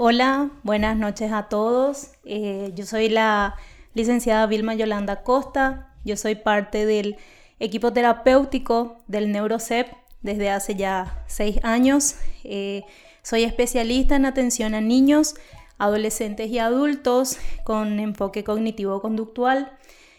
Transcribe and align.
Hola, 0.00 0.50
buenas 0.62 0.96
noches 0.96 1.32
a 1.32 1.48
todos. 1.48 2.12
Eh, 2.24 2.70
yo 2.76 2.86
soy 2.86 3.08
la 3.08 3.56
licenciada 3.94 4.46
Vilma 4.46 4.76
Yolanda 4.76 5.24
Costa. 5.24 5.92
Yo 6.04 6.16
soy 6.16 6.36
parte 6.36 6.86
del 6.86 7.16
equipo 7.58 7.92
terapéutico 7.92 8.98
del 9.08 9.32
NeuroCEP 9.32 9.88
desde 10.22 10.50
hace 10.50 10.76
ya 10.76 11.24
seis 11.26 11.58
años. 11.64 12.14
Eh, 12.44 12.84
soy 13.24 13.42
especialista 13.42 14.14
en 14.14 14.26
atención 14.26 14.76
a 14.76 14.80
niños, 14.80 15.34
adolescentes 15.78 16.48
y 16.48 16.60
adultos 16.60 17.38
con 17.64 17.98
enfoque 17.98 18.44
cognitivo-conductual. 18.44 19.72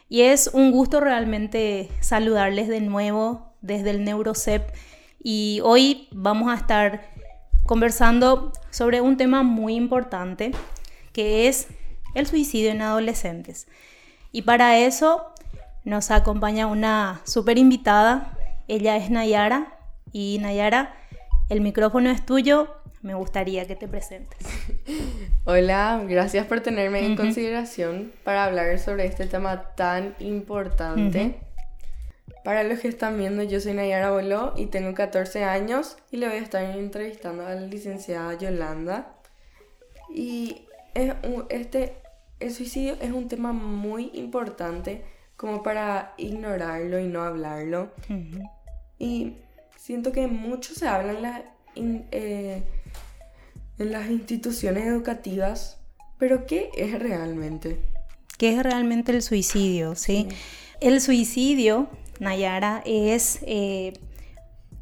Y 0.09 0.23
es 0.23 0.49
un 0.51 0.73
gusto 0.73 0.99
realmente 0.99 1.87
saludarles 2.01 2.67
de 2.67 2.81
nuevo 2.81 3.53
desde 3.61 3.91
el 3.91 4.03
NeuroCEP. 4.03 4.73
Y 5.23 5.61
hoy 5.63 6.09
vamos 6.11 6.51
a 6.51 6.55
estar 6.55 7.01
conversando 7.69 8.51
sobre 8.71 8.99
un 8.99 9.15
tema 9.15 9.43
muy 9.43 9.75
importante 9.75 10.53
que 11.13 11.47
es 11.47 11.67
el 12.15 12.25
suicidio 12.25 12.71
en 12.71 12.81
adolescentes. 12.81 13.67
Y 14.31 14.41
para 14.41 14.79
eso 14.79 15.31
nos 15.83 16.09
acompaña 16.09 16.65
una 16.65 17.21
súper 17.25 17.59
invitada, 17.59 18.35
ella 18.67 18.97
es 18.97 19.11
Nayara. 19.11 19.75
Y 20.11 20.39
Nayara, 20.41 20.95
el 21.49 21.61
micrófono 21.61 22.09
es 22.09 22.25
tuyo, 22.25 22.73
me 23.03 23.13
gustaría 23.13 23.67
que 23.67 23.75
te 23.75 23.87
presentes. 23.87 24.39
Hola, 25.45 26.03
gracias 26.09 26.47
por 26.47 26.61
tenerme 26.61 27.05
en 27.05 27.15
consideración 27.15 28.11
para 28.23 28.45
hablar 28.45 28.79
sobre 28.79 29.05
este 29.05 29.27
tema 29.27 29.75
tan 29.75 30.15
importante. 30.19 31.39
Para 32.43 32.63
los 32.63 32.79
que 32.79 32.87
están 32.87 33.17
viendo, 33.17 33.43
yo 33.43 33.59
soy 33.59 33.73
Nayara 33.73 34.11
Boló 34.11 34.53
y 34.55 34.67
tengo 34.67 34.93
14 34.93 35.43
años 35.43 35.97
y 36.11 36.17
le 36.17 36.27
voy 36.27 36.37
a 36.37 36.41
estar 36.41 36.63
entrevistando 36.63 37.45
a 37.45 37.55
la 37.55 37.61
licenciada 37.61 38.37
Yolanda. 38.37 39.15
Y 40.09 40.67
es 40.93 41.13
este, 41.49 41.97
el 42.39 42.53
suicidio 42.53 42.95
es 43.01 43.11
un 43.11 43.27
tema 43.27 43.51
muy 43.51 44.11
importante 44.13 45.03
como 45.35 45.63
para 45.63 46.13
ignorarlo 46.17 46.99
y 46.99 47.07
no 47.07 47.23
hablarlo. 47.23 47.91
Y 48.97 49.35
siento 49.77 50.11
que 50.11 50.27
mucho 50.27 50.73
se 50.73 50.87
habla 50.87 51.43
en, 51.75 52.07
eh, 52.11 52.63
en 53.77 53.91
las 53.91 54.09
instituciones 54.09 54.85
educativas, 54.85 55.77
pero 56.17 56.45
¿qué 56.45 56.69
es 56.75 56.97
realmente? 56.99 57.79
¿Qué 58.37 58.55
es 58.55 58.63
realmente 58.63 59.11
el 59.11 59.21
suicidio? 59.21 59.95
¿sí? 59.95 60.27
El 60.81 61.01
suicidio 61.01 61.89
Nayara, 62.19 62.81
es, 62.85 63.39
eh, 63.43 63.93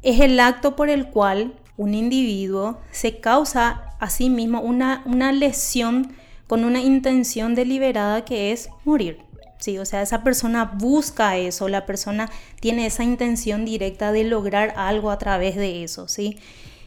es 0.02 0.20
el 0.20 0.38
acto 0.40 0.76
por 0.76 0.90
el 0.90 1.08
cual 1.08 1.54
un 1.76 1.94
individuo 1.94 2.78
se 2.90 3.20
causa 3.20 3.94
a 4.00 4.10
sí 4.10 4.30
mismo 4.30 4.60
una, 4.60 5.02
una 5.06 5.32
lesión 5.32 6.12
con 6.46 6.64
una 6.64 6.80
intención 6.80 7.54
deliberada 7.54 8.24
que 8.24 8.52
es 8.52 8.68
morir. 8.84 9.18
Sí, 9.58 9.76
o 9.78 9.84
sea, 9.84 10.02
esa 10.02 10.22
persona 10.22 10.64
busca 10.64 11.36
eso, 11.36 11.68
la 11.68 11.84
persona 11.84 12.30
tiene 12.60 12.86
esa 12.86 13.02
intención 13.02 13.64
directa 13.64 14.12
de 14.12 14.22
lograr 14.24 14.72
algo 14.76 15.10
a 15.10 15.18
través 15.18 15.56
de 15.56 15.82
eso, 15.82 16.06
¿sí? 16.06 16.38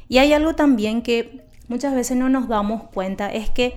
Y 0.08 0.20
hay 0.20 0.32
algo 0.32 0.56
también 0.56 1.02
que 1.02 1.42
muchas 1.68 1.94
veces 1.94 2.16
no 2.18 2.30
nos 2.30 2.48
damos 2.48 2.84
cuenta, 2.84 3.32
es 3.32 3.50
que 3.50 3.76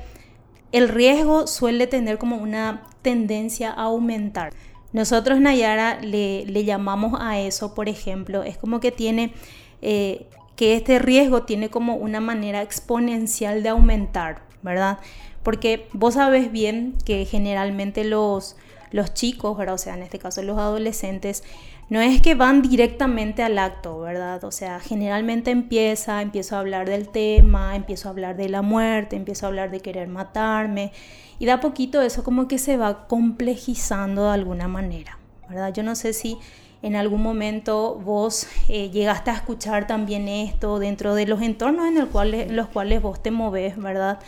el 0.71 0.89
riesgo 0.89 1.47
suele 1.47 1.87
tener 1.87 2.19
como 2.19 2.37
una 2.37 2.83
tendencia 3.03 3.71
a 3.71 3.83
aumentar. 3.83 4.53
Nosotros, 4.95 5.41
Nayara, 5.41 5.99
le, 6.03 6.65
llamamos 6.65 7.21
a 7.21 7.41
eso, 7.41 7.75
por 7.75 7.89
ejemplo, 7.89 8.45
es 8.45 8.57
como 8.57 8.79
que 8.79 8.93
tiene, 8.93 9.35
eh, 9.83 10.29
que 10.55 10.77
este 10.77 11.01
riesgo 11.01 11.43
tiene 11.43 11.69
como 11.69 11.97
una 11.97 12.21
manera 12.21 12.63
exponencial 12.63 13.65
de 13.65 13.71
aumentar, 13.71 14.43
¿verdad? 14.63 15.01
Porque 15.43 15.89
vos 15.93 16.15
sabes 16.15 16.53
bien 16.53 16.95
que 17.05 17.25
generalmente 17.25 18.05
los, 18.05 18.55
los 18.93 19.13
chicos, 19.15 19.59
¿verdad? 19.59 19.75
O 19.75 19.79
sea, 19.79 19.95
en 19.95 20.05
este 20.05 20.21
caso 20.21 20.45
los 20.45 20.59
adolescentes, 20.59 21.43
no 21.89 22.01
es 22.01 22.23
que 22.23 22.37
van 22.37 22.63
directamente 22.63 23.43
al 23.43 23.59
acto, 23.59 23.99
¿verdad? 23.99 24.45
O 24.45 24.53
sea, 24.53 24.79
generalmente 24.79 25.51
empieza, 25.51 26.23
empiezo 26.23 26.55
a 26.55 26.61
hablar 26.61 26.89
del 26.89 27.09
tema, 27.09 27.75
empiezo 27.75 28.07
a 28.07 28.13
hablar 28.13 28.37
de 28.37 28.49
la 28.49 28.63
muerte, 28.63 29.17
empiezo 29.17 29.47
a 29.47 29.49
hablar 29.49 29.73
de 29.73 29.81
querer 29.81 30.07
matarme, 30.07 30.93
y 31.39 31.47
de 31.47 31.53
a 31.53 31.61
poquito 31.61 32.01
eso 32.03 32.25
como 32.25 32.49
que 32.49 32.59
se 32.59 32.77
va 32.77 33.07
complejizando 33.07 34.25
de 34.25 34.31
alguna 34.31 34.69
manera, 34.69 35.19
¿verdad? 35.49 35.73
Yo 35.73 35.83
no 35.83 35.95
sé 35.95 36.13
si 36.13 36.39
en 36.83 36.97
algún 36.97 37.23
momento 37.23 37.95
vos 38.05 38.47
eh, 38.69 38.91
llegaste 38.91 39.31
a 39.31 39.35
escuchar 39.35 39.87
también 39.87 40.29
esto 40.29 40.79
dentro 40.79 41.15
de 41.15 41.27
los 41.27 41.41
entornos 41.41 41.87
en 41.89 42.57
los 42.57 42.69
cuales 42.69 43.03
vos 43.03 43.23
te 43.23 43.31
moves, 43.31 43.77
¿verdad? 43.79 44.19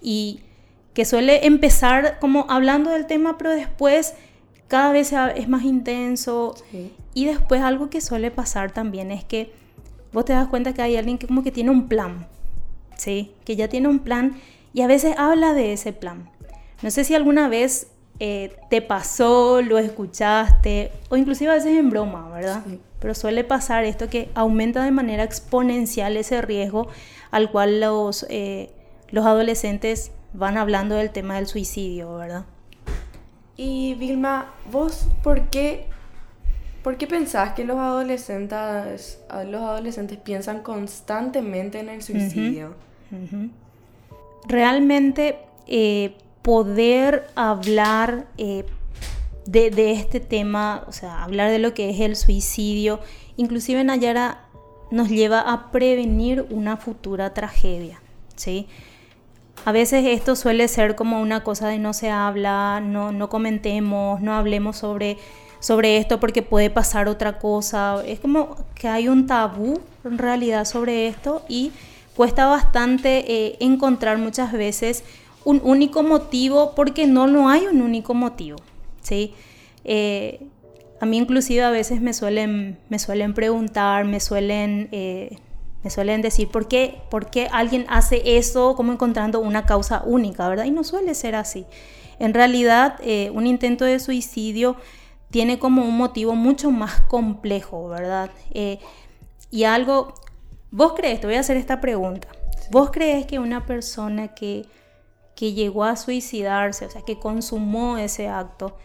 Y 0.00 0.40
que 0.94 1.04
suele 1.04 1.46
empezar 1.46 2.18
como 2.18 2.46
hablando 2.48 2.90
del 2.90 3.06
tema, 3.06 3.38
pero 3.38 3.50
después 3.50 4.14
cada 4.68 4.92
vez 4.92 5.12
es 5.34 5.48
más 5.48 5.64
intenso. 5.64 6.54
Y 7.12 7.26
después 7.26 7.60
algo 7.60 7.90
que 7.90 8.00
suele 8.00 8.30
pasar 8.30 8.72
también 8.72 9.10
es 9.10 9.24
que 9.24 9.52
vos 10.12 10.24
te 10.24 10.32
das 10.32 10.48
cuenta 10.48 10.72
que 10.72 10.82
hay 10.82 10.96
alguien 10.96 11.18
que 11.18 11.26
como 11.26 11.42
que 11.42 11.50
tiene 11.50 11.70
un 11.70 11.88
plan, 11.88 12.28
¿sí? 12.96 13.32
Que 13.44 13.56
ya 13.56 13.68
tiene 13.68 13.88
un 13.88 13.98
plan 13.98 14.40
y 14.72 14.82
a 14.82 14.86
veces 14.86 15.16
habla 15.18 15.52
de 15.54 15.72
ese 15.72 15.92
plan. 15.92 16.30
No 16.82 16.90
sé 16.90 17.04
si 17.04 17.14
alguna 17.14 17.48
vez 17.48 17.90
eh, 18.22 18.54
te 18.68 18.82
pasó, 18.82 19.62
lo 19.62 19.78
escuchaste, 19.78 20.92
o 21.08 21.16
inclusive 21.16 21.50
a 21.50 21.54
veces 21.54 21.78
en 21.78 21.90
broma, 21.90 22.28
¿verdad? 22.30 22.62
Pero 22.98 23.14
suele 23.14 23.44
pasar 23.44 23.84
esto 23.84 24.08
que 24.08 24.28
aumenta 24.34 24.84
de 24.84 24.90
manera 24.90 25.24
exponencial 25.24 26.16
ese 26.18 26.42
riesgo 26.42 26.88
al 27.30 27.50
cual 27.50 27.80
los, 27.80 28.26
eh, 28.28 28.70
los 29.08 29.24
adolescentes 29.24 30.12
van 30.34 30.58
hablando 30.58 30.96
del 30.96 31.10
tema 31.10 31.36
del 31.36 31.46
suicidio, 31.46 32.16
¿verdad? 32.16 32.44
Y 33.56 33.94
Vilma, 33.94 34.52
¿vos 34.70 35.06
por 35.22 35.48
qué, 35.48 35.86
por 36.82 36.96
qué 36.96 37.06
pensás 37.06 37.54
que 37.54 37.64
los 37.64 37.78
adolescentes, 37.78 39.22
los 39.46 39.62
adolescentes 39.62 40.18
piensan 40.18 40.62
constantemente 40.62 41.80
en 41.80 41.88
el 41.88 42.02
suicidio? 42.02 42.74
Realmente 44.46 45.38
eh, 45.66 46.16
poder 46.42 47.28
hablar 47.34 48.26
eh, 48.38 48.64
de, 49.46 49.92
este 49.92 50.20
tema, 50.20 50.84
o 50.86 50.92
sea, 50.92 51.22
hablar 51.22 51.50
de 51.50 51.58
lo 51.58 51.74
que 51.74 51.90
es 51.90 52.00
el 52.00 52.16
suicidio, 52.16 53.00
inclusive 53.36 53.82
Nayara 53.82 54.44
nos 54.90 55.08
lleva 55.08 55.40
a 55.40 55.70
prevenir 55.70 56.46
una 56.50 56.76
futura 56.76 57.34
tragedia, 57.34 58.00
¿sí? 58.36 58.68
A 59.64 59.72
veces 59.72 60.06
esto 60.06 60.36
suele 60.36 60.68
ser 60.68 60.94
como 60.94 61.20
una 61.20 61.44
cosa 61.44 61.68
de 61.68 61.78
no 61.78 61.92
se 61.92 62.10
habla, 62.10 62.80
no, 62.80 63.12
no 63.12 63.28
comentemos, 63.28 64.20
no 64.20 64.34
hablemos 64.34 64.78
sobre, 64.78 65.18
sobre 65.58 65.98
esto 65.98 66.18
porque 66.18 66.42
puede 66.42 66.70
pasar 66.70 67.08
otra 67.08 67.38
cosa. 67.38 68.02
Es 68.06 68.20
como 68.20 68.56
que 68.74 68.88
hay 68.88 69.08
un 69.08 69.26
tabú 69.26 69.78
en 70.04 70.16
realidad 70.16 70.64
sobre 70.64 71.08
esto 71.08 71.42
y 71.46 71.72
cuesta 72.16 72.46
bastante 72.46 73.30
eh, 73.30 73.56
encontrar 73.60 74.16
muchas 74.16 74.52
veces 74.52 75.04
un 75.44 75.60
único 75.64 76.02
motivo 76.02 76.74
porque 76.74 77.06
no, 77.06 77.26
no 77.26 77.48
hay 77.48 77.66
un 77.66 77.82
único 77.82 78.14
motivo, 78.14 78.58
¿sí? 79.00 79.34
Eh, 79.84 80.46
a 81.00 81.06
mí 81.06 81.16
inclusive 81.16 81.62
a 81.62 81.70
veces 81.70 82.00
me 82.00 82.12
suelen, 82.12 82.78
me 82.88 82.98
suelen 82.98 83.32
preguntar, 83.32 84.04
me 84.04 84.20
suelen, 84.20 84.88
eh, 84.92 85.38
me 85.82 85.88
suelen 85.88 86.20
decir 86.20 86.48
¿por 86.48 86.68
qué, 86.68 87.00
por 87.10 87.30
qué 87.30 87.48
alguien 87.50 87.86
hace 87.88 88.36
eso 88.36 88.74
como 88.76 88.92
encontrando 88.92 89.40
una 89.40 89.64
causa 89.64 90.02
única, 90.04 90.48
¿verdad? 90.48 90.64
Y 90.64 90.70
no 90.70 90.84
suele 90.84 91.14
ser 91.14 91.34
así. 91.34 91.64
En 92.18 92.34
realidad, 92.34 92.96
eh, 93.02 93.30
un 93.32 93.46
intento 93.46 93.86
de 93.86 93.98
suicidio 93.98 94.76
tiene 95.30 95.58
como 95.58 95.84
un 95.84 95.96
motivo 95.96 96.34
mucho 96.34 96.70
más 96.70 97.00
complejo, 97.02 97.88
¿verdad? 97.88 98.30
y 99.52 99.64
algo, 99.64 100.14
vos 100.70 100.92
crees, 100.96 101.20
te 101.20 101.26
voy 101.26 101.36
a 101.36 101.40
hacer 101.40 101.56
esta 101.56 101.80
pregunta, 101.80 102.28
¿vos 102.70 102.90
crees 102.90 103.26
que 103.26 103.38
una 103.38 103.64
persona 103.64 104.28
que 104.28 104.66
que 105.40 105.54
llegó 105.54 105.84
a 105.84 105.96
suicidarse, 105.96 106.84
o 106.84 106.90
sea, 106.90 107.00
que 107.00 107.18
consumó 107.18 107.96
ese 107.96 108.28
acto, 108.28 108.76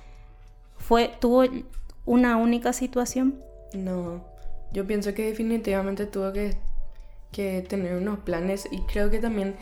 fue, 0.77 1.11
tuvo 1.19 1.43
una 2.05 2.37
única 2.37 2.71
situación? 2.71 3.43
No, 3.73 4.23
yo 4.71 4.87
pienso 4.87 5.13
que 5.13 5.25
definitivamente 5.25 6.05
tuvo 6.05 6.31
que, 6.31 6.55
que 7.33 7.61
tener 7.61 7.97
unos 7.97 8.19
planes 8.19 8.69
y 8.71 8.79
creo 8.83 9.09
que 9.11 9.19
también 9.19 9.57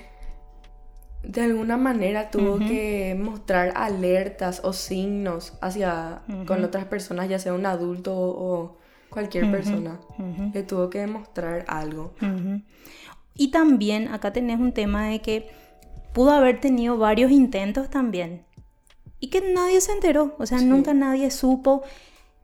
de 1.23 1.41
alguna 1.41 1.77
manera 1.77 2.29
tuvo 2.29 2.59
que 2.59 3.17
mostrar 3.19 3.73
alertas 3.75 4.61
o 4.63 4.71
signos 4.71 5.53
hacia 5.61 6.21
con 6.45 6.63
otras 6.63 6.85
personas, 6.85 7.27
ya 7.27 7.39
sea 7.39 7.55
un 7.55 7.65
adulto 7.65 8.13
o 8.15 8.77
cualquier 9.09 9.49
persona. 9.49 9.99
Le 10.53 10.61
tuvo 10.61 10.91
que 10.91 10.99
demostrar 10.99 11.65
algo. 11.67 12.13
Y 13.33 13.49
también 13.49 14.09
acá 14.09 14.31
tenés 14.31 14.59
un 14.59 14.73
tema 14.73 15.07
de 15.07 15.21
que 15.21 15.62
pudo 16.13 16.31
haber 16.31 16.61
tenido 16.61 16.97
varios 16.97 17.31
intentos 17.31 17.89
también. 17.89 18.45
Y 19.19 19.27
que 19.27 19.41
nadie 19.41 19.81
se 19.81 19.91
enteró, 19.91 20.35
o 20.37 20.45
sea, 20.45 20.59
nunca 20.59 20.93
nadie 20.93 21.31
supo. 21.31 21.83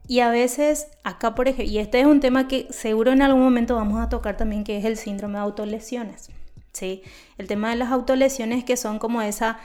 Y 0.07 0.21
a 0.21 0.29
veces, 0.29 0.87
acá 1.03 1.35
por 1.35 1.47
ejemplo, 1.47 1.71
y 1.71 1.77
este 1.77 1.99
es 1.99 2.05
un 2.05 2.19
tema 2.19 2.47
que 2.47 2.67
seguro 2.71 3.11
en 3.11 3.21
algún 3.21 3.43
momento 3.43 3.75
vamos 3.75 3.99
a 3.99 4.09
tocar 4.09 4.37
también, 4.37 4.63
que 4.63 4.77
es 4.77 4.85
el 4.85 4.97
síndrome 4.97 5.35
de 5.35 5.43
autolesiones. 5.43 6.29
¿sí? 6.73 7.03
El 7.37 7.47
tema 7.47 7.69
de 7.69 7.75
las 7.75 7.91
autolesiones 7.91 8.63
que 8.63 8.77
son 8.77 8.99
como 8.99 9.21
esa 9.21 9.59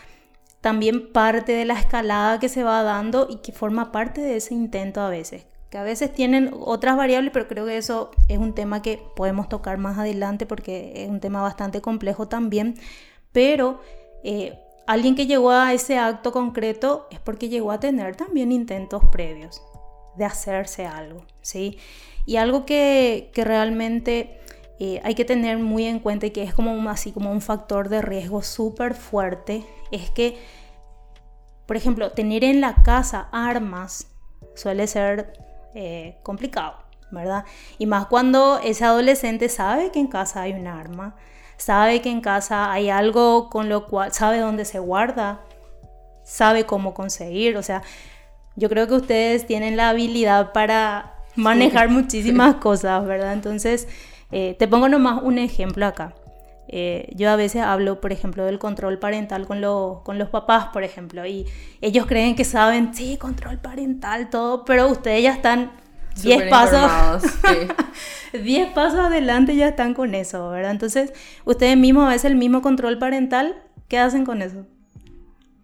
también 0.60 1.12
parte 1.12 1.52
de 1.52 1.64
la 1.64 1.74
escalada 1.74 2.40
que 2.40 2.48
se 2.48 2.64
va 2.64 2.82
dando 2.82 3.26
y 3.28 3.36
que 3.36 3.52
forma 3.52 3.92
parte 3.92 4.20
de 4.20 4.36
ese 4.36 4.54
intento 4.54 5.00
a 5.00 5.10
veces. 5.10 5.46
Que 5.70 5.78
a 5.78 5.82
veces 5.82 6.12
tienen 6.12 6.50
otras 6.58 6.96
variables, 6.96 7.32
pero 7.32 7.48
creo 7.48 7.66
que 7.66 7.76
eso 7.76 8.10
es 8.28 8.38
un 8.38 8.54
tema 8.54 8.80
que 8.80 9.02
podemos 9.16 9.48
tocar 9.48 9.76
más 9.76 9.98
adelante 9.98 10.46
porque 10.46 11.04
es 11.04 11.10
un 11.10 11.20
tema 11.20 11.42
bastante 11.42 11.80
complejo 11.80 12.28
también. 12.28 12.76
Pero 13.34 13.80
eh, 14.22 14.58
alguien 14.86 15.16
que 15.16 15.26
llegó 15.26 15.50
a 15.50 15.74
ese 15.74 15.98
acto 15.98 16.32
concreto 16.32 17.08
es 17.10 17.18
porque 17.18 17.50
llegó 17.50 17.72
a 17.72 17.80
tener 17.80 18.16
también 18.16 18.52
intentos 18.52 19.02
previos 19.10 19.60
de 20.16 20.24
hacerse 20.24 20.86
algo, 20.86 21.26
¿sí? 21.42 21.78
Y 22.26 22.36
algo 22.36 22.64
que, 22.64 23.30
realmente 23.34 24.40
eh, 24.78 25.00
hay 25.02 25.16
que 25.16 25.24
tener 25.24 25.58
muy 25.58 25.84
en 25.84 25.98
cuenta 25.98 26.26
y 26.26 26.30
que 26.30 26.44
es 26.44 26.54
como 26.54 26.88
así 26.88 27.10
como 27.10 27.32
un 27.32 27.40
factor 27.40 27.88
de 27.88 28.02
riesgo 28.02 28.42
súper 28.42 28.94
fuerte, 28.94 29.64
es 29.90 30.10
que, 30.10 30.38
por 31.66 31.76
ejemplo, 31.76 32.12
tener 32.12 32.44
en 32.44 32.60
la 32.60 32.76
casa 32.84 33.28
armas 33.32 34.06
suele 34.54 34.86
ser 34.86 35.32
eh, 35.74 36.18
complicado, 36.22 36.76
¿verdad? 37.10 37.44
Y 37.78 37.86
más 37.86 38.06
cuando 38.06 38.60
ese 38.62 38.84
adolescente 38.84 39.48
sabe 39.48 39.90
que 39.90 39.98
en 39.98 40.06
casa 40.06 40.42
hay 40.42 40.52
un 40.52 40.68
arma, 40.68 41.16
sabe 41.56 42.00
que 42.00 42.10
en 42.10 42.20
casa 42.20 42.72
hay 42.72 42.90
algo 42.90 43.48
con 43.50 43.68
lo 43.68 43.86
cual 43.86 44.12
sabe 44.12 44.38
dónde 44.38 44.64
se 44.64 44.78
guarda, 44.78 45.40
sabe 46.24 46.64
cómo 46.66 46.94
conseguir, 46.94 47.56
o 47.56 47.62
sea, 47.62 47.82
yo 48.56 48.68
creo 48.68 48.86
que 48.86 48.94
ustedes 48.94 49.46
tienen 49.46 49.76
la 49.76 49.90
habilidad 49.90 50.52
para 50.52 51.14
manejar 51.34 51.88
muchísimas 51.90 52.56
cosas, 52.56 53.04
¿verdad? 53.06 53.32
Entonces, 53.32 53.88
eh, 54.30 54.56
te 54.58 54.68
pongo 54.68 54.88
nomás 54.88 55.22
un 55.22 55.38
ejemplo 55.38 55.86
acá. 55.86 56.14
Eh, 56.66 57.12
yo 57.14 57.30
a 57.30 57.36
veces 57.36 57.62
hablo, 57.62 58.00
por 58.00 58.12
ejemplo, 58.12 58.44
del 58.44 58.58
control 58.58 58.98
parental 58.98 59.46
con, 59.46 59.60
con 60.02 60.18
los 60.18 60.28
papás, 60.30 60.66
por 60.72 60.82
ejemplo, 60.82 61.26
y 61.26 61.46
ellos 61.80 62.06
creen 62.06 62.34
que 62.34 62.44
saben, 62.44 62.94
sí, 62.94 63.16
control 63.18 63.58
parental, 63.58 64.30
todo, 64.30 64.64
pero 64.64 64.88
ustedes 64.88 65.22
ya 65.22 65.32
están 65.32 65.72
10 66.22 66.50
pasos, 66.50 67.22
10 68.32 68.68
pasos 68.74 69.00
adelante 69.00 69.56
ya 69.56 69.68
están 69.68 69.94
con 69.94 70.14
eso, 70.14 70.50
¿verdad? 70.50 70.70
Entonces, 70.70 71.12
ustedes 71.44 71.76
mismos 71.76 72.06
a 72.06 72.10
veces 72.10 72.26
el 72.26 72.36
mismo 72.36 72.62
control 72.62 72.98
parental, 72.98 73.56
¿qué 73.88 73.98
hacen 73.98 74.24
con 74.24 74.42
eso? 74.42 74.66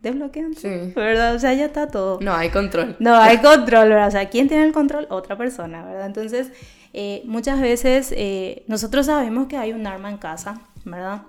Desbloquean. 0.02 0.54
Sí. 0.54 0.92
¿Verdad? 0.96 1.34
O 1.34 1.38
sea, 1.38 1.52
ya 1.52 1.66
está 1.66 1.88
todo. 1.88 2.18
No 2.22 2.34
hay 2.34 2.48
control. 2.50 2.96
No 2.98 3.16
hay 3.16 3.38
control, 3.38 3.90
¿verdad? 3.90 4.08
O 4.08 4.10
sea, 4.10 4.28
¿quién 4.30 4.48
tiene 4.48 4.64
el 4.64 4.72
control? 4.72 5.06
Otra 5.10 5.36
persona, 5.36 5.84
¿verdad? 5.84 6.06
Entonces, 6.06 6.52
eh, 6.92 7.22
muchas 7.26 7.60
veces 7.60 8.12
eh, 8.16 8.64
nosotros 8.66 9.06
sabemos 9.06 9.46
que 9.46 9.56
hay 9.56 9.72
un 9.72 9.86
arma 9.86 10.10
en 10.10 10.16
casa, 10.16 10.62
¿verdad? 10.84 11.22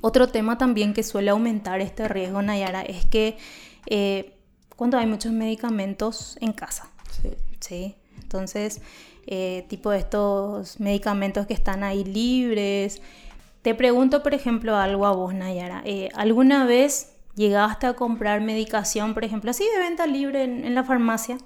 Otro 0.00 0.28
tema 0.28 0.58
también 0.58 0.92
que 0.92 1.02
suele 1.02 1.30
aumentar 1.30 1.80
este 1.80 2.08
riesgo, 2.08 2.42
Nayara, 2.42 2.82
es 2.82 3.06
que 3.06 3.38
eh, 3.86 4.34
cuando 4.76 4.98
hay 4.98 5.06
muchos 5.06 5.32
medicamentos 5.32 6.36
en 6.40 6.52
casa. 6.52 6.88
Sí. 7.22 7.30
¿sí? 7.60 7.94
Entonces, 8.20 8.80
tipo 9.68 9.92
estos 9.92 10.80
medicamentos 10.80 11.46
que 11.46 11.54
están 11.54 11.82
ahí 11.82 12.04
libres. 12.04 13.00
Te 13.62 13.74
pregunto, 13.74 14.22
por 14.22 14.34
ejemplo, 14.34 14.76
algo 14.76 15.06
a 15.06 15.12
vos, 15.12 15.34
Nayara. 15.34 15.82
¿Alguna 16.14 16.66
vez 16.66 17.14
llegaste 17.36 17.86
a 17.86 17.94
comprar 17.94 18.40
medicación, 18.40 19.14
por 19.14 19.24
ejemplo, 19.24 19.50
así 19.50 19.64
de 19.74 19.78
venta 19.78 20.06
libre 20.06 20.44
en, 20.44 20.74
la 20.74 20.84
farmacia? 20.84 21.38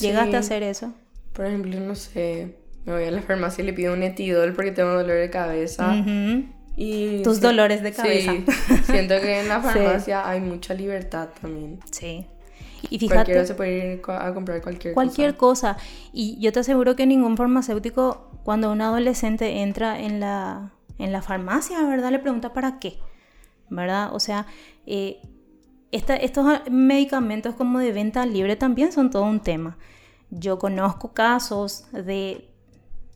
¿Llegaste 0.00 0.36
a 0.36 0.40
hacer 0.40 0.62
eso? 0.62 0.92
Por 1.32 1.46
ejemplo, 1.46 1.78
no 1.80 1.94
sé, 1.94 2.56
me 2.84 2.92
voy 2.92 3.04
a 3.04 3.10
la 3.10 3.22
farmacia 3.22 3.62
y 3.62 3.66
le 3.66 3.72
pido 3.72 3.94
un 3.94 4.02
etidol 4.02 4.52
porque 4.54 4.72
tengo 4.72 4.90
dolor 4.90 5.18
de 5.18 5.30
cabeza. 5.30 5.94
y 6.76 7.22
Tus 7.22 7.40
dolores 7.40 7.82
de 7.82 7.92
cabeza. 7.92 8.32
Sí, 8.32 8.44
siento 8.84 9.20
que 9.20 9.40
en 9.40 9.48
la 9.48 9.60
farmacia 9.62 10.28
hay 10.28 10.40
mucha 10.40 10.74
libertad 10.74 11.28
también. 11.40 11.80
Sí. 11.90 12.26
Y 12.90 12.98
fíjate, 12.98 13.16
Cualquiera 13.16 13.46
se 13.46 13.54
puede 13.54 13.94
ir 13.94 14.02
a 14.08 14.34
comprar 14.34 14.62
cualquier, 14.62 14.94
cualquier 14.94 15.36
cosa. 15.36 15.76
Y 16.12 16.38
yo 16.40 16.52
te 16.52 16.60
aseguro 16.60 16.96
que 16.96 17.06
ningún 17.06 17.36
farmacéutico, 17.36 18.30
cuando 18.44 18.70
un 18.72 18.80
adolescente 18.80 19.62
entra 19.62 20.00
en 20.00 20.20
la, 20.20 20.72
en 20.98 21.12
la 21.12 21.22
farmacia, 21.22 21.82
¿verdad? 21.86 22.10
Le 22.10 22.18
pregunta 22.18 22.52
para 22.52 22.78
qué, 22.78 22.98
¿verdad? 23.70 24.14
O 24.14 24.20
sea, 24.20 24.46
eh, 24.86 25.20
estos 25.90 26.46
medicamentos 26.70 27.54
como 27.54 27.78
de 27.78 27.92
venta 27.92 28.26
libre 28.26 28.56
también 28.56 28.92
son 28.92 29.10
todo 29.10 29.24
un 29.24 29.40
tema. 29.40 29.78
Yo 30.30 30.58
conozco 30.58 31.12
casos 31.12 31.86
de 31.92 32.52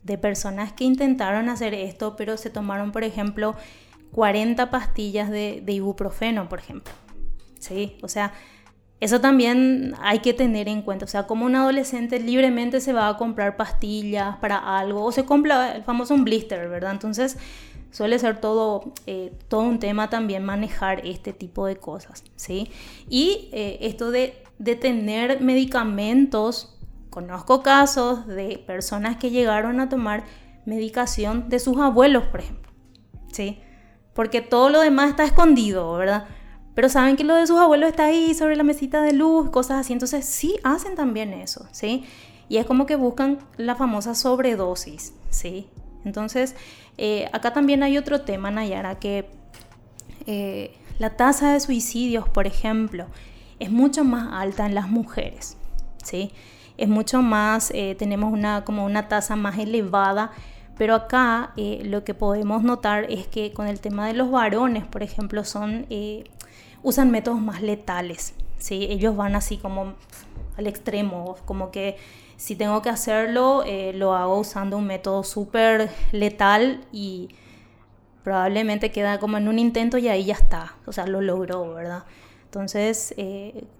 de 0.07 0.17
personas 0.17 0.71
que 0.71 0.85
intentaron 0.85 1.49
hacer 1.49 1.73
esto, 1.73 2.15
pero 2.15 2.37
se 2.37 2.49
tomaron, 2.49 2.93
por 2.93 3.03
ejemplo, 3.03 3.55
40 4.13 4.71
pastillas 4.71 5.29
de, 5.29 5.61
ibuprofeno, 5.67 6.47
por 6.47 6.59
ejemplo. 6.59 6.93
¿Sí? 7.59 7.97
O 8.01 8.07
sea, 8.07 8.33
eso 8.99 9.21
también 9.21 9.93
hay 9.99 10.19
que 10.19 10.33
tener 10.33 10.67
en 10.67 10.81
cuenta. 10.81 11.05
O 11.05 11.07
sea, 11.07 11.27
como 11.27 11.45
un 11.45 11.55
adolescente 11.55 12.19
libremente 12.19 12.81
se 12.81 12.93
va 12.93 13.09
a 13.09 13.17
comprar 13.17 13.57
pastillas 13.57 14.37
para 14.37 14.77
algo, 14.77 15.03
o 15.03 15.11
se 15.11 15.25
compra 15.25 15.75
el 15.75 15.83
famoso 15.83 16.13
un 16.13 16.23
blister, 16.23 16.67
¿verdad? 16.69 16.91
Entonces, 16.91 17.37
suele 17.91 18.19
ser 18.19 18.41
todo, 18.41 18.93
eh, 19.05 19.33
todo 19.47 19.61
un 19.61 19.79
tema 19.79 20.09
también 20.09 20.43
manejar 20.43 21.05
este 21.05 21.33
tipo 21.33 21.65
de 21.65 21.77
cosas, 21.77 22.23
¿sí? 22.35 22.71
Y 23.09 23.49
eh, 23.51 23.77
esto 23.81 24.11
de, 24.11 24.43
de 24.59 24.75
tener 24.75 25.41
medicamentos 25.41 26.77
Conozco 27.17 27.63
casos 27.63 28.27
de 28.27 28.63
personas 28.67 29.17
que 29.17 29.31
llegaron 29.31 29.79
a 29.79 29.89
tomar 29.89 30.23
medicación 30.65 31.49
de 31.49 31.57
sus 31.57 31.75
abuelos, 31.79 32.25
por 32.25 32.41
ejemplo. 32.41 32.71
¿Sí? 33.31 33.59
Porque 34.13 34.41
todo 34.41 34.69
lo 34.69 34.81
demás 34.81 35.09
está 35.09 35.23
escondido, 35.23 35.91
¿verdad? 35.93 36.25
Pero 36.77 36.89
saben 36.89 37.15
que 37.15 37.23
lo 37.23 37.33
de 37.33 37.47
sus 37.47 37.57
abuelos 37.57 37.89
está 37.89 38.05
ahí 38.05 38.35
sobre 38.35 38.55
la 38.55 38.61
mesita 38.61 39.01
de 39.01 39.13
luz, 39.13 39.49
cosas 39.49 39.79
así. 39.79 39.93
Entonces 39.93 40.25
sí 40.25 40.57
hacen 40.63 40.93
también 40.93 41.33
eso, 41.33 41.65
¿sí? 41.71 42.05
Y 42.49 42.57
es 42.57 42.67
como 42.67 42.85
que 42.85 42.95
buscan 42.95 43.39
la 43.57 43.73
famosa 43.73 44.13
sobredosis, 44.13 45.15
¿sí? 45.31 45.67
Entonces, 46.05 46.55
eh, 46.99 47.27
acá 47.33 47.51
también 47.51 47.81
hay 47.81 47.97
otro 47.97 48.21
tema, 48.21 48.51
Nayara, 48.51 48.99
que 48.99 49.27
eh, 50.27 50.77
la 50.99 51.17
tasa 51.17 51.53
de 51.53 51.59
suicidios, 51.61 52.29
por 52.29 52.45
ejemplo, 52.45 53.07
es 53.59 53.71
mucho 53.71 54.03
más 54.03 54.29
alta 54.31 54.67
en 54.67 54.75
las 54.75 54.87
mujeres, 54.87 55.57
¿sí? 56.03 56.31
es 56.77 56.87
mucho 56.87 57.21
más, 57.21 57.71
eh, 57.73 57.95
tenemos 57.97 58.31
una, 58.31 58.63
como 58.63 58.85
una 58.85 59.07
tasa 59.07 59.35
más 59.35 59.57
elevada, 59.57 60.31
pero 60.77 60.93
acá 60.93 61.51
eh, 61.57 61.81
lo 61.83 62.03
que 62.03 62.13
podemos 62.13 62.63
notar 62.63 63.11
es 63.11 63.27
que 63.27 63.51
con 63.51 63.67
el 63.67 63.79
tema 63.79 64.07
de 64.07 64.13
los 64.13 64.29
varones, 64.29 64.85
por 64.85 65.01
ejemplo, 65.01 65.43
son, 65.43 65.87
eh, 65.89 66.25
usan 66.87 67.11
métodos 67.11 67.39
más 67.39 67.61
letales, 67.61 68.33
¿sí? 68.57 68.87
Ellos 68.89 69.15
van 69.15 69.35
así 69.35 69.57
como 69.57 69.95
al 70.57 70.67
extremo, 70.67 71.35
como 71.45 71.71
que 71.71 71.97
si 72.37 72.55
tengo 72.55 72.81
que 72.81 72.89
hacerlo, 72.89 73.63
lo 73.93 74.13
hago 74.13 74.39
usando 74.39 74.77
un 74.77 74.85
método 74.85 75.23
súper 75.23 75.89
letal 76.11 76.85
y 76.91 77.29
probablemente 78.23 78.91
queda 78.91 79.19
como 79.19 79.37
en 79.37 79.47
un 79.47 79.57
intento 79.57 79.97
y 79.97 80.07
ahí 80.07 80.25
ya 80.25 80.35
está, 80.35 80.75
o 80.85 80.91
sea, 80.91 81.07
lo 81.07 81.21
logró, 81.21 81.73
¿verdad? 81.73 82.05
Entonces, 82.45 83.15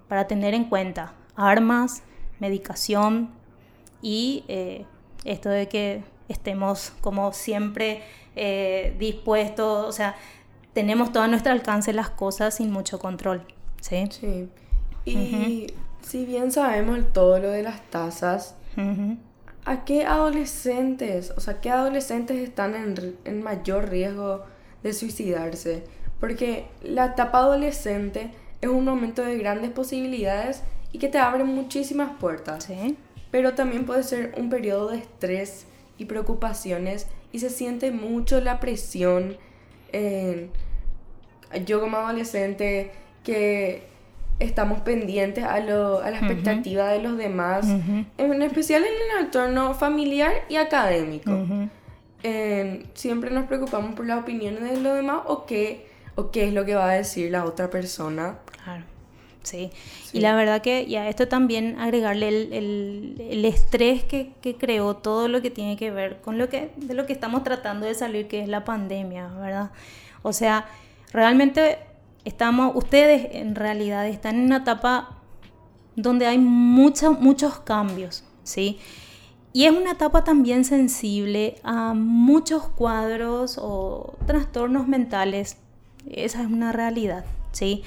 para 0.08 0.28
tener 0.28 0.54
en 0.54 0.66
cuenta, 0.66 1.14
armas, 1.36 2.04
medicación 2.40 3.30
y 4.02 4.44
eh, 4.48 4.86
esto 5.26 5.50
de 5.50 5.68
que 5.68 6.04
estemos 6.28 6.94
como 7.02 7.34
siempre 7.34 8.04
eh, 8.36 8.96
dispuestos, 9.00 9.88
o 9.88 9.92
sea, 9.92 10.16
tenemos 10.78 11.12
todo 11.12 11.24
a 11.24 11.28
nuestro 11.28 11.52
alcance 11.52 11.92
las 11.92 12.12
cosas 12.12 12.58
sin 12.58 12.72
mucho 12.72 13.00
control. 13.00 13.42
Sí. 13.82 14.08
sí. 14.12 14.48
Y 15.06 15.74
si 16.04 16.24
bien 16.24 16.52
sabemos 16.52 17.00
todo 17.14 17.40
lo 17.40 17.50
de 17.50 17.64
las 17.64 17.82
tasas, 17.90 18.54
¿a 19.66 19.86
qué 19.86 20.06
adolescentes, 20.06 21.34
o 21.36 21.40
sea, 21.40 21.62
qué 21.62 21.72
adolescentes 21.72 22.38
están 22.38 22.76
en, 22.76 23.16
en 23.26 23.42
mayor 23.42 23.90
riesgo 23.90 24.44
de 24.84 24.94
suicidarse? 24.94 25.84
Porque 26.20 26.68
la 26.84 27.08
etapa 27.08 27.40
adolescente 27.40 28.30
es 28.62 28.70
un 28.70 28.86
momento 28.86 29.24
de 29.24 29.36
grandes 29.40 29.72
posibilidades 29.72 30.62
y 30.92 31.00
que 31.00 31.08
te 31.08 31.18
abre 31.18 31.44
muchísimas 31.44 32.12
puertas. 32.20 32.66
Sí. 32.66 32.96
Pero 33.32 33.56
también 33.56 33.88
puede 33.88 34.04
ser 34.04 34.36
un 34.38 34.52
periodo 34.52 34.90
de 34.90 35.00
estrés 35.00 35.66
y 35.98 36.06
preocupaciones 36.06 37.08
y 37.32 37.40
se 37.40 37.50
siente 37.50 37.90
mucho 37.90 38.42
la 38.42 38.60
presión. 38.60 39.38
En, 39.92 40.52
yo 41.66 41.80
como 41.80 41.98
adolescente 41.98 42.92
que 43.24 43.84
estamos 44.39 44.82
pendientes 44.82 45.44
a, 45.44 45.60
lo, 45.60 46.00
a 46.00 46.12
la 46.12 46.20
expectativa 46.20 46.89
de 46.89 47.01
los 47.01 47.18
demás, 47.18 47.68
en 48.18 48.42
especial 48.42 48.84
en 48.84 48.89
el 48.89 49.25
entorno 49.25 49.74
familiar 49.74 50.32
y 50.50 50.58
académico. 50.58 51.32
siempre 52.94 53.32
nos 53.32 53.46
preocupamos 53.46 53.96
por 53.96 54.06
las 54.06 54.22
opiniones 54.22 54.62
de 54.62 54.82
los 54.82 54.96
demás 54.96 55.22
o 55.25 55.46
qué, 55.46 55.88
o 56.16 56.32
qué 56.32 56.48
es 56.48 56.54
lo 56.54 56.66
que 56.66 56.75
va 56.75 56.89
a 56.89 56.94
decir 56.94 57.32
la 57.32 57.46
otra 57.46 57.70
persona. 57.70 58.38
Claro. 58.63 58.84
¿sí? 59.48 59.72
Y 60.13 60.20
la 60.20 60.36
verdad 60.36 60.62
que 60.62 60.84
y 60.84 60.96
a 60.96 61.10
esto 61.10 61.27
también 61.27 61.80
agregarle 61.80 62.27
el, 62.27 63.46
estrés 63.46 64.04
que, 64.04 64.34
creó 64.60 64.96
todo 64.96 65.27
lo 65.27 65.42
que 65.42 65.50
tiene 65.50 65.77
que 65.77 65.89
ver 65.89 66.18
con 66.22 66.38
lo 66.38 66.50
que, 66.50 66.72
de 66.75 66.94
lo 66.94 67.06
que 67.06 67.13
estamos 67.13 67.44
tratando 67.44 67.86
de 67.86 67.96
salir, 67.96 68.27
que 68.27 68.42
es 68.42 68.48
la 68.48 68.63
pandemia, 68.63 69.27
¿verdad? 69.30 69.72
O 70.22 70.34
sea, 70.34 70.66
realmente 71.18 71.80
estamos, 72.26 72.76
ustedes 72.76 73.30
en 73.32 73.56
realidad 73.56 74.08
están 74.08 74.36
en 74.36 74.46
una 74.46 74.58
etapa 74.58 75.18
donde 75.96 76.28
hay 76.28 76.38
muchos 76.38 77.20
muchos 77.20 77.60
cambios, 77.60 78.24
¿sí? 78.44 78.78
Y 79.52 79.66
es 79.66 79.72
una 79.72 79.94
etapa 79.94 80.24
también 80.24 80.64
sensible 80.64 81.56
a 81.64 81.96
muchos 81.96 82.68
cuadros 82.68 83.58
o 83.60 84.16
trastornos 84.28 84.88
mentales. 84.88 85.58
Esa 86.08 86.42
es 86.44 86.48
una 86.48 86.72
realidad, 86.72 87.26
¿sí? 87.52 87.82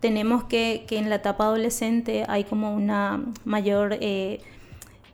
Tenemos 0.00 0.44
que, 0.44 0.86
que 0.88 0.96
en 0.96 1.10
la 1.10 1.16
etapa 1.16 1.44
adolescente 1.44 2.24
hay 2.26 2.44
como 2.44 2.74
una 2.74 3.22
mayor 3.44 3.98
eh, 4.00 4.40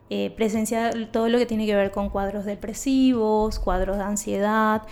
eh, 0.09 0.31
presencia 0.37 0.91
de 0.91 1.07
todo 1.07 1.27
lo 1.27 1.37
que 1.37 1.45
tiene 1.45 1.65
que 1.65 1.75
ver 1.75 1.91
con 1.91 2.09
cuadros 2.09 2.45
depresivos, 2.45 3.59
cuadros 3.59 3.97
de 3.97 4.03
ansiedad, 4.03 4.83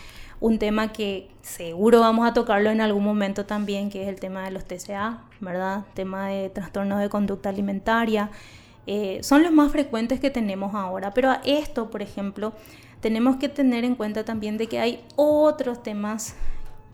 un 0.42 0.60
tema 0.60 0.92
que 0.92 1.30
seguro 1.48 2.02
vamos 2.02 2.28
a 2.28 2.34
tocarlo 2.34 2.70
en 2.70 2.82
algún 2.82 3.04
momento 3.04 3.46
también, 3.46 3.90
que 3.90 4.04
es 4.04 4.10
el 4.10 4.20
tema 4.20 4.44
de 4.44 4.52
los 4.52 4.66
TCA, 4.66 5.24
¿verdad? 5.40 5.86
Tema 5.94 6.28
de 6.28 6.50
trastornos 6.50 7.00
de 7.00 7.10
conducta 7.10 7.50
alimentaria. 7.50 8.30
Eh, 8.86 9.20
son 9.24 9.44
los 9.44 9.52
más 9.52 9.72
frecuentes 9.72 10.20
que 10.20 10.30
tenemos 10.30 10.76
ahora, 10.76 11.14
pero 11.14 11.32
a 11.32 11.42
esto, 11.46 11.90
por 11.90 12.02
ejemplo, 12.02 12.54
tenemos 13.00 13.38
que 13.38 13.50
tener 13.50 13.86
en 13.86 13.96
cuenta 13.96 14.26
también 14.26 14.58
de 14.58 14.68
que 14.68 14.80
hay 14.80 15.04
otros 15.16 15.84
temas 15.84 16.36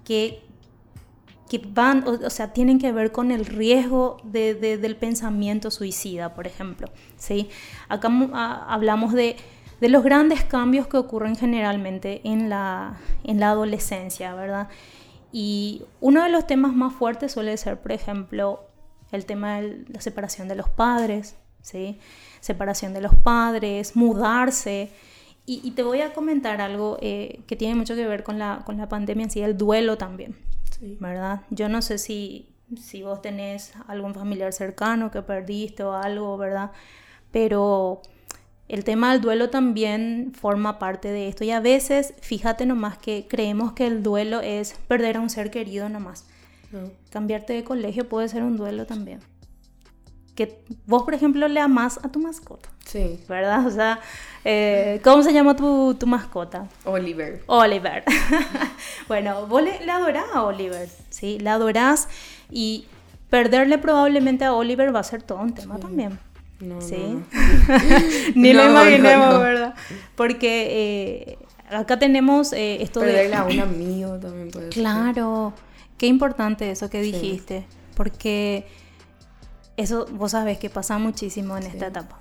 que, 0.03 0.43
van, 1.69 2.03
o, 2.07 2.29
sea, 2.29 2.53
tienen 2.53 2.79
que 2.79 2.91
ver 2.91 3.11
con 3.11 3.31
el 3.31 3.45
riesgo 3.45 4.17
de, 4.23 4.55
del 4.55 4.95
pensamiento 4.95 5.71
suicida, 5.71 6.33
por 6.35 6.47
ejemplo. 6.47 6.89
¿sí? 7.17 7.49
Acá 7.89 8.09
hablamos 8.67 9.13
de 9.13 9.35
de 9.83 9.89
los 9.89 10.01
grandes 10.01 10.45
cambios 10.45 10.87
que 10.87 10.95
ocurren 10.95 11.35
generalmente 11.35 12.21
en 12.23 12.49
la, 12.49 12.95
en 13.25 13.41
la 13.41 13.49
adolescencia, 13.49 14.33
¿verdad? 14.33 14.69
Y 15.33 15.81
uno 15.99 16.23
de 16.23 16.29
los 16.29 16.47
temas 16.47 16.73
más 16.73 16.93
fuertes 16.93 17.33
suele 17.33 17.57
ser, 17.57 17.81
por 17.81 17.91
ejemplo, 17.91 18.65
el 19.11 19.25
tema 19.25 19.59
de 19.59 19.83
la 19.89 19.99
separación 19.99 20.47
de 20.47 20.55
los 20.55 20.69
padres, 20.69 21.35
¿sí? 21.61 21.99
Separación 22.39 22.93
de 22.93 23.01
los 23.01 23.13
padres, 23.13 23.97
mudarse. 23.97 24.89
Y, 25.45 25.71
te 25.71 25.83
voy 25.83 25.99
a 25.99 26.13
comentar 26.13 26.61
algo 26.61 26.97
eh, 27.01 27.41
que 27.45 27.57
tiene 27.57 27.75
mucho 27.75 27.93
que 27.93 28.07
ver 28.07 28.23
con 28.23 28.39
la, 28.39 28.61
con 28.65 28.77
la 28.77 28.87
pandemia 28.87 29.25
en 29.25 29.31
sí, 29.31 29.41
el 29.41 29.57
duelo 29.57 29.97
también, 29.97 30.37
¿verdad? 31.01 31.41
Yo 31.49 31.67
no 31.67 31.81
sé 31.81 31.97
si, 31.97 32.55
si 32.81 33.03
vos 33.03 33.21
tenés 33.21 33.73
algún 33.89 34.13
familiar 34.13 34.53
cercano 34.53 35.11
que 35.11 35.21
perdiste 35.23 35.83
o 35.83 35.91
algo, 35.91 36.37
¿verdad? 36.37 36.71
Pero 37.33 38.01
el 38.73 38.83
tema 38.83 39.11
del 39.11 39.21
duelo 39.21 39.51
también 39.51 40.33
forma 40.33 40.79
parte 40.79 41.09
de 41.09 41.27
esto 41.27 41.43
y 41.43 41.51
a 41.51 41.59
veces, 41.59 42.15
fíjate 42.21 42.65
nomás 42.65 42.97
que 42.97 43.27
creemos 43.29 43.73
que 43.73 43.85
el 43.85 44.01
duelo 44.01 44.41
es 44.41 44.73
perder 44.87 45.17
a 45.17 45.19
un 45.19 45.29
ser 45.29 45.51
querido 45.51 45.89
nomás. 45.89 46.25
Cambiarte 47.11 47.53
de 47.53 47.63
colegio 47.63 48.09
puede 48.09 48.27
ser 48.29 48.41
un 48.41 48.57
duelo 48.57 48.87
también. 48.87 49.19
Que 50.33 50.65
vos, 50.87 51.03
por 51.03 51.13
ejemplo, 51.13 51.47
le 51.47 51.59
amás 51.59 51.99
a 52.01 52.09
tu 52.09 52.17
mascota. 52.17 52.67
Sí. 52.83 53.23
¿Verdad? 53.29 53.67
O 53.67 53.69
sea, 53.69 53.99
eh, 54.43 54.99
¿cómo 55.03 55.21
se 55.21 55.33
llama 55.33 55.55
tu, 55.55 55.95
mascota? 56.07 56.67
Oliver. 56.85 57.43
Oliver. 57.45 58.03
bueno, 59.07 59.45
vos 59.45 59.61
le, 59.61 59.87
adorás 59.87 60.25
a 60.33 60.45
Oliver, 60.45 60.89
¿sí? 61.11 61.37
Le 61.37 61.51
adorás 61.51 62.09
y 62.49 62.87
perderle 63.29 63.77
probablemente 63.77 64.45
a 64.45 64.53
Oliver 64.53 64.95
va 64.95 65.01
a 65.01 65.03
ser 65.03 65.21
todo 65.21 65.37
un 65.41 65.53
tema 65.53 65.77
también. 65.77 66.17
¿Sí? 66.81 66.95
Ni 68.35 68.53
lo 68.53 68.69
imaginemos, 68.69 69.39
¿verdad? 69.39 69.75
Porque 70.15 70.67
eh, 71.31 71.37
acá 71.69 71.99
tenemos 71.99 72.53
eh, 72.53 72.81
esto 72.81 73.01
Perderle 73.01 73.35
a 73.35 73.43
un 73.43 73.59
amigo 73.59 74.19
también 74.19 74.51
puede 74.51 74.69
Claro. 74.69 75.53
Qué 75.97 76.07
importante 76.07 76.69
eso 76.69 76.89
que 76.89 77.01
dijiste. 77.01 77.65
Porque 77.95 78.65
eso 79.77 80.05
vos 80.11 80.31
sabés 80.31 80.57
que 80.57 80.69
pasa 80.69 80.97
muchísimo 80.97 81.57
en 81.57 81.63
esta 81.63 81.87
etapa. 81.87 82.17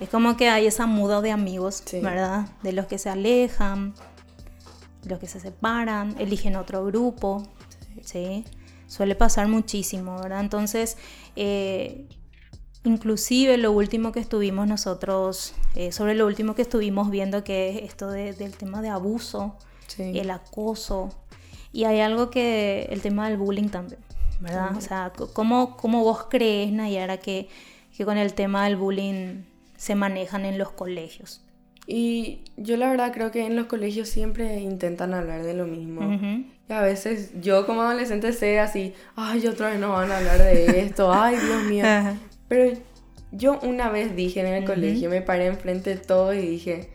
Es 0.00 0.08
como 0.08 0.36
que 0.36 0.48
hay 0.48 0.66
esa 0.66 0.86
muda 0.86 1.20
de 1.20 1.32
amigos, 1.32 1.82
¿verdad? 1.92 2.46
De 2.62 2.72
los 2.72 2.86
que 2.86 2.98
se 2.98 3.10
alejan, 3.10 3.94
los 5.04 5.18
que 5.18 5.26
se 5.26 5.40
separan, 5.40 6.14
eligen 6.18 6.56
otro 6.56 6.84
grupo, 6.84 7.42
¿sí? 8.04 8.44
Suele 8.86 9.16
pasar 9.16 9.48
muchísimo, 9.48 10.20
¿verdad? 10.20 10.40
Entonces, 10.40 10.96
eh, 11.34 12.06
inclusive 12.88 13.56
lo 13.58 13.72
último 13.72 14.12
que 14.12 14.20
estuvimos 14.20 14.66
nosotros, 14.66 15.54
eh, 15.74 15.92
sobre 15.92 16.14
lo 16.14 16.26
último 16.26 16.54
que 16.54 16.62
estuvimos 16.62 17.10
viendo, 17.10 17.44
que 17.44 17.70
es 17.70 17.82
esto 17.84 18.10
del 18.10 18.56
tema 18.56 18.82
de 18.82 18.88
abuso, 18.88 19.56
el 19.98 20.30
acoso, 20.30 21.10
y 21.72 21.84
hay 21.84 22.00
algo 22.00 22.30
que, 22.30 22.88
el 22.90 23.00
tema 23.00 23.28
del 23.28 23.38
bullying 23.38 23.68
también, 23.68 24.00
¿verdad? 24.40 24.76
O 24.76 24.80
sea, 24.80 25.12
¿cómo, 25.32 25.76
¿cómo, 25.76 26.02
vos 26.02 26.26
crees, 26.28 26.72
Nayara, 26.72 27.18
que, 27.18 27.48
que 27.96 28.04
con 28.04 28.18
el 28.18 28.34
tema 28.34 28.64
del 28.64 28.76
bullying 28.76 29.42
se 29.76 29.94
manejan 29.94 30.44
en 30.44 30.58
los 30.58 30.70
colegios? 30.70 31.42
Y 31.86 32.40
yo 32.56 32.76
la 32.76 32.90
verdad 32.90 33.12
creo 33.14 33.30
que 33.30 33.46
en 33.46 33.56
los 33.56 33.66
colegios 33.66 34.08
siempre 34.08 34.60
intentan 34.60 35.14
hablar 35.14 35.42
de 35.42 35.54
lo 35.54 35.66
mismo. 35.66 36.02
Y 36.68 36.72
a 36.72 36.82
veces 36.82 37.32
yo 37.40 37.64
como 37.64 37.80
adolescente 37.80 38.32
sé 38.34 38.60
así, 38.60 38.92
ay, 39.16 39.46
otra 39.46 39.70
vez 39.70 39.80
no 39.80 39.90
van 39.92 40.12
a 40.12 40.18
hablar 40.18 40.38
de 40.38 40.80
esto, 40.80 41.12
ay, 41.12 41.36
Dios 41.36 41.64
mío. 41.64 41.84
Pero 42.48 42.78
yo 43.30 43.58
una 43.60 43.90
vez 43.90 44.16
dije 44.16 44.40
en 44.40 44.46
el 44.46 44.64
colegio, 44.64 45.10
me 45.10 45.22
paré 45.22 45.46
enfrente 45.46 45.90
de 45.90 45.96
todo 45.96 46.32
y 46.32 46.40
dije, 46.40 46.90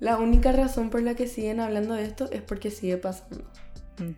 la 0.00 0.18
única 0.18 0.52
razón 0.52 0.90
por 0.90 1.02
la 1.02 1.14
que 1.14 1.26
siguen 1.26 1.60
hablando 1.60 1.94
de 1.94 2.04
esto 2.04 2.30
es 2.30 2.42
porque 2.42 2.70
sigue 2.70 2.98
pasando. 2.98 3.44
Mm. 3.98 4.12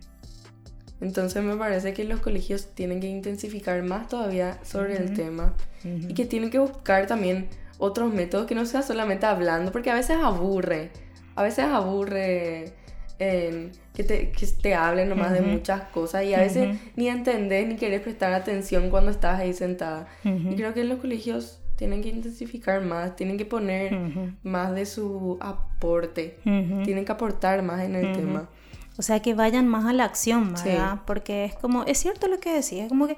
Entonces 1.01 1.43
me 1.43 1.55
parece 1.55 1.93
que 1.93 2.03
los 2.03 2.19
colegios 2.19 2.75
tienen 2.75 2.99
que 2.99 3.07
intensificar 3.07 3.81
más 3.81 4.07
todavía 4.07 4.59
sobre 4.63 4.97
el 4.97 5.15
tema 5.15 5.55
y 5.83 6.13
que 6.13 6.25
tienen 6.25 6.51
que 6.51 6.59
buscar 6.59 7.07
también 7.07 7.49
otros 7.79 8.13
métodos 8.13 8.45
que 8.45 8.53
no 8.53 8.67
sea 8.67 8.83
solamente 8.83 9.25
hablando, 9.25 9.71
porque 9.71 9.89
a 9.89 9.95
veces 9.95 10.17
aburre, 10.21 10.91
a 11.33 11.41
veces 11.41 11.65
aburre 11.65 12.73
que, 13.21 14.03
te, 14.03 14.31
que 14.31 14.47
te 14.47 14.73
hablen 14.73 15.09
nomás 15.09 15.31
de 15.33 15.41
muchas 15.41 15.83
cosas 15.89 16.23
y 16.23 16.33
a 16.33 16.39
veces 16.39 16.79
ni 16.95 17.07
entendés 17.07 17.67
ni 17.67 17.75
querés 17.75 18.01
prestar 18.01 18.33
atención 18.33 18.89
cuando 18.89 19.11
estás 19.11 19.39
ahí 19.39 19.53
sentada. 19.53 20.07
Y 20.23 20.55
creo 20.55 20.73
que 20.73 20.83
los 20.83 20.99
colegios 20.99 21.59
tienen 21.75 22.01
que 22.01 22.09
intensificar 22.09 22.81
más, 22.81 23.15
tienen 23.15 23.37
que 23.37 23.45
poner 23.45 23.97
más 24.43 24.73
de 24.73 24.85
su 24.85 25.37
aporte, 25.39 26.37
tienen 26.43 27.05
que 27.05 27.11
aportar 27.11 27.61
más 27.61 27.81
en 27.81 27.95
el 27.95 28.13
tema. 28.13 28.49
O 28.97 29.03
sea, 29.03 29.21
que 29.21 29.33
vayan 29.33 29.67
más 29.67 29.85
a 29.85 29.93
la 29.93 30.05
acción, 30.05 30.53
¿verdad? 30.53 30.99
Porque 31.05 31.45
es 31.45 31.55
como, 31.55 31.83
es 31.83 31.97
cierto 31.99 32.27
lo 32.27 32.39
que 32.39 32.53
decía, 32.53 32.83
es 32.83 32.89
como 32.89 33.07
que 33.07 33.17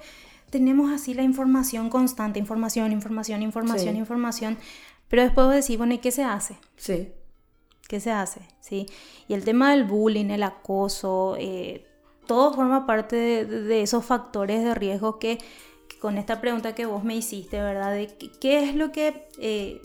tenemos 0.50 0.92
así 0.92 1.14
la 1.14 1.24
información 1.24 1.90
constante, 1.90 2.40
información, 2.40 2.92
información, 2.92 3.42
información, 3.42 3.96
información, 3.96 4.58
pero 5.08 5.24
después 5.24 5.50
decir, 5.50 5.78
bueno, 5.78 5.94
¿y 5.94 5.98
qué 5.98 6.12
se 6.12 6.24
hace? 6.24 6.58
Sí. 6.76 7.10
¿Qué 7.94 8.00
se 8.00 8.10
hace? 8.10 8.42
¿Sí? 8.60 8.88
Y 9.28 9.36
el 9.36 9.44
tema 9.46 9.70
del 9.70 9.84
bullying, 9.84 10.32
el 10.32 10.42
acoso, 10.42 11.36
eh, 11.38 11.86
todo 12.26 12.52
forma 12.52 12.88
parte 12.88 13.46
de, 13.46 13.84
esos 13.84 14.04
factores 14.04 14.64
de 14.64 14.74
riesgo 14.74 15.20
que, 15.20 15.38
con 16.02 16.18
esta 16.18 16.42
pregunta 16.42 16.74
que 16.74 16.88
vos 16.88 17.04
me 17.04 17.16
hiciste, 17.16 17.62
¿verdad? 17.62 17.94
De 17.94 18.08
qué, 18.42 18.68
es 18.68 18.74
lo 18.74 18.92
que... 18.92 19.28
Eh, 19.38 19.80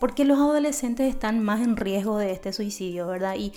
¿Por 0.00 0.16
qué 0.16 0.24
los 0.24 0.36
adolescentes 0.36 1.08
están 1.08 1.40
más 1.40 1.60
en 1.60 1.76
riesgo 1.76 2.18
de 2.18 2.32
este 2.32 2.52
suicidio, 2.52 3.06
verdad? 3.06 3.36
Y 3.36 3.52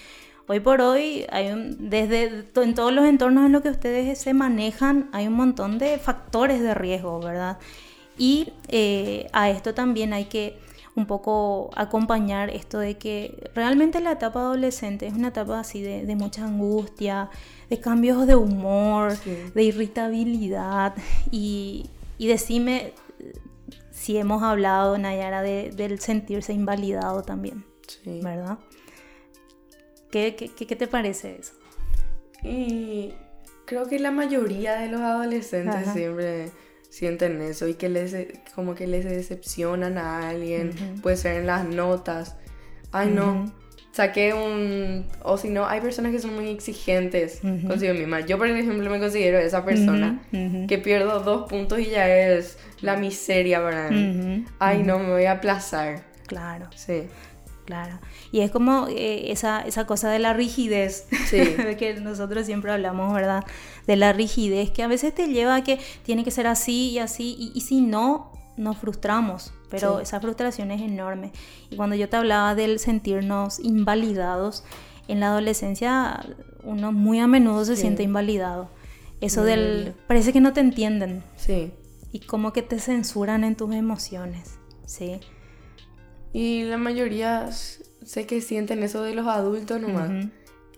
hoy 0.48 0.60
por 0.60 0.80
hoy, 0.82 1.26
hay 1.32 1.52
desde 1.80 2.46
en 2.58 2.76
todos 2.76 2.94
los 2.94 3.06
entornos 3.06 3.48
en 3.48 3.52
los 3.52 3.64
que 3.64 3.70
ustedes 3.70 4.20
se 4.20 4.36
manejan, 4.36 5.10
hay 5.12 5.26
un 5.26 5.34
montón 5.34 5.80
de 5.80 5.98
factores 5.98 6.62
de 6.62 6.76
riesgo, 6.76 7.20
¿verdad? 7.20 7.58
Y 8.16 8.54
eh, 8.68 9.28
a 9.34 9.50
esto 9.50 9.74
también 9.74 10.14
hay 10.14 10.26
que 10.26 10.60
un 10.96 11.06
poco 11.06 11.70
acompañar 11.76 12.50
esto 12.50 12.80
de 12.80 12.98
que 12.98 13.50
realmente 13.56 14.02
la 14.02 14.14
etapa 14.14 14.42
adolescente 14.42 15.08
es 15.08 15.14
una 15.14 15.30
etapa 15.30 15.60
así 15.60 15.82
de, 15.82 16.16
mucha 16.16 16.46
angustia, 16.46 17.30
de 17.70 17.80
cambios 17.80 18.28
de 18.28 18.36
humor, 18.36 19.18
de 19.18 19.64
irritabilidad 19.64 20.94
y, 21.32 21.90
decime 22.20 22.94
si 23.92 24.18
hemos 24.18 24.44
hablado, 24.44 24.98
Nayara, 24.98 25.42
del 25.42 26.00
sentirse 26.00 26.54
invalidado 26.54 27.24
también, 27.24 27.66
¿verdad? 28.06 28.60
¿Qué, 30.12 30.36
qué, 30.36 30.76
te 30.76 30.88
parece 30.88 31.38
eso? 31.40 31.54
Y 32.44 33.14
creo 33.66 33.88
que 33.88 33.98
la 34.00 34.12
mayoría 34.12 34.74
de 34.74 34.90
los 34.90 35.00
adolescentes 35.00 35.88
siempre 35.94 36.52
sienten 36.92 37.42
eso 37.42 37.68
y 37.70 37.76
que 37.76 37.90
les 37.90 38.16
como 38.54 38.76
que 38.76 38.86
les 38.86 39.06
decepcionan 39.06 39.98
a 39.98 40.30
alguien, 40.30 40.74
puede 41.02 41.18
ser 41.18 41.38
en 41.38 41.48
las 41.48 41.66
notas. 41.66 42.36
Ay, 42.92 43.10
no. 43.10 43.52
Saqué 43.94 44.34
un 44.34 45.06
o 45.24 45.38
si 45.38 45.50
no, 45.50 45.66
hay 45.66 45.82
personas 45.82 46.12
que 46.12 46.20
son 46.20 46.36
muy 46.36 46.50
exigentes 46.50 47.42
consigo 47.66 47.94
misma. 47.94 48.20
Yo 48.22 48.38
por 48.38 48.48
ejemplo 48.48 48.90
me 48.90 49.00
considero 49.00 49.40
esa 49.40 49.66
persona 49.66 50.22
que 50.32 50.78
pierdo 50.78 51.22
dos 51.22 51.50
puntos 51.50 51.80
y 51.80 51.86
ya 51.86 52.08
es 52.14 52.58
la 52.82 52.98
miseria 52.98 53.62
para 53.62 53.90
mí. 53.90 54.46
Ay, 54.60 54.84
no, 54.84 55.00
me 55.00 55.10
voy 55.12 55.26
a 55.26 55.34
aplazar. 55.34 56.04
Claro. 56.28 56.70
Sí. 56.76 57.04
Claro. 57.72 58.00
Y 58.34 58.42
es 58.42 58.51
como 58.51 58.88
eh, 58.90 59.32
esa, 59.32 59.62
esa 59.62 59.86
cosa 59.86 60.10
de 60.10 60.20
la 60.20 60.34
rigidez, 60.34 61.08
Sí. 61.30 61.38
que 61.80 61.94
nosotros 62.01 62.46
siempre 62.46 62.72
hablamos, 62.74 63.13
¿verdad? 63.13 63.46
De 63.88 63.96
la 63.96 64.12
rigidez, 64.12 64.72
que 64.72 64.84
a 64.84 64.88
veces 64.88 65.16
te 65.16 65.28
lleva 65.30 65.56
a 65.56 65.63
que 65.63 65.80
tiene 66.04 66.25
que 66.25 66.32
ser 66.32 66.48
así 66.48 66.90
y 66.90 67.00
así, 67.00 67.36
y, 67.40 67.51
y 67.58 67.62
si 67.62 67.80
no, 67.80 68.34
nos 68.58 68.78
frustramos, 68.78 69.54
pero 69.70 69.98
Sí. 69.98 70.04
esa 70.04 70.20
frustración 70.20 70.72
es 70.72 70.82
enorme. 70.82 71.32
Y 71.70 71.78
cuando 71.78 71.96
yo 71.96 72.10
te 72.10 72.18
hablaba 72.18 72.56
del 72.56 72.78
sentirnos 72.80 73.60
invalidados, 73.60 74.66
en 75.08 75.22
la 75.22 75.28
adolescencia 75.28 76.25
uno 76.63 76.92
muy 76.92 77.20
a 77.20 77.28
menudo 77.28 77.63
se 77.63 77.75
Sí. 77.75 77.82
siente 77.84 78.04
invalidado. 78.04 78.70
Eso 79.22 79.42
Muy 79.42 79.50
del... 79.51 79.60
horrible. 79.72 79.94
Parece 80.08 80.34
que 80.34 80.42
no 80.42 80.51
te 80.51 80.60
entienden 80.60 81.24
Sí. 81.38 81.72
y 82.12 82.20
como 82.20 82.51
que 82.54 82.62
te 82.63 82.80
censuran 82.80 83.44
en 83.46 83.56
tus 83.56 83.74
emociones, 83.74 84.56
¿sí? 84.86 85.20
Y 86.34 86.64
la 86.64 86.78
mayoría 86.78 87.50
sé 87.52 88.26
que 88.26 88.42
sienten 88.42 88.84
eso 88.84 89.04
de 89.04 89.14
los 89.16 89.28
adultos 89.28 89.80
nomás. 89.82 90.10
Ujú. 90.10 90.30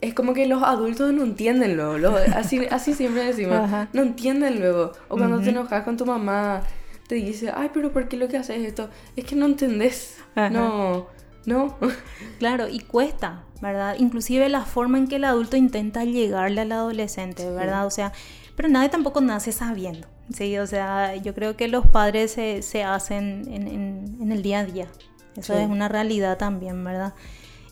Es 0.01 0.13
como 0.13 0.33
que 0.33 0.45
los 0.47 0.61
adultos 0.63 1.13
no 1.13 1.23
entienden 1.23 1.75
luego. 1.77 1.97
lo- 1.97 2.17
así, 2.35 2.59
así 2.71 2.93
siempre 2.93 3.23
decimos. 3.25 3.57
Ajá. 3.57 3.89
No 3.93 4.01
entienden 4.01 4.59
luego. 4.59 4.91
O 5.09 5.17
cuando 5.17 5.37
te 5.37 5.43
Ujú. 5.49 5.51
enojas 5.51 5.83
con 5.83 5.95
tu 5.97 6.05
mamá, 6.05 6.61
te 7.07 7.15
dice, 7.15 7.51
ay, 7.55 7.69
pero 7.73 7.91
¿por 7.91 8.07
qué 8.07 8.17
lo 8.17 8.27
que 8.27 8.37
haces 8.37 8.65
esto? 8.65 8.89
Es 9.15 9.25
que 9.25 9.35
no 9.35 9.45
entendés. 9.45 10.17
Ajá. 10.35 10.49
No, 10.49 11.07
no. 11.45 11.77
Claro, 12.39 12.67
y 12.67 12.79
cuesta, 12.79 13.43
¿verdad? 13.61 13.95
Inclusive 13.99 14.49
la 14.49 14.61
forma 14.65 14.97
en 14.97 15.07
que 15.07 15.15
el 15.17 15.23
adulto 15.23 15.55
intenta 15.55 16.03
llegarle 16.03 16.61
al 16.61 16.71
adolescente, 16.73 17.49
¿verdad? 17.49 17.85
O 17.85 17.89
sea, 17.89 18.11
pero 18.57 18.67
nadie 18.67 18.89
tampoco 18.89 19.21
nace 19.21 19.51
sabiendo, 19.53 20.07
¿sí? 20.33 20.57
O 20.57 20.67
sea, 20.67 21.15
yo 21.15 21.33
creo 21.33 21.55
que 21.55 21.67
los 21.69 21.87
padres 21.87 22.31
se, 22.31 22.61
se 22.61 22.83
hacen 22.83 23.45
en, 23.49 23.67
en- 23.67 24.17
en 24.21 24.31
el 24.33 24.41
día 24.41 24.59
a 24.59 24.65
día. 24.65 24.87
Eso 25.37 25.53
Sí. 25.53 25.59
es 25.59 25.69
una 25.69 25.87
realidad 25.87 26.37
también, 26.37 26.83
¿verdad? 26.83 27.13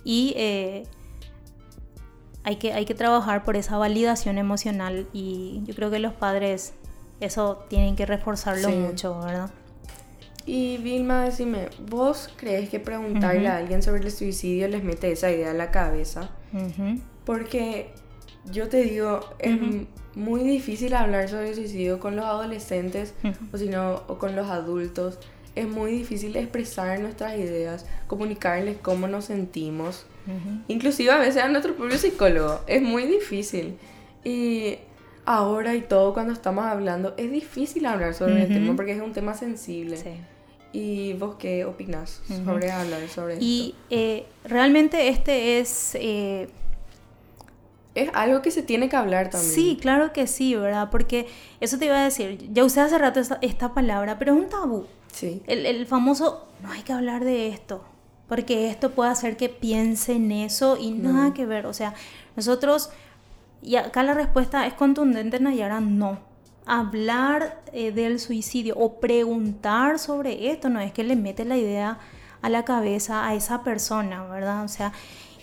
Y 0.04 0.34
eh, 0.36 0.84
hay, 2.44 2.56
que, 2.56 2.74
hay 2.74 2.86
que 2.86 2.96
trabajar 2.96 3.44
por 3.44 3.56
esa 3.56 3.78
validación 3.78 4.38
emocional 4.38 5.08
y 5.14 5.62
yo 5.66 5.76
creo 5.76 5.92
que 5.92 6.00
los 6.00 6.14
padres 6.14 6.74
eso 7.20 7.64
tienen 7.70 7.96
que 7.96 8.06
reforzarlo 8.08 8.70
Sí. 8.70 8.74
mucho, 8.76 9.20
¿verdad? 9.20 9.52
Y 10.48 10.78
Vilma, 10.78 11.26
decime, 11.26 11.70
¿vos 11.88 12.30
crees 12.36 12.68
que 12.70 12.80
preguntarle 12.80 13.48
a 13.48 13.58
alguien 13.58 13.84
sobre 13.84 14.04
el 14.04 14.12
suicidio 14.12 14.68
les 14.68 14.84
mete 14.84 15.12
esa 15.12 15.30
idea 15.30 15.52
a 15.52 15.54
la 15.54 15.70
cabeza? 15.70 16.32
Porque 17.26 17.94
yo 18.52 18.68
te 18.68 18.78
digo, 18.84 19.20
es 19.38 19.56
muy 20.16 20.42
difícil 20.42 20.96
hablar 20.96 21.30
sobre 21.30 21.50
el 21.50 21.56
suicidio 21.56 22.00
con 22.00 22.16
los 22.16 22.26
adolescentes 22.26 23.14
o, 23.54 23.58
si 23.58 23.70
no, 23.70 24.02
o 24.08 24.18
con 24.18 24.36
los 24.36 24.50
adultos. 24.50 25.20
Es 25.56 25.68
muy 25.68 25.92
difícil 25.92 26.36
expresar 26.38 27.00
nuestras 27.00 27.38
ideas, 27.38 27.86
comunicarles 28.08 28.78
cómo 28.82 29.08
nos 29.08 29.26
sentimos. 29.26 30.06
ujú. 30.26 30.62
Inclusive 30.68 31.12
a 31.12 31.18
veces 31.18 31.44
a 31.44 31.48
nuestro 31.50 31.76
propio 31.76 31.98
psicólogo. 31.98 32.62
Es 32.68 32.82
muy 32.82 33.04
difícil. 33.06 33.78
Y 34.24 34.78
ahora 35.26 35.76
y 35.76 35.82
todo 35.82 36.14
cuando 36.14 36.32
estamos 36.34 36.66
hablando, 36.66 37.14
es 37.18 37.32
difícil 37.32 37.86
hablar 37.86 38.14
sobre 38.14 38.44
el 38.44 38.46
Ujú. 38.46 38.54
tema 38.54 38.76
porque 38.76 38.94
es 38.94 39.02
un 39.02 39.12
tema 39.14 39.34
sensible. 39.34 39.98
Sí. 39.98 40.10
¿Y 40.74 41.14
vos 41.14 41.36
qué 41.38 41.66
opinás 41.66 42.22
Ujú. 42.30 42.46
sobre 42.46 42.72
hablar 42.72 43.08
sobre 43.10 43.38
Y 43.42 43.76
esto? 43.76 43.86
eh, 43.90 44.26
realmente 44.46 45.10
este 45.10 45.60
es... 45.60 45.96
eh, 45.96 46.48
Es 47.94 48.10
algo 48.14 48.42
que 48.42 48.52
se 48.52 48.64
tiene 48.64 48.88
que 48.88 48.96
hablar 48.96 49.30
también. 49.30 49.54
sí, 49.54 49.78
claro 49.82 50.14
que 50.14 50.28
sí, 50.28 50.56
¿verdad? 50.56 50.88
Porque 50.90 51.28
eso 51.60 51.78
te 51.78 51.88
iba 51.88 52.00
a 52.00 52.06
decir, 52.06 52.38
ya 52.54 52.64
usé 52.64 52.80
hace 52.80 52.98
rato 52.98 53.20
esta, 53.20 53.38
esta 53.42 53.74
palabra, 53.74 54.18
pero 54.18 54.34
es 54.34 54.40
un 54.44 54.48
tabú. 54.50 54.86
Sí. 55.12 55.42
El, 55.48 55.66
el 55.66 55.86
famoso, 55.86 56.48
no 56.64 56.72
hay 56.72 56.82
que 56.84 56.94
hablar 56.94 57.24
de 57.24 57.48
esto, 57.50 57.84
porque 58.28 58.70
esto 58.70 58.92
puede 58.92 59.12
hacer 59.12 59.38
que 59.38 59.50
piense 59.50 60.14
en 60.14 60.32
eso 60.32 60.78
y 60.78 60.92
nada 60.92 61.28
No. 61.30 61.34
que 61.34 61.46
ver. 61.46 61.66
O 61.66 61.74
sea, 61.74 61.94
nosotros, 62.36 62.90
y 63.62 63.76
acá 63.76 64.04
la 64.04 64.14
respuesta 64.14 64.66
es 64.68 64.74
contundente, 64.74 65.40
Nayara, 65.40 65.82
no. 65.82 66.20
Hablar 66.66 67.62
eh, 67.74 67.92
del 67.92 68.20
suicidio 68.20 68.76
o 68.78 69.00
preguntar 69.00 70.00
sobre 70.00 70.52
esto 70.52 70.70
no 70.70 70.80
es 70.80 70.94
que 70.94 71.04
le 71.04 71.16
mete 71.16 71.44
la 71.44 71.58
idea 71.58 72.00
a 72.42 72.50
la 72.50 72.64
cabeza 72.66 73.28
a 73.28 73.36
esa 73.36 73.64
persona, 73.64 74.24
¿verdad? 74.26 74.64
O 74.64 74.68
sea, 74.68 74.94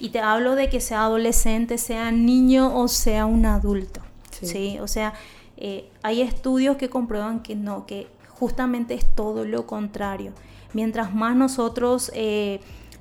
y 0.01 0.09
te 0.09 0.21
hablo 0.21 0.55
de 0.55 0.69
que 0.69 0.81
sea 0.81 1.03
adolescente, 1.03 1.77
sea 1.77 2.11
niño 2.13 2.75
o 2.77 2.89
sea 2.89 3.27
un 3.27 3.45
adulto, 3.47 4.01
Sí. 4.31 4.47
¿sí? 4.47 4.79
O 4.81 4.87
sea, 4.89 5.13
eh, 5.57 5.91
hay 6.03 6.23
estudios 6.23 6.77
que 6.77 6.89
comprueban 6.89 7.41
que 7.43 7.55
no, 7.57 7.85
que 7.85 8.07
justamente 8.39 8.95
es 8.95 9.05
todo 9.15 9.45
lo 9.45 9.67
contrario. 9.67 10.33
Mientras 10.73 11.15
más 11.15 11.35
nosotros, 11.37 12.11
eh, 12.15 12.61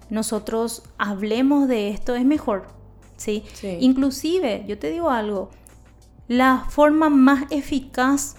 nosotros 0.09 0.83
hablemos 0.97 1.67
de 1.67 1.89
esto, 1.89 2.15
es 2.15 2.25
mejor, 2.25 2.67
¿sí? 3.17 3.43
Sí. 3.53 3.77
Inclusive, 3.81 4.63
yo 4.67 4.79
te 4.79 4.89
digo 4.89 5.09
algo, 5.09 5.49
la 6.27 6.65
forma 6.69 7.09
más 7.09 7.45
eficaz 7.51 8.35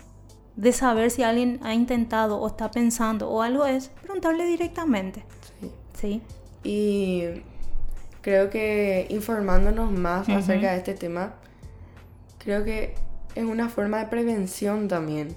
de 0.56 0.72
saber 0.72 1.10
si 1.10 1.22
alguien 1.22 1.60
ha 1.62 1.72
intentado 1.74 2.38
o 2.38 2.46
está 2.48 2.70
pensando 2.70 3.28
o 3.30 3.42
algo 3.42 3.64
es 3.64 3.88
preguntarle 4.02 4.44
directamente, 4.46 5.24
Sí. 5.60 5.70
¿sí? 5.94 6.22
Y 6.64 7.42
creo 8.22 8.50
que 8.50 9.06
informándonos 9.10 9.92
más 9.92 10.28
acerca 10.28 10.72
de 10.72 10.78
este 10.78 10.94
tema, 10.94 11.34
creo 12.38 12.64
que 12.64 12.94
es 13.34 13.44
una 13.44 13.68
forma 13.68 13.98
de 13.98 14.06
prevención 14.06 14.88
también, 14.88 15.28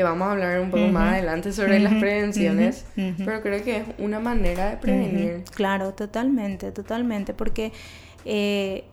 que 0.00 0.04
vamos 0.04 0.28
a 0.28 0.32
hablar 0.32 0.60
un 0.60 0.70
poco 0.70 0.86
más 0.86 1.12
adelante 1.12 1.52
sobre 1.52 1.78
las 1.78 1.92
prevenciones, 2.00 2.86
pero 2.94 3.42
creo 3.42 3.62
que 3.62 3.76
es 3.76 3.82
una 3.98 4.18
manera 4.18 4.70
de 4.70 4.76
prevenir. 4.78 5.44
Claro, 5.54 5.92
totalmente, 5.92 6.72
totalmente, 6.72 7.34
porque 7.34 7.70
eh, 8.24 8.84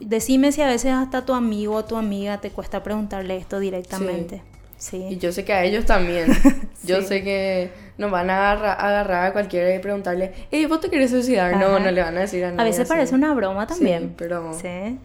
decime 0.00 0.50
si 0.50 0.60
a 0.60 0.66
veces 0.66 0.90
hasta 0.90 1.24
tu 1.24 1.34
amigo 1.34 1.76
o 1.76 1.84
tu 1.84 1.96
amiga 1.96 2.40
te 2.40 2.50
cuesta 2.50 2.82
preguntarle 2.82 3.36
esto 3.36 3.60
directamente. 3.60 4.42
Sí. 4.76 5.06
Y 5.10 5.18
yo 5.18 5.30
sé 5.30 5.44
que 5.44 5.52
a 5.52 5.62
ellos 5.62 5.84
también. 5.84 6.32
Yo 6.84 7.00
sé 7.00 7.22
que 7.22 7.70
nos 7.96 8.10
van 8.10 8.28
a 8.28 8.50
agarrar, 8.50 8.84
agarrar 8.84 9.26
a 9.26 9.32
cualquiera 9.32 9.72
y 9.72 9.78
preguntarle, 9.78 10.32
hey, 10.50 10.66
¿vos 10.66 10.80
te 10.80 10.90
querés 10.90 11.12
suicidar? 11.12 11.56
No, 11.56 11.78
no 11.78 11.90
le 11.92 12.02
van 12.02 12.16
a 12.16 12.22
decir 12.22 12.44
a 12.44 12.48
nadie. 12.50 12.60
A 12.60 12.64
veces 12.64 12.80
así. 12.80 12.88
parece 12.88 13.14
una 13.14 13.32
broma 13.34 13.68
también. 13.68 14.02
Sí, 14.02 14.14
pero 14.16 14.52
Sí. 14.52 14.98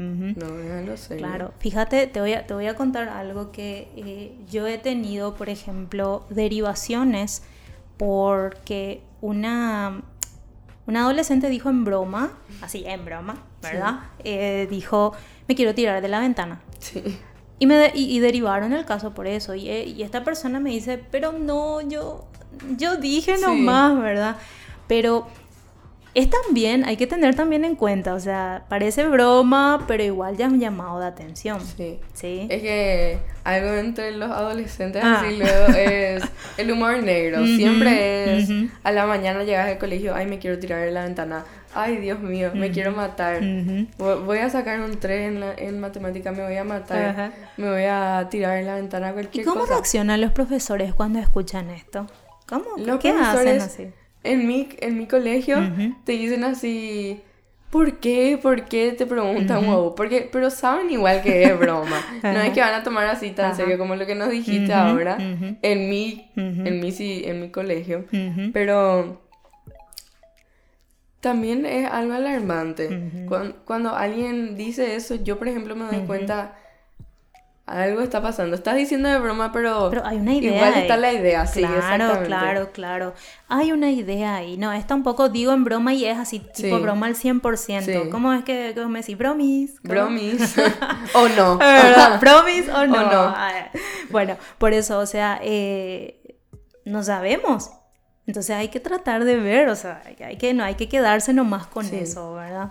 Ujú. 0.00 0.40
no, 0.40 0.56
déjalo 0.56 0.96
ser. 0.96 1.18
Claro, 1.18 1.52
fíjate, 1.58 2.06
te 2.06 2.20
voy 2.20 2.32
a, 2.32 2.46
te 2.46 2.54
voy 2.54 2.66
a 2.66 2.74
contar 2.74 3.08
algo 3.10 3.52
que 3.52 3.88
eh, 3.96 4.34
yo 4.50 4.66
he 4.66 4.78
tenido, 4.78 5.34
por 5.34 5.48
ejemplo, 5.48 6.24
derivaciones 6.30 7.42
porque 7.98 9.02
una, 9.20 10.02
una 10.86 11.00
adolescente 11.02 11.48
dijo 11.50 11.68
en 11.68 11.84
broma, 11.84 12.32
así 12.62 12.84
en 12.86 13.04
broma, 13.04 13.36
¿verdad? 13.62 14.00
Eh, 14.24 14.66
dijo, 14.70 15.12
me 15.48 15.54
quiero 15.54 15.74
tirar 15.74 16.00
de 16.00 16.08
la 16.08 16.20
ventana. 16.20 16.60
Sí. 16.78 17.02
Y, 17.58 17.66
me 17.66 17.74
de- 17.76 17.92
y, 17.94 18.16
y 18.16 18.20
derivaron 18.20 18.72
el 18.72 18.86
caso 18.86 19.12
por 19.12 19.26
eso. 19.26 19.54
Y, 19.54 19.68
eh, 19.68 19.84
y 19.84 20.02
esta 20.02 20.24
persona 20.24 20.60
me 20.60 20.70
dice, 20.70 20.98
pero 21.10 21.32
no, 21.32 21.82
yo, 21.82 22.24
yo 22.78 22.96
dije 22.96 23.36
Sí. 23.36 23.42
nomás, 23.42 24.00
¿verdad? 24.00 24.36
Pero 24.88 25.26
es 26.14 26.28
también, 26.28 26.84
hay 26.84 26.96
que 26.96 27.06
tener 27.06 27.34
también 27.34 27.64
en 27.64 27.76
cuenta, 27.76 28.14
o 28.14 28.20
sea, 28.20 28.64
parece 28.68 29.06
broma, 29.06 29.84
pero 29.86 30.02
igual 30.02 30.36
ya 30.36 30.46
es 30.46 30.52
un 30.52 30.58
llamado 30.60 30.98
de 31.00 31.06
atención. 31.06 31.60
Sí. 31.60 32.00
¿Sí? 32.14 32.46
Es 32.50 32.62
que 32.62 33.18
algo 33.44 33.68
entre 33.74 34.12
los 34.12 34.30
adolescentes 34.30 35.02
Ah. 35.04 35.20
así 35.24 35.36
luego 35.36 35.66
es 35.76 36.22
el 36.56 36.70
humor 36.72 37.02
negro. 37.02 37.44
Siempre 37.46 38.38
es 38.38 38.48
a 38.82 38.92
la 38.92 39.06
mañana 39.06 39.44
llegas 39.44 39.68
al 39.68 39.78
colegio, 39.78 40.14
ay 40.14 40.26
me 40.26 40.38
quiero 40.38 40.58
tirar 40.58 40.80
de 40.84 40.90
la 40.90 41.04
ventana, 41.04 41.44
ay 41.74 41.96
Dios 41.98 42.18
mío, 42.20 42.50
me 42.54 42.70
quiero 42.70 42.92
matar. 42.92 43.40
Voy 43.98 44.38
a 44.38 44.50
sacar 44.50 44.80
un 44.80 44.98
3 44.98 45.28
en, 45.28 45.40
la- 45.40 45.54
en 45.54 45.80
matemática, 45.80 46.32
me 46.32 46.42
voy 46.44 46.56
a 46.56 46.64
matar, 46.64 47.32
me 47.56 47.70
voy 47.70 47.84
a 47.88 48.26
tirar 48.30 48.56
de 48.58 48.64
la 48.64 48.74
ventana, 48.74 49.10
¿Y 49.10 49.12
cualquier 49.12 49.44
cómo 49.46 49.60
cosa. 49.60 49.74
reaccionan 49.74 50.20
los 50.20 50.32
profesores 50.32 50.92
cuando 50.94 51.18
escuchan 51.20 51.70
esto? 51.70 52.06
¿Cómo? 52.46 52.64
Los 52.78 52.98
¿Qué 52.98 53.10
hacen 53.10 53.60
así? 53.60 53.90
En 54.22 54.46
mi, 54.46 54.68
en 54.80 54.98
mi 54.98 55.06
colegio 55.06 55.58
te 56.04 56.12
dicen 56.12 56.44
así, 56.44 57.20
¿por 57.70 57.98
qué? 58.00 58.38
¿Por 58.42 58.64
qué? 58.66 58.92
Te 58.92 59.06
preguntan, 59.06 59.58
Ujú. 59.64 59.66
wow, 59.70 59.94
porque, 59.94 60.28
pero 60.30 60.50
saben 60.50 60.90
igual 60.90 61.22
que 61.22 61.44
es 61.48 61.58
broma. 61.58 61.96
no 62.22 62.40
es 62.40 62.52
que 62.52 62.60
van 62.60 62.74
a 62.74 62.82
tomar 62.82 63.06
así 63.06 63.30
tan 63.30 63.56
serio 63.56 63.78
como 63.78 63.96
lo 63.96 64.06
que 64.06 64.14
nos 64.14 64.30
dijiste 64.30 64.72
ahora 64.72 65.16
en 65.62 65.88
mi, 65.90 66.30
en 66.66 66.80
mi, 66.80 66.92
sí- 66.92 67.22
en 67.24 67.40
mi 67.40 67.50
colegio. 67.50 68.04
Pero 68.52 69.20
también 71.20 71.66
es 71.66 71.90
algo 71.90 72.14
alarmante. 72.14 72.88
Cuando, 73.64 73.94
alguien 73.94 74.56
dice 74.56 74.94
eso, 74.96 75.16
yo 75.16 75.38
por 75.38 75.48
ejemplo 75.48 75.76
me 75.76 75.84
doy 75.84 76.06
cuenta, 76.06 76.56
algo 77.70 78.00
está 78.00 78.20
pasando. 78.20 78.56
Estás 78.56 78.76
diciendo 78.76 79.08
de 79.08 79.18
broma, 79.18 79.52
pero, 79.52 79.88
Pero 79.90 80.04
hay 80.04 80.18
una 80.18 80.34
idea. 80.34 80.54
igual 80.56 80.74
ahí. 80.74 80.82
está 80.82 80.96
la 80.96 81.12
idea, 81.12 81.46
sí, 81.46 81.60
Claro, 81.60 82.22
claro, 82.24 82.72
claro. 82.72 83.14
Hay 83.48 83.72
una 83.72 83.90
idea 83.90 84.36
ahí. 84.36 84.56
No, 84.56 84.72
está 84.72 84.94
un 84.94 85.02
poco, 85.02 85.28
digo 85.28 85.52
en 85.52 85.64
broma 85.64 85.94
y 85.94 86.04
es 86.04 86.18
así, 86.18 86.40
tipo 86.40 86.76
Sí. 86.76 86.82
broma 86.82 87.06
al 87.06 87.14
100%. 87.14 87.84
Sí. 88.04 88.10
¿Cómo 88.10 88.32
es 88.32 88.44
que, 88.44 88.74
me 88.88 89.00
decís? 89.00 89.16
Bromis. 89.16 89.80
¿Cómo? 89.80 89.94
Bromis. 89.94 90.56
o 91.14 91.28
no. 91.28 91.58
¿Bromis 92.20 92.68
o 92.68 92.86
no? 92.86 93.02
no. 93.10 93.34
Ah, 93.36 93.70
Bueno, 94.10 94.36
por 94.58 94.72
eso, 94.72 94.98
o 94.98 95.06
sea, 95.06 95.38
eh, 95.42 96.36
no 96.84 97.02
sabemos. 97.02 97.70
Entonces 98.26 98.54
hay 98.56 98.68
que 98.68 98.80
tratar 98.80 99.24
de 99.24 99.36
ver, 99.36 99.68
o 99.68 99.76
sea, 99.76 100.02
hay 100.24 100.36
que, 100.36 100.54
no 100.54 100.62
hay 100.64 100.74
que 100.74 100.88
quedarse 100.88 101.32
nomás 101.32 101.66
con 101.66 101.86
eso, 101.86 102.34
¿verdad? 102.34 102.70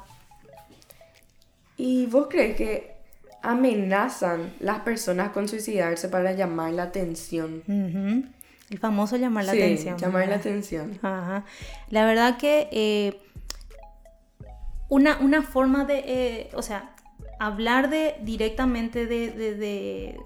¿Y 1.77 2.05
vos 2.07 2.27
crees 2.29 2.55
que 2.55 2.98
amenazan 3.41 4.53
las 4.59 4.79
personas 4.79 5.29
con 5.29 5.47
suicidarse 5.47 6.09
para 6.09 6.33
llamar 6.33 6.73
la 6.73 6.83
atención? 6.83 7.63
El 8.69 8.77
famoso 8.79 9.17
llamar 9.17 9.45
la 9.45 9.53
sí, 9.53 9.61
atención. 9.61 9.97
Llamar 9.97 10.27
la 10.27 10.35
atención. 10.35 10.99
Ajá. 11.01 11.45
La 11.89 12.05
verdad 12.05 12.37
que 12.37 12.69
eh, 12.71 13.21
una, 14.89 15.17
una, 15.19 15.41
forma 15.41 15.85
de, 15.85 16.03
eh, 16.05 16.49
o 16.53 16.61
sea, 16.61 16.95
hablar 17.39 17.89
de 17.89 18.15
directamente 18.21 19.07
de, 19.07 19.31
de, 19.31 20.19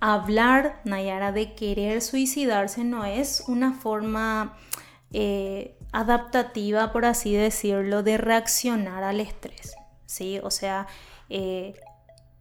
hablar, 0.00 0.80
Nayara, 0.84 1.32
de 1.32 1.54
querer 1.54 2.00
suicidarse 2.00 2.84
no 2.84 3.04
es 3.04 3.44
una 3.46 3.74
forma 3.74 4.56
eh, 5.12 5.76
adaptativa, 5.92 6.92
por 6.92 7.04
así 7.04 7.34
decirlo, 7.34 8.02
de 8.02 8.18
reaccionar 8.18 9.02
al 9.02 9.20
estrés. 9.20 9.74
¿sí? 10.06 10.40
O 10.42 10.50
sea, 10.50 10.86
eh, 11.28 11.74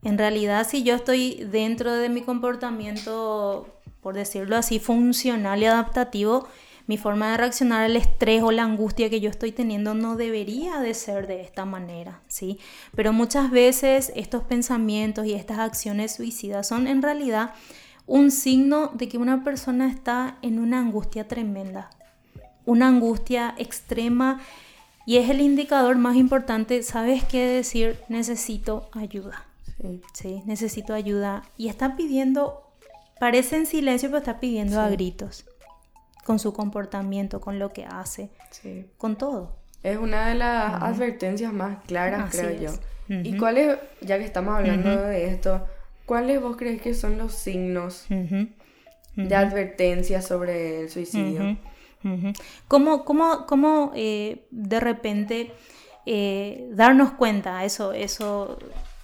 en 0.03 0.17
realidad 0.17 0.67
si 0.67 0.83
yo 0.83 0.95
estoy 0.95 1.47
dentro 1.51 1.93
de 1.93 2.09
mi 2.09 2.21
comportamiento, 2.21 3.67
por 4.01 4.15
decirlo 4.15 4.55
así, 4.55 4.79
funcional 4.79 5.61
y 5.61 5.65
adaptativo, 5.65 6.47
mi 6.87 6.97
forma 6.97 7.29
de 7.29 7.37
reaccionar 7.37 7.83
al 7.83 7.95
estrés 7.95 8.41
o 8.41 8.51
la 8.51 8.63
angustia 8.63 9.11
que 9.11 9.19
yo 9.19 9.29
estoy 9.29 9.51
teniendo 9.51 9.93
no 9.93 10.15
debería 10.15 10.79
de 10.79 10.95
ser 10.95 11.27
de 11.27 11.41
esta 11.41 11.63
manera, 11.63 12.21
¿sí? 12.27 12.57
Pero 12.95 13.13
muchas 13.13 13.51
veces 13.51 14.11
estos 14.15 14.43
pensamientos 14.43 15.27
y 15.27 15.33
estas 15.33 15.59
acciones 15.59 16.15
suicidas 16.15 16.67
son 16.67 16.87
en 16.87 17.03
realidad 17.03 17.51
un 18.07 18.31
signo 18.31 18.89
de 18.95 19.07
que 19.07 19.19
una 19.19 19.43
persona 19.43 19.87
está 19.87 20.39
en 20.41 20.57
una 20.57 20.79
angustia 20.79 21.27
tremenda, 21.27 21.91
una 22.69 22.87
angustia 22.87 23.55
extrema 23.57 24.39
y 25.05 25.17
es 25.17 25.29
el 25.29 25.41
indicador 25.41 25.97
más 25.97 26.15
importante, 26.15 26.83
¿sabes 26.83 27.23
qué 27.23 27.47
decir? 27.47 27.97
Necesito 28.09 28.89
ayuda. 28.93 29.45
Sí. 30.13 30.43
necesito 30.45 30.93
ayuda. 30.93 31.43
Y 31.57 31.69
está 31.69 31.95
pidiendo, 31.95 32.61
parece 33.19 33.55
en 33.55 33.65
silencio, 33.65 34.09
pero 34.09 34.19
está 34.19 34.39
pidiendo 34.39 34.79
a 34.79 34.89
gritos 34.89 35.45
con 36.25 36.37
su 36.37 36.53
comportamiento, 36.53 37.41
con 37.41 37.57
lo 37.57 37.73
que 37.73 37.85
hace, 37.85 38.29
con 38.97 39.17
todo. 39.17 39.55
Es 39.81 39.97
una 39.97 40.27
de 40.27 40.35
las 40.35 40.79
advertencias 40.83 41.51
más 41.53 41.83
claras, 41.87 42.29
creo 42.29 42.51
yo. 42.59 42.71
¿Y 43.23 43.35
cuáles, 43.37 43.79
ya 44.01 44.19
que 44.19 44.25
estamos 44.25 44.53
hablando 44.53 44.95
de 44.95 45.25
esto, 45.25 45.65
cuáles 46.05 46.39
vos 46.39 46.55
crees 46.55 46.83
que 46.83 46.93
son 46.93 47.17
los 47.17 47.33
signos 47.33 48.05
de 48.09 49.35
advertencia 49.35 50.21
sobre 50.21 50.81
el 50.81 50.89
suicidio? 50.91 51.57
¿Cómo, 52.67 53.03
cómo, 53.03 53.45
cómo 53.45 53.91
eh, 53.93 54.47
de 54.51 54.79
repente 54.79 55.51
eh, 56.05 56.69
darnos 56.71 57.11
cuenta 57.11 57.65
eso, 57.65 57.91
eso 57.91 58.57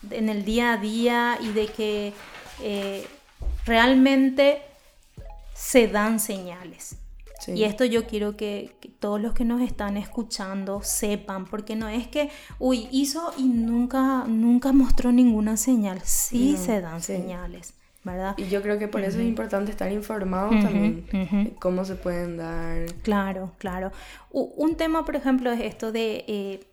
en 0.09 0.29
el 0.29 0.45
día 0.45 0.73
a 0.73 0.77
día 0.77 1.37
y 1.41 1.51
de 1.51 1.67
que 1.67 2.13
eh, 2.61 3.05
realmente 3.65 4.61
se 5.53 5.87
dan 5.87 6.19
señales? 6.19 6.97
Y 7.47 7.63
esto 7.63 7.85
yo 7.85 8.07
quiero 8.07 8.35
que, 8.35 8.75
todos 8.99 9.21
los 9.21 9.33
que 9.33 9.45
nos 9.45 9.61
están 9.61 9.97
escuchando 9.97 10.81
sepan, 10.81 11.45
porque 11.45 11.75
no 11.75 11.87
es 11.87 12.07
que, 12.07 12.31
uy, 12.57 12.87
hizo 12.91 13.33
y 13.37 13.43
nunca, 13.43 14.23
nunca 14.25 14.71
mostró 14.71 15.11
ninguna 15.11 15.57
señal. 15.57 16.01
Sí 16.03 16.57
se 16.57 16.81
dan 16.81 17.03
señales. 17.03 17.75
¿Verdad? 18.05 18.35
Y 18.37 18.47
yo 18.47 18.61
creo 18.61 18.79
que 18.79 18.87
por 18.87 19.01
eso 19.01 19.19
es 19.19 19.25
importante 19.25 19.71
estar 19.71 19.91
informados 19.91 20.51
también 20.61 21.05
de 21.11 21.53
cómo 21.59 21.83
se 21.83 21.95
pueden 21.95 22.37
dar. 22.37 22.85
Claro, 23.01 23.51
claro. 23.57 23.91
un 24.31 24.75
tema, 24.77 25.03
por 25.03 25.15
ejemplo, 25.17 25.51
es 25.51 25.59
esto 25.59 25.91
de 25.91 26.23
eh, 26.27 26.67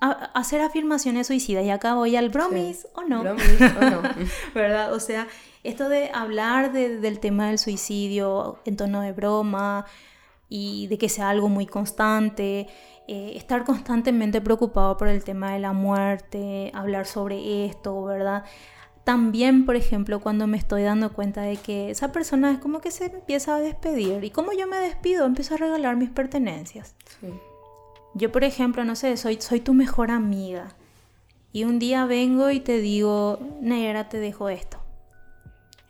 hacer 0.00 0.62
afirmaciones 0.62 1.28
suicidas. 1.28 1.64
Y 1.64 1.70
acá 1.70 1.94
voy 1.94 2.16
al 2.16 2.30
bromis 2.30 2.88
o 2.94 3.02
no. 3.02 3.20
Bromis 3.20 3.60
o 3.60 3.90
no. 3.90 4.02
¿Verdad? 4.54 4.92
O 4.94 4.98
sea, 4.98 5.28
esto 5.62 5.88
de 5.88 6.10
hablar 6.12 6.72
del 6.72 7.20
tema 7.20 7.48
del 7.48 7.58
suicidio 7.58 8.58
en 8.64 8.76
tono 8.76 9.02
de 9.02 9.12
broma, 9.12 9.84
y 10.48 10.86
de 10.86 10.98
que 10.98 11.08
sea 11.08 11.28
algo 11.28 11.48
muy 11.48 11.66
constante, 11.66 12.68
eh, 13.06 13.32
estar 13.36 13.64
constantemente 13.64 14.40
preocupado 14.40 14.96
por 14.96 15.08
el 15.08 15.24
tema 15.24 15.52
de 15.52 15.58
la 15.58 15.72
muerte, 15.72 16.70
hablar 16.74 17.06
sobre 17.06 17.66
esto, 17.66 18.04
¿verdad? 18.04 18.44
También, 19.08 19.64
por 19.64 19.74
ejemplo, 19.74 20.20
cuando 20.20 20.46
me 20.46 20.58
estoy 20.58 20.82
dando 20.82 21.14
cuenta 21.14 21.40
de 21.40 21.56
que 21.56 21.90
esa 21.90 22.12
persona 22.12 22.52
es 22.52 22.58
como 22.58 22.82
que 22.82 22.90
se 22.90 23.06
empieza 23.06 23.56
a 23.56 23.58
despedir. 23.58 24.22
¿Y 24.22 24.28
como 24.28 24.52
yo 24.52 24.66
me 24.66 24.76
despido? 24.76 25.24
Empiezo 25.24 25.54
a 25.54 25.56
regalar 25.56 25.96
mis 25.96 26.10
pertenencias. 26.10 26.94
Yo, 28.12 28.30
por 28.30 28.44
ejemplo, 28.44 28.84
no 28.84 28.94
sé, 28.96 29.16
soy, 29.16 29.40
soy 29.40 29.60
tu 29.60 29.72
mejor 29.72 30.10
amiga. 30.10 30.74
Y 31.54 31.64
un 31.64 31.78
día 31.78 32.04
vengo 32.04 32.50
y 32.50 32.60
te 32.60 32.82
digo, 32.82 33.38
Nayara, 33.62 34.10
te 34.10 34.18
dejo 34.18 34.50
esto. 34.50 34.76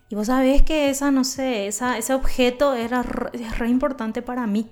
Y 0.07 0.15
vos 0.15 0.27
sabés 0.27 0.61
que 0.61 0.89
esa, 0.89 1.11
no 1.11 1.25
sé, 1.25 1.67
esa, 1.67 1.97
ese 1.97 2.13
objeto 2.13 2.73
era 2.73 3.03
re, 3.03 3.31
es 3.33 3.59
re 3.59 3.67
importante 3.67 4.21
para 4.21 4.47
mí. 4.47 4.69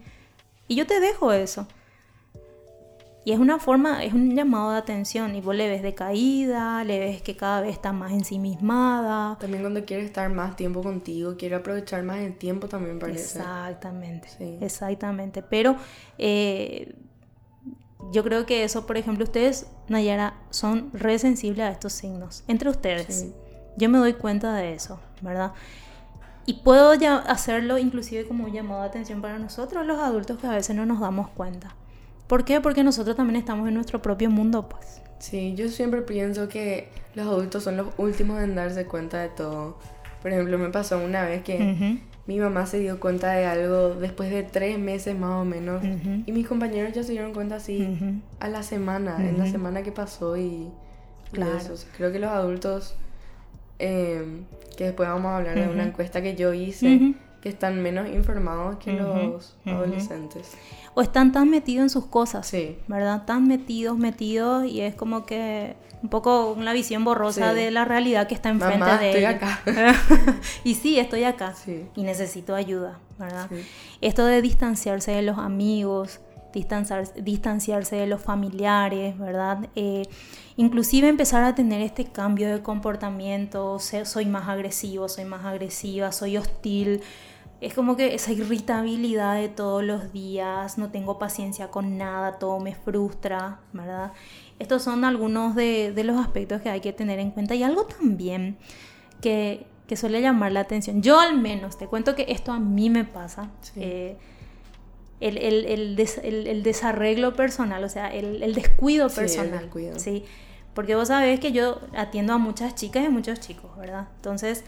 Y 0.70 0.76
yo 0.76 0.88
te 0.88 1.02
dejo 1.02 1.34
eso. 1.34 1.68
Y 3.28 3.34
es 3.34 3.40
una 3.40 3.60
forma, 3.60 4.06
es 4.06 4.14
un 4.14 4.34
llamado 4.34 4.72
de 4.72 4.78
atención. 4.78 5.36
Y 5.36 5.42
vos 5.42 5.54
le 5.54 5.68
ves 5.68 5.82
decaída, 5.82 6.86
le 6.86 6.98
ves 6.98 7.22
que 7.22 7.36
cada 7.36 7.60
vez 7.60 7.74
está 7.74 7.92
más 7.92 8.14
ensimismada. 8.14 9.38
También 9.38 9.64
cuando 9.64 9.84
quiere 9.84 10.06
estar 10.06 10.30
más 10.30 10.56
tiempo 10.56 10.82
contigo, 10.82 11.36
quiere 11.36 11.56
aprovechar 11.56 12.04
más 12.04 12.20
el 12.20 12.38
tiempo 12.38 12.70
también 12.70 13.00
parece. 13.00 13.40
Exactamente, 13.40 14.30
exactamente. 14.62 15.42
Pero 15.42 15.76
eh, 16.18 16.96
yo 18.14 18.24
creo 18.24 18.46
que 18.46 18.64
eso, 18.64 18.88
por 18.88 18.96
ejemplo, 18.96 19.26
ustedes, 19.26 19.68
Nayara, 19.90 20.36
son 20.50 20.90
re 20.94 21.20
sensibles 21.20 21.66
a 21.66 21.72
estos 21.72 21.92
signos. 21.92 22.46
Entre 22.48 22.70
ustedes. 22.70 23.26
Yo 23.76 23.90
me 23.90 23.98
doy 23.98 24.14
cuenta 24.14 24.56
de 24.56 24.72
eso, 24.72 25.02
¿verdad? 25.20 25.52
Y 26.46 26.54
puedo 26.54 26.94
ya 26.94 27.18
hacerlo 27.18 27.78
inclusive 27.78 28.26
como 28.26 28.46
un 28.46 28.54
llamado 28.54 28.84
de 28.84 28.88
atención 28.88 29.22
para 29.22 29.38
nosotros, 29.38 29.86
los 29.86 30.00
adultos, 30.00 30.40
que 30.40 30.48
a 30.48 30.52
veces 30.52 30.78
no 30.78 30.86
nos 30.86 31.02
damos 31.02 31.28
cuenta. 31.32 31.76
¿Por 32.28 32.46
qué? 32.46 32.62
Porque 32.62 32.84
nosotros 32.84 33.16
también 33.16 33.38
estamos 33.38 33.68
en 33.68 33.74
nuestro 33.74 34.02
propio 34.02 34.30
mundo, 34.30 34.68
pues. 34.70 35.02
Sí, 35.20 35.56
yo 35.56 35.70
siempre 35.70 36.02
pienso 36.02 36.48
que 36.48 36.90
los 37.16 37.26
adultos 37.26 37.64
son 37.64 37.78
los 37.78 37.88
últimos 37.98 38.42
en 38.42 38.56
darse 38.56 38.86
cuenta 38.86 39.22
de 39.22 39.30
todo. 39.30 39.78
Por 40.22 40.32
ejemplo, 40.32 40.58
me 40.58 40.70
pasó 40.70 41.00
una 41.00 41.24
vez 41.24 41.44
que 41.44 42.00
mi 42.28 42.40
mamá 42.40 42.66
se 42.66 42.80
dio 42.80 43.00
cuenta 43.00 43.32
de 43.32 43.46
algo 43.46 43.96
después 43.96 44.30
de 44.30 44.44
tres 44.44 44.78
meses 44.78 45.18
más 45.18 45.42
o 45.42 45.46
menos. 45.46 45.84
Y 46.26 46.32
mis 46.32 46.48
compañeros 46.48 46.94
ya 46.94 47.04
se 47.04 47.14
dieron 47.14 47.34
cuenta 47.34 47.56
así 47.56 48.22
a 48.40 48.48
la 48.48 48.64
semana, 48.64 49.18
en 49.20 49.38
la 49.38 49.48
semana 49.48 49.84
que 49.84 49.92
pasó 49.92 50.38
y, 50.38 50.70
claro. 51.32 51.58
eso. 51.58 51.76
Creo 51.96 52.12
que 52.12 52.20
los 52.20 52.30
adultos 52.30 52.96
Em, 53.80 54.46
que 54.76 54.86
después 54.86 55.08
vamos 55.08 55.28
a 55.28 55.38
hablar 55.38 55.56
de 55.56 55.68
una 55.68 55.84
encuesta 55.84 56.22
que 56.22 56.36
yo 56.36 56.54
hice, 56.54 57.16
que 57.42 57.50
están 57.50 57.82
menos 57.82 58.10
informados 58.10 58.78
que 58.78 58.94
los 58.94 59.56
adolescentes. 59.66 60.54
O 60.94 61.02
están 61.02 61.32
tan 61.32 61.50
metidos 61.50 61.84
en 61.84 61.90
sus 61.90 62.06
cosas, 62.06 62.48
sí. 62.48 62.78
¿verdad? 62.88 63.26
Tan 63.26 63.48
metidos, 63.48 63.98
metidos, 63.98 64.66
y 64.66 64.82
es 64.82 64.96
como 64.96 65.26
que 65.26 65.76
un 66.02 66.10
poco 66.10 66.52
una 66.52 66.74
visión 66.74 67.04
borrosa 67.04 67.54
de 67.54 67.72
la 67.72 67.86
realidad 67.86 68.28
que 68.28 68.36
está 68.36 68.50
enfrente 68.50 68.80
Mamá, 68.80 68.98
de 68.98 69.10
estoy 69.10 69.26
acá. 69.26 69.62
y 70.64 70.76
sí, 70.76 71.00
estoy 71.00 71.24
acá. 71.24 71.54
Y 71.96 72.04
necesito 72.04 72.56
ayuda, 72.56 73.00
¿verdad? 73.18 73.50
Esto 74.02 74.26
de 74.26 74.42
distanciarse 74.42 75.12
de 75.12 75.22
los 75.22 75.38
amigos, 75.38 76.20
distanciarse 76.58 77.96
de 77.96 78.08
los 78.08 78.22
familiares, 78.22 79.18
¿verdad? 79.18 79.70
Eh, 79.76 80.04
inclusive 80.56 81.08
empezar 81.08 81.44
a 81.44 81.56
tener 81.56 81.82
este 81.82 82.06
cambio 82.06 82.50
de 82.50 82.62
comportamiento, 82.62 83.80
soy 83.80 84.26
más 84.26 84.48
agresivo, 84.48 85.08
soy 85.08 85.26
más 85.26 85.46
agresiva, 85.46 86.12
soy 86.12 86.38
hostil. 86.38 87.02
Es 87.60 87.74
como 87.74 87.96
que 87.96 88.14
esa 88.14 88.32
irritabilidad 88.32 89.36
de 89.36 89.50
todos 89.50 89.84
los 89.84 90.14
días, 90.14 90.78
no 90.78 90.92
tengo 90.92 91.18
paciencia 91.18 91.70
con 91.70 91.98
nada, 91.98 92.38
todo 92.38 92.60
me 92.60 92.76
frustra, 92.76 93.60
¿verdad? 93.74 94.14
Estos 94.60 94.84
son 94.84 95.06
algunos 95.06 95.56
de, 95.56 95.94
los 96.04 96.18
aspectos 96.18 96.62
que 96.62 96.70
hay 96.70 96.82
que 96.82 96.94
tener 96.94 97.20
en 97.20 97.32
cuenta 97.32 97.56
y 97.56 97.64
algo 97.64 97.86
también 97.86 98.58
que, 99.22 99.68
suele 99.96 100.22
llamar 100.22 100.52
la 100.52 100.62
atención. 100.62 101.02
Yo 101.02 101.20
al 101.20 101.38
menos, 101.38 101.78
te 101.78 101.88
cuento 101.88 102.16
que 102.16 102.26
esto 102.30 102.52
a 102.52 102.60
mí 102.60 102.90
me 102.90 103.06
pasa. 103.06 103.50
Eh, 103.76 104.18
el, 105.20 105.38
el, 105.38 106.64
desarreglo 106.64 107.36
personal, 107.36 107.84
o 107.84 107.90
sea, 107.90 108.14
el, 108.14 108.54
descuido 108.54 109.10
personal. 109.10 109.70
Sí, 109.98 110.24
Porque 110.74 110.96
vos 110.96 111.08
sabés 111.08 111.40
que 111.40 111.52
yo 111.52 111.80
atiendo 111.96 112.34
a 112.34 112.38
muchas 112.38 112.76
chicas 112.76 113.04
y 113.04 113.08
a 113.08 113.10
muchos 113.10 113.40
chicos, 113.40 113.76
¿verdad? 113.78 114.08
Entonces, 114.18 114.64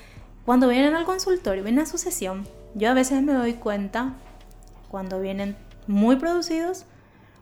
cuando 0.45 0.67
vienen 0.67 0.95
al 0.95 1.05
consultorio, 1.05 1.63
vienen 1.63 1.83
a 1.83 1.85
su 1.85 1.97
sesión, 1.97 2.47
yo 2.73 2.89
a 2.89 2.93
veces 2.93 3.21
me 3.21 3.33
doy 3.33 3.53
cuenta 3.53 4.13
cuando 4.89 5.19
vienen 5.19 5.55
muy 5.87 6.15
producidos 6.15 6.85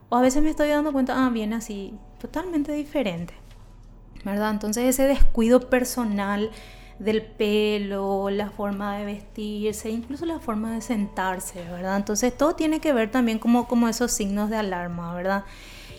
o 0.10 0.18
a 0.18 0.22
veces 0.22 0.44
me 0.44 0.50
estoy 0.50 0.70
dando 0.70 0.92
cuenta, 0.92 1.26
ah, 1.26 1.30
viene 1.30 1.56
así 1.56 1.94
totalmente 2.20 2.74
diferente, 2.74 3.34
¿verdad? 4.26 4.52
Entonces 4.52 4.86
ese 4.86 5.04
descuido 5.04 5.70
personal 5.70 6.52
del 7.00 7.22
pelo, 7.22 8.30
la 8.30 8.50
forma 8.50 8.98
de 8.98 9.06
vestirse, 9.06 9.90
incluso 9.90 10.26
la 10.26 10.40
forma 10.40 10.74
de 10.74 10.82
sentarse, 10.82 11.64
¿verdad? 11.64 11.98
Entonces 11.98 12.36
todo 12.36 12.56
tiene 12.56 12.80
que 12.80 12.94
ver 12.94 13.12
también 13.12 13.38
como, 13.38 13.68
como 13.68 13.88
esos 13.88 14.12
signos 14.12 14.50
de 14.50 14.58
alarma, 14.58 15.14
¿verdad? 15.14 15.46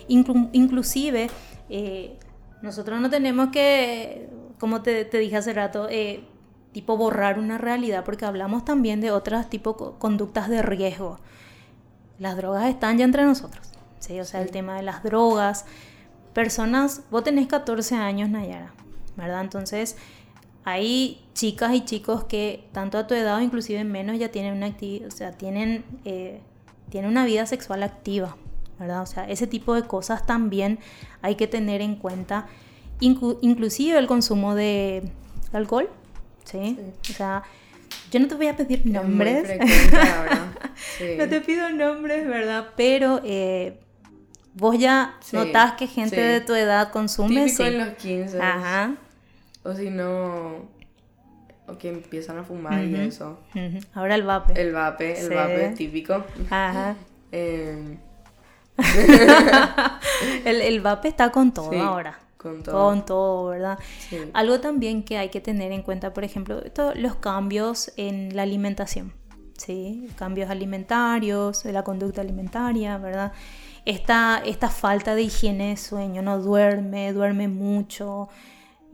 inclusive, 0.09 1.29
eh, 1.69 2.19
nosotros 2.63 2.99
no 3.01 3.11
tenemos 3.11 3.51
que, 3.51 4.29
como 4.59 4.81
te, 4.81 5.05
dije 5.05 5.37
hace 5.37 5.53
rato, 5.53 5.87
eh, 5.91 6.25
tipo 6.73 6.97
borrar 6.97 7.39
una 7.39 7.59
realidad, 7.59 8.05
porque 8.05 8.25
hablamos 8.25 8.65
también 8.65 9.01
de 9.01 9.11
otras 9.11 9.51
tipo 9.51 9.99
conductas 9.99 10.49
de 10.49 10.63
riesgo. 10.63 11.19
Las 12.19 12.37
drogas 12.37 12.67
están 12.67 12.99
ya 12.99 13.05
entre 13.05 13.25
nosotros, 13.25 13.69
¿sí? 13.99 14.19
O 14.19 14.25
sea, 14.25 14.41
el 14.41 14.51
tema 14.51 14.77
de 14.77 14.83
las 14.83 15.03
drogas. 15.03 15.67
Personas, 16.33 17.03
vos 17.11 17.23
tenés 17.25 17.47
14 17.49 17.97
años, 17.97 18.29
Nayara, 18.31 18.73
¿verdad? 19.17 19.43
Entonces, 19.43 19.97
hay 20.69 21.21
chicas 21.35 21.75
y 21.75 21.85
chicos 21.85 22.25
que 22.25 22.65
tanto 22.73 22.99
a 22.99 23.07
tu 23.07 23.15
edad 23.15 23.37
o 23.37 23.41
inclusive 23.41 23.85
menos 23.85 24.19
ya 24.19 24.31
tienen 24.31 24.55
una 24.55 24.67
actividad, 24.67 25.09
o 25.09 25.11
sea, 25.11 25.33
tienen, 25.33 25.85
eh, 26.05 26.41
tienen 26.91 27.11
una 27.11 27.25
vida 27.25 27.47
sexual 27.47 27.83
activa, 27.83 28.37
¿verdad? 28.79 29.03
O 29.03 29.07
sea, 29.07 29.29
ese 29.29 29.47
tipo 29.47 29.75
de 29.75 29.83
cosas 29.83 30.27
también 30.27 30.79
hay 31.23 31.37
que 31.37 31.47
tener 31.47 31.81
en 31.81 31.97
cuenta, 31.97 32.47
inclusive 33.01 33.99
el 33.99 34.07
consumo 34.07 34.55
de 34.55 35.11
alcohol, 35.53 35.89
¿sí? 36.45 36.79
O 37.09 37.13
sea, 37.13 37.45
yo 38.11 38.21
no 38.21 38.29
te 38.29 38.35
voy 38.35 38.49
a 38.49 38.57
pedir 38.57 38.85
nombres, 38.87 39.49
no 41.19 41.29
te 41.29 41.41
pido 41.41 41.71
nombres, 41.71 42.27
¿verdad? 42.27 42.71
Pero 42.77 43.21
eh, 43.25 43.79
vos 44.55 44.79
ya 44.79 45.19
notás 45.33 45.73
que 45.75 45.87
gente 45.87 46.21
de 46.21 46.41
tu 46.41 46.55
edad 46.55 46.91
consume. 46.91 47.45
Típico 47.45 47.65
en 47.65 47.79
los 47.79 47.89
15. 47.95 48.41
Ajá. 48.41 48.97
O 49.64 49.75
si 49.75 49.90
no, 49.90 50.68
o 51.66 51.79
que 51.79 51.88
empiezan 51.88 52.38
a 52.38 52.44
fumar 52.44 52.85
y 52.85 52.94
eso. 52.94 53.38
Ahora 53.94 54.14
el 54.14 54.23
vape. 54.23 54.61
El 54.61 54.73
vape, 54.73 55.21
el 55.21 55.31
vape 55.31 55.68
típico. 55.77 56.25
Ajá. 56.51 56.97
Em. 57.31 57.99
el, 60.47 60.62
el, 60.62 60.81
vape 60.81 61.09
está 61.09 61.31
con 61.31 61.53
todo 61.53 61.79
ahora. 61.79 62.18
Con 62.38 62.62
todo. 62.62 62.75
Con 62.75 63.05
todo, 63.05 63.49
¿verdad? 63.49 63.79
Algo 64.33 64.61
también 64.61 65.03
que 65.03 65.18
hay 65.18 65.29
que 65.29 65.42
tener 65.42 65.73
en 65.73 65.83
cuenta, 65.83 66.14
por 66.14 66.25
ejemplo, 66.25 66.62
los 66.94 67.16
cambios 67.16 67.92
en 67.97 68.35
la 68.35 68.42
alimentación. 68.44 69.12
¿sí? 69.59 70.09
Cambios 70.16 70.49
alimentarios, 70.49 71.64
la 71.66 71.83
conducta 71.83 72.23
alimentaria, 72.23 72.97
¿verdad? 72.97 73.33
Esta, 73.85 74.42
esta 74.44 74.71
falta 74.71 75.14
de 75.14 75.23
higiene 75.23 75.71
de 75.71 75.77
sueño, 75.77 76.23
no 76.23 76.40
duerme, 76.40 77.12
duerme 77.12 77.49
mucho, 77.49 78.29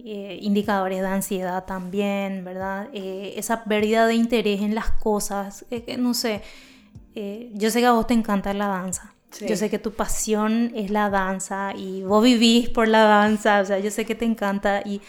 eh, 0.07 0.39
indicadores 0.43 1.01
de 1.01 1.07
ansiedad 1.07 1.65
también, 1.65 2.45
¿verdad? 2.45 2.91
Eh, 2.93 3.33
esa 3.39 3.65
pérdida 3.65 4.07
de 4.07 4.13
interés 4.13 4.61
en 4.61 4.75
las 4.75 4.91
cosas, 4.91 5.65
no 5.97 6.13
sé, 6.13 6.43
eh, 7.15 7.51
yo 7.55 7.71
sé 7.71 7.81
que 7.81 7.87
a 7.87 7.93
vos 7.93 8.07
te 8.07 8.13
encanta 8.13 8.53
la 8.53 8.67
danza. 8.67 9.15
Yo 9.41 9.57
sé 9.57 9.71
que 9.71 9.79
tu 9.79 9.95
pasión 9.95 10.73
es 10.75 10.91
la 10.91 11.09
danza 11.09 11.73
y 11.75 12.03
vos 12.03 12.23
vivís 12.23 12.69
por 12.69 12.87
la 12.87 13.05
danza, 13.05 13.63
o 13.63 13.65
sea, 13.65 13.79
yo 13.79 13.91
sé 13.91 14.05
que 14.05 14.15
te 14.15 14.27
encanta 14.27 14.83
y 14.85 15.01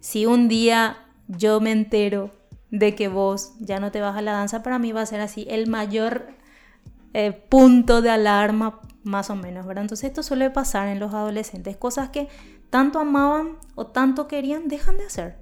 si 0.00 0.24
un 0.24 0.48
día 0.48 0.96
yo 1.28 1.60
me 1.60 1.70
entero 1.70 2.30
de 2.70 2.94
que 2.94 3.08
vos 3.08 3.52
ya 3.60 3.80
no 3.80 3.92
te 3.92 4.00
vas 4.00 4.16
a 4.16 4.22
la 4.22 4.32
danza, 4.32 4.62
para 4.62 4.78
mí 4.78 4.92
va 4.92 5.02
a 5.02 5.06
ser 5.06 5.20
así 5.20 5.46
el 5.50 5.66
mayor 5.66 6.28
punto 7.50 8.00
de 8.00 8.10
alarma 8.10 8.80
más 9.04 9.30
o 9.30 9.36
menos, 9.36 9.66
¿verdad? 9.66 9.84
Entonces 9.84 10.08
esto 10.08 10.22
suele 10.22 10.50
pasar 10.50 10.88
en 10.88 11.00
los 11.00 11.14
adolescentes, 11.14 11.76
cosas 11.76 12.08
que 12.08 12.28
tanto 12.70 12.98
amaban 12.98 13.58
o 13.74 13.86
tanto 13.86 14.28
querían, 14.28 14.68
dejan 14.68 14.98
de 14.98 15.04
hacer. 15.04 15.36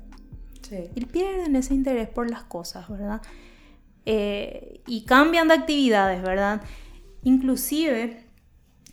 Y 0.95 1.05
pierden 1.05 1.55
ese 1.57 1.75
interés 1.75 2.09
por 2.09 2.29
las 2.29 2.43
cosas, 2.45 2.89
¿verdad? 2.89 3.23
Eh, 4.07 4.81
y 4.87 5.05
cambian 5.05 5.49
de 5.49 5.55
actividades, 5.55 6.23
¿verdad? 6.23 6.63
Inclusive 7.23 8.25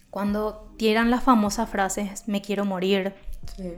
cuando 0.10 0.74
tiran 0.78 1.10
las 1.10 1.24
famosas 1.24 1.70
frases, 1.70 2.28
me 2.28 2.42
quiero 2.42 2.66
morir. 2.66 3.14
Sí. 3.58 3.74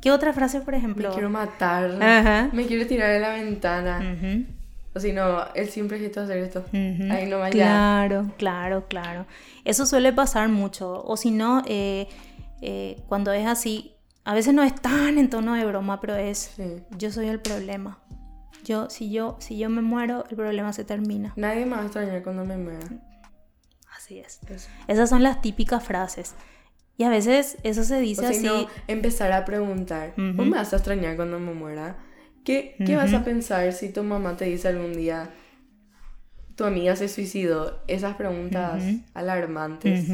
¿Qué 0.00 0.10
otra 0.10 0.32
frase, 0.32 0.60
por 0.60 0.74
ejemplo? 0.74 1.08
Me 1.08 1.14
quiero 1.14 1.30
matar. 1.30 2.50
Me 2.52 2.66
quiero 2.66 2.86
tirar 2.86 3.10
de 3.10 3.20
la 3.20 3.30
ventana. 3.30 4.46
O 4.94 5.00
si 5.00 5.12
no, 5.12 5.44
él 5.54 5.68
siempre 5.68 5.98
quiere 5.98 6.20
hacer 6.20 6.38
esto. 6.38 6.64
Ahí 6.72 7.26
no. 7.28 7.40
Claro, 7.50 8.30
claro, 8.36 8.86
claro. 8.86 9.26
Eso 9.64 9.86
suele 9.86 10.12
pasar 10.12 10.48
mucho. 10.48 11.02
O 11.04 11.16
si 11.16 11.30
no, 11.30 11.62
eh, 11.66 12.08
eh, 12.60 13.02
cuando 13.08 13.32
es 13.32 13.46
así, 13.46 13.93
a 14.24 14.34
veces 14.34 14.54
no 14.54 14.62
es 14.62 14.74
tan 14.74 15.18
en 15.18 15.28
tono 15.28 15.54
de 15.54 15.64
broma, 15.66 16.00
pero 16.00 16.16
es 16.16 16.56
yo 16.98 17.10
soy 17.10 17.28
el 17.28 17.40
problema. 17.40 17.98
Yo, 18.64 18.88
si 18.88 19.10
yo, 19.10 19.36
si 19.40 19.58
yo 19.58 19.68
me 19.68 19.82
muero, 19.82 20.24
el 20.30 20.36
problema 20.36 20.72
se 20.72 20.84
termina. 20.84 21.34
Nadie 21.36 21.66
me 21.66 21.72
va 21.72 21.82
a 21.82 21.84
extrañar 21.84 22.22
cuando 22.22 22.46
me 22.46 22.56
muera. 22.56 22.86
Así 23.94 24.18
es. 24.18 24.40
Esas 24.88 25.10
son 25.10 25.22
las 25.22 25.42
típicas 25.42 25.84
frases. 25.84 26.34
Y 26.96 27.04
a 27.04 27.10
veces 27.10 27.58
eso 27.62 27.84
se 27.84 28.00
dice 28.00 28.26
así. 28.26 28.46
No, 28.46 28.66
empezar 28.86 29.32
a 29.32 29.44
preguntar, 29.44 30.14
¿cómo 30.14 30.44
me 30.44 30.56
vas 30.56 30.72
a 30.72 30.76
extrañar 30.76 31.16
cuando 31.16 31.38
me 31.38 31.52
muera? 31.52 31.98
¿Qué, 32.44 32.76
¿Qué 32.84 32.96
vas 32.96 33.12
a 33.12 33.24
pensar 33.24 33.72
si 33.72 33.90
tu 33.90 34.02
mamá 34.02 34.36
te 34.36 34.46
dice 34.46 34.68
algún 34.68 34.94
día, 34.94 35.30
tu 36.54 36.64
amiga 36.64 36.94
se 36.96 37.08
suicidó? 37.08 37.82
Esas 37.88 38.16
preguntas 38.16 38.82
alarmantes. 39.12 40.08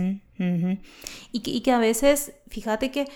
Y, 1.33 1.40
que, 1.40 1.51
y 1.51 1.61
que 1.61 1.70
a 1.70 1.79
veces, 1.79 2.33
fíjate 2.49 2.90
que 2.90 3.07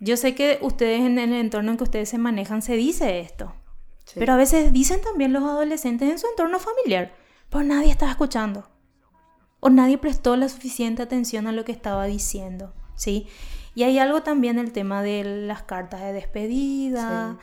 yo 0.00 0.16
sé 0.16 0.34
que 0.34 0.58
ustedes 0.62 1.00
en 1.00 1.18
el 1.18 1.32
entorno 1.32 1.70
en 1.70 1.76
que 1.76 1.84
ustedes 1.84 2.08
se 2.08 2.18
manejan 2.18 2.62
se 2.62 2.74
dice 2.76 3.20
esto. 3.20 3.54
Pero 4.14 4.34
a 4.34 4.36
veces 4.36 4.72
dicen 4.72 5.00
también 5.00 5.32
los 5.32 5.42
adolescentes 5.42 6.10
en 6.10 6.18
su 6.18 6.26
entorno 6.28 6.58
familiar, 6.58 7.12
pero 7.50 7.64
nadie 7.64 7.90
estaba 7.90 8.12
escuchando. 8.12 8.68
O 9.60 9.68
nadie 9.68 9.98
prestó 9.98 10.36
la 10.36 10.48
suficiente 10.48 11.02
atención 11.02 11.46
a 11.46 11.52
lo 11.52 11.64
que 11.64 11.72
estaba 11.72 12.06
diciendo, 12.06 12.72
¿sí? 12.94 13.26
Y 13.74 13.82
hay 13.82 13.98
algo 13.98 14.22
también 14.22 14.58
el 14.58 14.72
tema 14.72 15.02
de 15.02 15.24
las 15.24 15.62
cartas 15.62 16.00
de 16.02 16.12
despedida, 16.12 17.38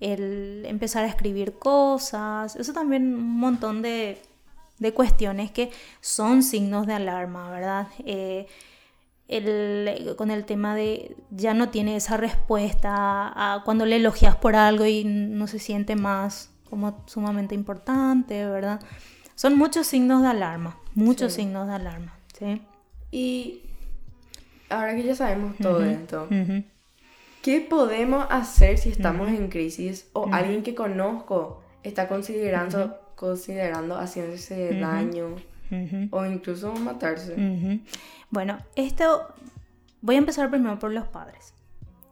el 0.00 0.64
empezar 0.66 1.04
a 1.04 1.08
escribir 1.08 1.58
cosas, 1.58 2.56
eso 2.56 2.72
también 2.72 3.14
un 3.14 3.38
montón 3.38 3.82
de, 3.82 4.22
de 4.78 4.94
cuestiones 4.94 5.50
que 5.50 5.72
son 6.00 6.42
signos 6.42 6.86
de 6.86 6.94
alarma, 6.94 7.50
¿verdad? 7.50 7.88
Eh, 8.04 8.46
el, 9.28 10.14
con 10.16 10.30
el 10.30 10.44
tema 10.44 10.74
de 10.74 11.16
ya 11.30 11.54
no 11.54 11.70
tiene 11.70 11.96
esa 11.96 12.16
respuesta 12.16 12.92
a 12.94 13.62
cuando 13.64 13.86
le 13.86 13.96
elogias 13.96 14.36
por 14.36 14.56
algo 14.56 14.84
y 14.86 15.04
no 15.04 15.46
se 15.46 15.58
siente 15.58 15.96
más 15.96 16.50
como 16.68 17.02
sumamente 17.06 17.54
importante, 17.54 18.44
¿verdad? 18.46 18.80
Son 19.34 19.56
muchos 19.56 19.86
signos 19.86 20.22
de 20.22 20.28
alarma, 20.28 20.76
muchos 20.94 21.32
signos 21.32 21.68
de 21.68 21.74
alarma, 21.74 22.14
¿sí? 22.38 22.62
Y 23.10 23.62
ahora 24.68 24.94
que 24.94 25.04
ya 25.04 25.14
sabemos 25.14 25.56
todo 25.56 25.82
esto, 25.84 26.28
¿qué 27.42 27.60
podemos 27.60 28.26
hacer 28.30 28.78
si 28.78 28.90
estamos 28.90 29.28
en 29.28 29.48
crisis 29.48 30.08
o 30.12 30.28
alguien 30.32 30.62
que 30.62 30.74
conozco 30.74 31.62
está 31.82 32.08
considerando, 32.08 32.98
considerando 33.16 33.96
haciéndose 33.96 34.78
daño? 34.78 35.36
o 36.10 36.26
incluso 36.26 36.72
matarse. 36.74 37.34
Bueno, 38.34 38.58
esto 38.74 39.28
voy 40.00 40.16
a 40.16 40.18
empezar 40.18 40.50
primero 40.50 40.76
por 40.80 40.90
los 40.90 41.06
padres. 41.06 41.54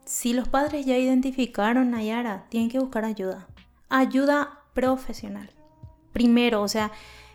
Si 0.05 0.33
los 0.33 0.47
padres 0.47 0.87
ya 0.87 0.97
identificaron 0.97 1.89
a 1.89 1.97
Nayara, 1.97 2.45
tienen 2.49 2.71
que 2.71 2.79
buscar 2.79 3.05
ayuda. 3.05 3.49
Ayuda 3.89 4.61
profesional. 4.73 5.51
Primero, 6.13 6.63
o 6.63 6.69
sea, 6.69 6.93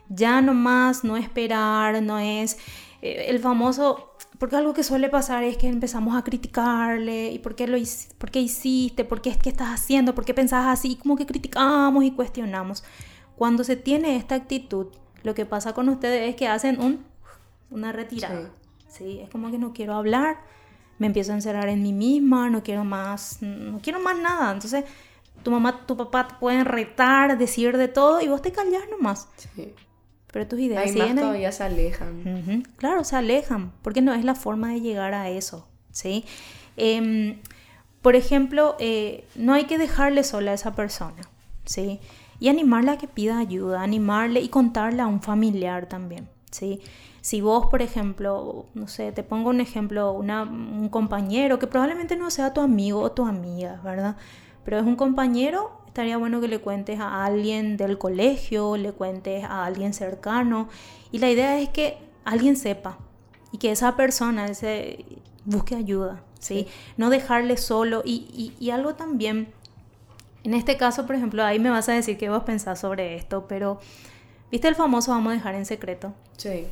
ya 0.07 0.39
no 0.39 0.53
más, 0.53 1.03
no 1.03 1.17
esperar, 1.17 2.01
no 2.01 2.17
es 2.17 2.59
eh, 3.01 3.25
el 3.27 3.41
famoso, 3.41 4.13
porque 4.39 4.55
algo 4.55 4.73
que 4.73 4.85
suele 4.85 5.09
pasar 5.09 5.43
es 5.43 5.57
que 5.57 5.67
empezamos 5.67 6.15
a 6.15 6.23
criticarle, 6.23 7.29
y 7.33 7.39
por 7.39 7.55
qué 7.55 7.67
lo 7.67 7.77
por 8.17 8.31
qué 8.31 8.39
hiciste, 8.39 9.03
por 9.03 9.19
qué 9.19 9.31
es 9.31 9.37
que 9.37 9.49
estás 9.49 9.67
haciendo, 9.67 10.15
por 10.15 10.23
qué 10.23 10.33
pensabas 10.33 10.79
así, 10.79 10.95
como 10.95 11.17
que 11.17 11.25
criticamos 11.25 12.05
y 12.05 12.11
cuestionamos. 12.11 12.85
Cuando 13.35 13.65
se 13.65 13.75
tiene 13.75 14.15
esta 14.15 14.35
actitud, 14.35 14.87
lo 15.23 15.35
que 15.35 15.45
pasa 15.45 15.73
con 15.73 15.89
ustedes 15.89 16.29
es 16.29 16.37
que 16.37 16.47
hacen 16.47 16.79
un, 16.79 17.03
una 17.69 17.91
retirada. 17.91 18.45
Sí. 18.45 18.66
Es 19.01 19.29
como 19.29 19.51
que 19.51 19.57
no 19.57 19.73
quiero 19.73 19.93
hablar, 19.93 20.37
me 20.99 21.07
empiezo 21.07 21.31
a 21.31 21.35
encerrar 21.35 21.69
en 21.69 21.81
mí 21.81 21.93
misma, 21.93 22.49
no 22.49 22.63
quiero 22.63 22.83
más, 22.83 23.41
no 23.41 23.79
quiero 23.79 23.99
más 23.99 24.17
nada. 24.17 24.51
Entonces, 24.51 24.85
tu 25.43 25.51
mamá, 25.51 25.85
tu 25.85 25.95
papá 25.95 26.27
te 26.27 26.35
pueden 26.35 26.65
retar, 26.65 27.37
decir 27.37 27.77
de 27.77 27.87
todo 27.87 28.21
y 28.21 28.27
vos 28.27 28.41
te 28.41 28.51
callas 28.51 28.83
nomás. 28.89 29.29
Sí. 29.55 29.73
Pero 30.31 30.47
tus 30.47 30.59
ideas 30.59 30.91
siguen 30.91 31.15
más 31.15 31.23
todavía 31.23 31.51
se 31.51 31.63
alejan. 31.63 32.65
Claro, 32.77 33.03
se 33.03 33.15
alejan, 33.15 33.71
porque 33.81 34.01
no 34.01 34.13
es 34.13 34.25
la 34.25 34.35
forma 34.35 34.73
de 34.73 34.81
llegar 34.81 35.13
a 35.13 35.29
eso, 35.29 35.67
¿sí? 35.91 36.25
Em, 36.75 37.39
por 38.01 38.15
ejemplo, 38.15 38.75
eh, 38.79 39.25
no 39.35 39.53
hay 39.53 39.65
que 39.65 39.77
dejarle 39.77 40.23
sola 40.23 40.51
a 40.51 40.53
esa 40.53 40.75
persona, 40.75 41.21
¿sí? 41.65 41.99
y 42.39 42.49
animarle 42.49 42.91
a 42.91 42.97
que 42.97 43.07
pida 43.07 43.39
ayuda, 43.39 43.81
animarle 43.81 44.41
y 44.41 44.49
contarle 44.49 45.01
a 45.01 45.07
un 45.07 45.21
familiar 45.21 45.87
también, 45.87 46.29
¿sí? 46.51 46.81
Si 47.27 47.41
vos, 47.41 47.65
por 47.65 47.81
ejemplo, 47.81 48.67
no 48.73 48.87
sé, 48.87 49.11
te 49.11 49.21
pongo 49.21 49.49
un 49.49 49.59
ejemplo, 49.59 50.13
un 50.13 50.87
compañero 50.87 51.59
que 51.59 51.67
probablemente 51.67 52.15
no 52.15 52.31
sea 52.31 52.53
tu 52.53 52.61
amigo 52.61 53.01
o 53.01 53.11
tu 53.11 53.25
amiga, 53.25 53.81
¿verdad? 53.83 54.15
Pero 54.63 54.77
es 54.77 54.85
un 54.85 54.95
compañero, 54.95 55.81
estaría 55.87 56.17
bueno 56.17 56.39
que 56.39 56.47
le 56.47 56.59
cuentes 56.59 57.01
a 57.01 57.25
alguien 57.25 57.75
del 57.75 57.97
colegio, 57.97 58.77
le 58.77 58.93
cuentes 58.93 59.43
a 59.43 59.65
alguien 59.65 59.93
cercano. 59.93 60.69
Y 61.11 61.19
la 61.19 61.29
idea 61.29 61.59
es 61.59 61.67
que 61.67 61.97
alguien 62.23 62.55
sepa 62.55 62.97
y 63.51 63.57
que 63.57 63.71
esa 63.71 63.97
persona 63.97 64.45
ese, 64.45 65.03
busque 65.43 65.75
ayuda, 65.75 66.23
¿sí? 66.39 66.65
No 66.95 67.09
dejarle 67.09 67.57
solo. 67.57 68.03
Y, 68.05 68.53
y, 68.57 68.69
algo 68.69 68.95
también, 68.95 69.49
en 70.45 70.53
este 70.53 70.77
caso, 70.77 71.05
por 71.05 71.17
ejemplo, 71.17 71.43
ahí 71.43 71.59
me 71.59 71.71
vas 71.71 71.89
a 71.89 71.91
decir 71.91 72.17
qué 72.17 72.29
vos 72.29 72.43
pensás 72.43 72.79
sobre 72.79 73.17
esto, 73.17 73.49
pero 73.49 73.81
¿viste 74.49 74.69
el 74.69 74.75
famoso 74.75 75.11
vamos 75.11 75.31
a 75.31 75.35
dejar 75.35 75.55
en 75.55 75.65
secreto? 75.65 76.13
Sí. 76.37 76.67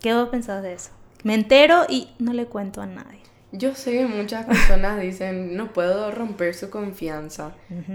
¿Qué 0.00 0.14
vos 0.14 0.28
pensás 0.28 0.62
de 0.62 0.74
eso? 0.74 0.90
Me 1.24 1.34
entero 1.34 1.86
y 1.88 2.10
no 2.18 2.32
le 2.32 2.46
cuento 2.46 2.80
a 2.80 2.86
nadie. 2.86 3.18
Yo 3.50 3.74
sé 3.74 3.92
que 3.92 4.06
muchas 4.06 4.44
personas 4.46 5.00
dicen, 5.00 5.56
no 5.56 5.72
puedo 5.72 6.10
romper 6.10 6.54
su 6.54 6.68
confianza, 6.68 7.52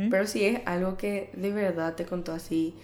pero 0.09 0.25
si 0.25 0.45
es 0.45 0.61
algo 0.65 0.97
que 0.97 1.29
de 1.33 1.51
verdad 1.51 1.93
te 1.93 2.05
contó 2.05 2.33
así, 2.33 2.75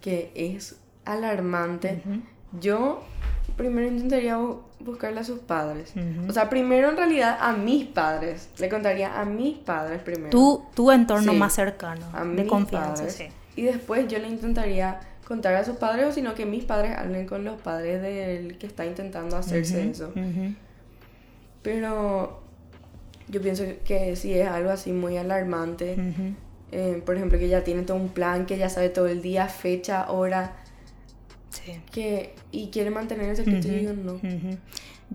que 0.00 0.32
es 0.34 0.76
alarmante, 1.04 2.02
yo 2.60 3.04
primero 3.56 3.86
intentaría 3.86 4.38
buscarle 4.80 5.20
a 5.20 5.24
sus 5.24 5.38
padres. 5.38 5.94
O 6.28 6.32
sea, 6.32 6.50
primero 6.50 6.90
en 6.90 6.96
realidad 6.96 7.38
a 7.40 7.52
mis 7.52 7.86
padres. 7.86 8.50
Le 8.58 8.68
contaría 8.68 9.20
a 9.20 9.24
mis 9.24 9.56
padres 9.58 10.02
primero. 10.02 10.30
Tu, 10.30 10.64
tu 10.74 10.90
entorno 10.90 11.32
más 11.34 11.54
cercano, 11.54 12.06
de 12.34 12.46
confianza. 12.46 13.08
Sí. 13.08 13.28
Y 13.56 13.62
después 13.62 14.08
yo 14.08 14.18
le 14.18 14.28
intentaría 14.28 14.98
contar 15.26 15.54
a 15.54 15.64
sus 15.64 15.76
padres 15.76 16.06
o 16.06 16.12
sino 16.12 16.34
que 16.34 16.46
mis 16.46 16.64
padres 16.64 16.96
hablen 16.96 17.26
con 17.26 17.44
los 17.44 17.60
padres 17.60 18.02
del 18.02 18.58
que 18.58 18.66
está 18.66 18.84
intentando 18.86 19.36
hacerse 19.36 19.90
eso. 19.90 20.12
Pero 21.62 22.42
yo 23.28 23.40
pienso 23.40 23.64
que 23.84 24.16
si 24.16 24.34
es 24.34 24.46
algo 24.46 24.70
así 24.70 24.92
muy 24.92 25.16
alarmante, 25.16 25.96
eh, 26.72 27.02
por 27.04 27.16
ejemplo, 27.16 27.38
que 27.38 27.48
ya 27.48 27.64
tiene 27.64 27.82
todo 27.82 27.96
un 27.96 28.08
plan, 28.08 28.46
que 28.46 28.58
ya 28.58 28.68
sabe 28.68 28.88
todo 28.90 29.06
el 29.06 29.22
día, 29.22 29.46
fecha, 29.48 30.10
hora, 30.10 30.56
que, 31.90 32.34
y 32.50 32.68
quiere 32.68 32.90
mantener 32.90 33.30
ese 33.30 33.44
secreto, 33.44 33.68
yo 33.68 33.92
no. 33.94 34.20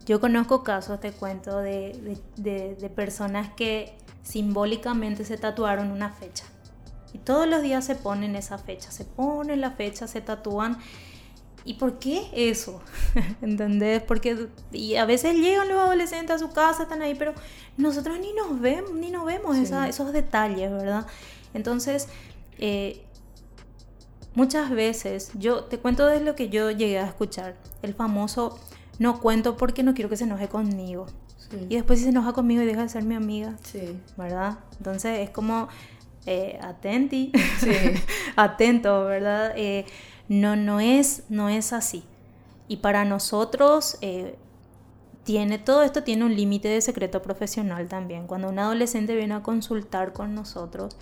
Yo 0.06 0.20
conozco 0.22 0.64
casos, 0.64 1.00
te 1.00 1.12
cuento, 1.12 1.60
de, 1.60 2.18
de, 2.38 2.76
de 2.76 2.90
personas 2.90 3.50
que 3.56 3.94
simbólicamente 4.24 5.26
se 5.26 5.38
tatuaron 5.38 5.92
una 5.92 6.10
fecha. 6.12 6.46
Y 7.14 7.18
todos 7.20 7.48
los 7.48 7.62
días 7.62 7.86
se 7.86 7.96
ponen 7.96 8.36
esa 8.36 8.58
fecha, 8.58 8.92
se 8.92 9.06
ponen 9.06 9.62
la 9.62 9.72
fecha, 9.72 10.08
se 10.08 10.22
tatúan. 10.22 10.78
¿Y 11.66 11.76
por 11.76 12.00
qué 12.00 12.30
eso? 12.34 12.82
¿Entendés? 13.42 14.02
Porque 14.04 14.48
y 14.72 14.96
a 14.96 15.06
veces 15.06 15.36
llegan 15.36 15.68
los 15.68 15.78
adolescentes 15.78 16.36
a 16.36 16.40
su 16.40 16.52
casa, 16.52 16.84
están 16.84 17.02
ahí, 17.02 17.16
pero 17.16 17.34
nosotros 17.78 18.20
ni 18.20 18.34
nos 18.34 18.60
vemos, 18.60 18.94
ni 18.94 19.12
nos 19.12 19.26
vemos 19.26 19.58
esos 19.58 20.14
detalles, 20.14 20.72
¿verdad? 20.72 21.06
Entonces, 21.54 22.08
eh, 22.58 23.04
muchas 24.36 24.70
veces, 24.70 25.32
yo 25.36 25.66
te 25.66 25.80
cuento 25.80 26.06
de 26.06 26.22
lo 26.22 26.36
que 26.36 26.50
yo 26.50 26.72
llegué 26.72 27.00
a 27.00 27.06
escuchar, 27.06 27.58
el 27.82 27.94
famoso 27.94 28.60
no 29.00 29.20
cuento 29.20 29.58
porque 29.58 29.84
no 29.84 29.94
quiero 29.94 30.10
que 30.10 30.18
se 30.18 30.26
enoje 30.26 30.48
conmigo. 30.48 31.08
Y 31.68 31.76
después 31.76 31.98
si 31.98 32.06
se 32.06 32.12
enoja 32.12 32.34
conmigo 32.34 32.62
y 32.62 32.66
deja 32.66 32.84
de 32.84 32.90
ser 32.90 33.04
mi 33.04 33.16
amiga, 33.16 33.56
sí. 33.64 34.00
¿verdad? 34.18 34.60
Entonces 34.78 35.20
es 35.20 35.32
como 35.32 35.68
eh, 36.26 36.60
atenti, 36.62 37.32
atento, 38.36 39.06
¿verdad? 39.06 39.54
Eh, 39.56 39.86
no, 40.28 40.56
no, 40.56 40.80
es, 40.80 41.24
no 41.30 41.50
es 41.50 41.74
así. 41.74 42.04
Y 42.68 42.78
para 42.78 43.06
nosotros, 43.06 43.98
eh, 44.02 44.38
tiene, 45.24 45.60
todo 45.60 45.84
esto 45.84 46.04
tiene 46.04 46.26
un 46.26 46.36
límite 46.36 46.68
de 46.68 46.82
secreto 46.82 47.22
profesional 47.22 47.88
también. 47.88 48.28
Cuando 48.28 48.50
un 48.50 48.60
adolescente 48.60 49.16
viene 49.16 49.36
a 49.36 49.44
consultar 49.44 50.14
con 50.14 50.34
nosotros, 50.34 50.96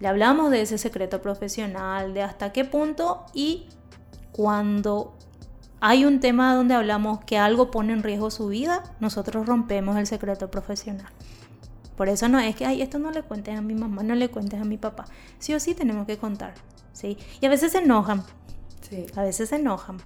le 0.00 0.08
hablamos 0.08 0.50
de 0.50 0.62
ese 0.62 0.78
secreto 0.78 1.20
profesional, 1.20 2.14
de 2.14 2.22
hasta 2.22 2.52
qué 2.52 2.64
punto 2.64 3.26
y 3.34 3.66
cuando 4.32 5.14
hay 5.80 6.04
un 6.04 6.20
tema 6.20 6.54
donde 6.54 6.74
hablamos 6.74 7.20
que 7.24 7.38
algo 7.38 7.70
pone 7.70 7.92
en 7.92 8.02
riesgo 8.02 8.30
su 8.30 8.48
vida, 8.48 8.82
nosotros 9.00 9.46
rompemos 9.46 9.96
el 9.96 10.06
secreto 10.06 10.50
profesional. 10.50 11.10
Por 12.00 12.08
eso 12.08 12.30
no 12.30 12.40
es 12.40 12.56
que, 12.56 12.64
ay, 12.64 12.80
esto 12.80 12.98
no 12.98 13.10
le 13.10 13.20
cuentes 13.20 13.58
a 13.58 13.60
mi 13.60 13.74
mamá, 13.74 14.02
no 14.02 14.14
le 14.14 14.30
cuentes 14.30 14.58
a 14.58 14.64
mi 14.64 14.78
papá. 14.78 15.04
Sí 15.38 15.52
o 15.52 15.60
sí 15.60 15.74
tenemos 15.74 16.06
que 16.06 16.16
contar, 16.16 16.54
¿sí? 16.94 17.18
Y 17.42 17.44
a 17.44 17.50
veces 17.50 17.72
se 17.72 17.78
enojan, 17.80 18.22
sí. 18.80 19.04
a 19.14 19.22
veces 19.22 19.50
se 19.50 19.56
enojan. 19.56 19.98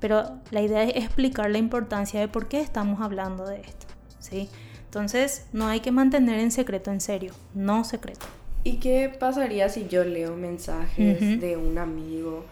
Pero 0.00 0.38
la 0.50 0.60
idea 0.60 0.82
es 0.82 0.96
explicar 0.96 1.50
la 1.50 1.56
importancia 1.56 2.20
de 2.20 2.28
por 2.28 2.46
qué 2.46 2.60
estamos 2.60 3.00
hablando 3.00 3.46
de 3.46 3.62
esto, 3.62 3.86
¿sí? 4.18 4.50
Entonces, 4.84 5.46
no 5.54 5.66
hay 5.66 5.80
que 5.80 5.92
mantener 5.92 6.40
en 6.40 6.50
secreto, 6.50 6.90
en 6.90 7.00
serio, 7.00 7.32
no 7.54 7.84
secreto. 7.84 8.26
¿Y 8.62 8.74
qué 8.74 9.08
pasaría 9.08 9.70
si 9.70 9.88
yo 9.88 10.04
leo 10.04 10.36
mensajes 10.36 11.40
de 11.40 11.56
un 11.56 11.78
amigo, 11.78 12.44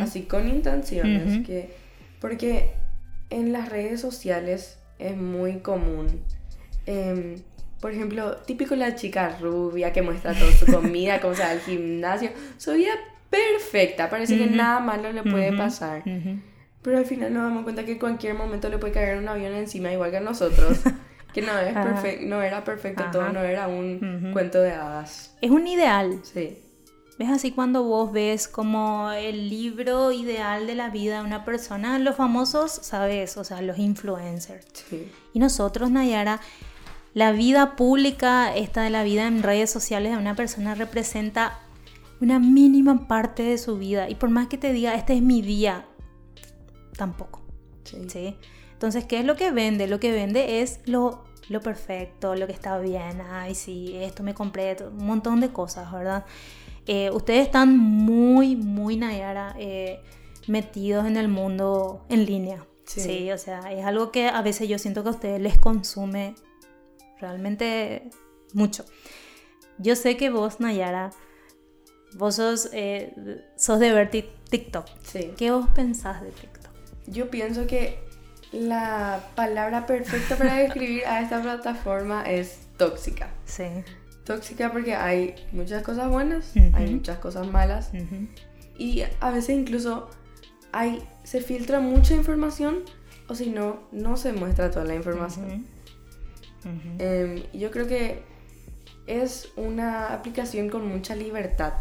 así 0.00 0.22
con 0.22 0.46
intenciones? 0.46 1.44
que, 1.44 1.74
porque 2.20 2.70
en 3.30 3.52
las 3.52 3.68
redes 3.68 4.00
sociales 4.00 4.78
es 5.00 5.16
muy 5.16 5.58
común 5.58 6.22
eh, 6.86 7.42
por 7.80 7.92
ejemplo, 7.92 8.36
típico 8.38 8.74
la 8.74 8.94
chica 8.94 9.36
rubia 9.40 9.92
que 9.92 10.02
muestra 10.02 10.34
toda 10.34 10.50
su 10.52 10.66
comida, 10.66 11.20
cómo 11.20 11.34
se 11.34 11.42
va 11.42 11.50
al 11.50 11.60
gimnasio. 11.60 12.30
Su 12.56 12.72
vida 12.72 12.92
perfecta, 13.30 14.10
parece 14.10 14.36
que 14.36 14.46
nada 14.46 14.80
malo 14.80 15.12
le 15.12 15.22
puede 15.22 15.56
pasar. 15.56 16.02
Pero 16.82 16.98
al 16.98 17.06
final 17.06 17.32
nos 17.34 17.42
damos 17.42 17.64
cuenta 17.64 17.84
que 17.84 17.92
en 17.92 17.98
cualquier 17.98 18.34
momento 18.34 18.68
le 18.68 18.78
puede 18.78 18.92
caer 18.92 19.18
un 19.18 19.28
avión 19.28 19.52
encima, 19.52 19.92
igual 19.92 20.10
que 20.10 20.16
a 20.16 20.20
nosotros. 20.20 20.78
que 21.32 21.42
no, 21.42 21.58
es 21.58 22.22
no 22.22 22.42
era 22.42 22.64
perfecto 22.64 23.04
todo, 23.12 23.28
no 23.32 23.40
era 23.40 23.68
un 23.68 24.30
cuento 24.32 24.60
de 24.60 24.72
hadas. 24.72 25.36
Es 25.40 25.50
un 25.50 25.66
ideal. 25.66 26.20
Sí. 26.22 26.58
¿Ves 27.18 27.30
así 27.30 27.50
cuando 27.50 27.82
vos 27.82 28.12
ves 28.12 28.46
como 28.46 29.10
el 29.10 29.50
libro 29.50 30.12
ideal 30.12 30.68
de 30.68 30.76
la 30.76 30.88
vida 30.88 31.18
de 31.18 31.26
una 31.26 31.44
persona? 31.44 31.98
Los 31.98 32.14
famosos, 32.14 32.70
¿sabes? 32.70 33.36
O 33.36 33.42
sea, 33.42 33.60
los 33.60 33.76
influencers. 33.76 34.66
Sí. 34.88 35.10
Y 35.32 35.40
nosotros, 35.40 35.90
Nayara, 35.90 36.40
la 37.14 37.32
vida 37.32 37.76
pública, 37.76 38.54
esta 38.54 38.82
de 38.82 38.90
la 38.90 39.02
vida 39.02 39.26
en 39.26 39.42
redes 39.42 39.70
sociales 39.70 40.12
de 40.12 40.18
una 40.18 40.34
persona 40.34 40.74
representa 40.74 41.60
una 42.20 42.38
mínima 42.38 43.06
parte 43.08 43.42
de 43.42 43.58
su 43.58 43.78
vida. 43.78 44.08
Y 44.08 44.14
por 44.14 44.30
más 44.30 44.48
que 44.48 44.58
te 44.58 44.72
diga, 44.72 44.94
este 44.94 45.14
es 45.14 45.22
mi 45.22 45.42
día, 45.42 45.86
tampoco. 46.96 47.42
Sí. 47.84 48.36
Entonces, 48.72 49.04
¿qué 49.06 49.20
es 49.20 49.24
lo 49.24 49.36
que 49.36 49.50
vende? 49.50 49.86
Lo 49.86 49.98
que 49.98 50.12
vende 50.12 50.60
es 50.60 50.80
lo, 50.84 51.24
lo 51.48 51.60
perfecto, 51.60 52.34
lo 52.34 52.46
que 52.46 52.52
está 52.52 52.78
bien. 52.78 53.20
Ay, 53.20 53.54
sí, 53.54 53.96
esto 53.96 54.22
me 54.22 54.34
compré, 54.34 54.76
un 54.84 55.06
montón 55.06 55.40
de 55.40 55.50
cosas, 55.50 55.90
¿verdad? 55.90 56.24
Eh, 56.86 57.10
ustedes 57.10 57.46
están 57.46 57.76
muy, 57.76 58.56
muy, 58.56 58.96
Nayara, 58.96 59.54
eh, 59.58 60.00
metidos 60.46 61.06
en 61.06 61.16
el 61.16 61.28
mundo 61.28 62.04
en 62.08 62.24
línea. 62.24 62.64
Sí. 62.84 63.00
sí. 63.00 63.30
o 63.32 63.38
sea, 63.38 63.72
es 63.72 63.84
algo 63.84 64.10
que 64.10 64.28
a 64.28 64.40
veces 64.40 64.68
yo 64.68 64.78
siento 64.78 65.02
que 65.02 65.10
a 65.10 65.12
ustedes 65.12 65.40
les 65.40 65.58
consume 65.58 66.34
realmente 67.20 68.10
mucho. 68.52 68.84
Yo 69.78 69.96
sé 69.96 70.16
que 70.16 70.30
vos, 70.30 70.60
Nayara, 70.60 71.10
vos 72.14 72.36
sos, 72.36 72.70
eh, 72.72 73.14
sos 73.56 73.78
de 73.78 73.92
ver 73.92 74.10
TikTok. 74.10 74.86
Sí. 75.02 75.32
¿Qué 75.36 75.50
vos 75.50 75.68
pensás 75.74 76.22
de 76.22 76.30
TikTok? 76.30 76.72
Yo 77.06 77.30
pienso 77.30 77.66
que 77.66 77.98
la 78.52 79.20
palabra 79.34 79.86
perfecta 79.86 80.36
para 80.36 80.56
describir 80.56 81.04
a 81.06 81.20
esta 81.20 81.40
plataforma 81.40 82.22
es 82.22 82.60
tóxica. 82.76 83.30
Sí. 83.44 83.64
Tóxica 84.24 84.72
porque 84.72 84.94
hay 84.94 85.34
muchas 85.52 85.82
cosas 85.82 86.08
buenas, 86.10 86.52
hay 86.74 86.94
muchas 86.94 87.18
cosas 87.18 87.46
malas 87.46 87.90
y 88.76 89.02
a 89.20 89.30
veces 89.30 89.56
incluso 89.56 90.10
hay, 90.72 91.02
se 91.24 91.40
filtra 91.40 91.80
mucha 91.80 92.14
información 92.14 92.80
o 93.26 93.34
si 93.34 93.50
no, 93.50 93.80
no 93.90 94.16
se 94.16 94.32
muestra 94.32 94.70
toda 94.70 94.84
la 94.84 94.94
información. 94.94 95.66
Em, 96.98 97.42
yo 97.52 97.70
creo 97.70 97.86
que 97.86 98.22
es 99.06 99.50
una 99.56 100.12
aplicación 100.12 100.68
con 100.68 100.86
mucha 100.86 101.14
libertad, 101.14 101.74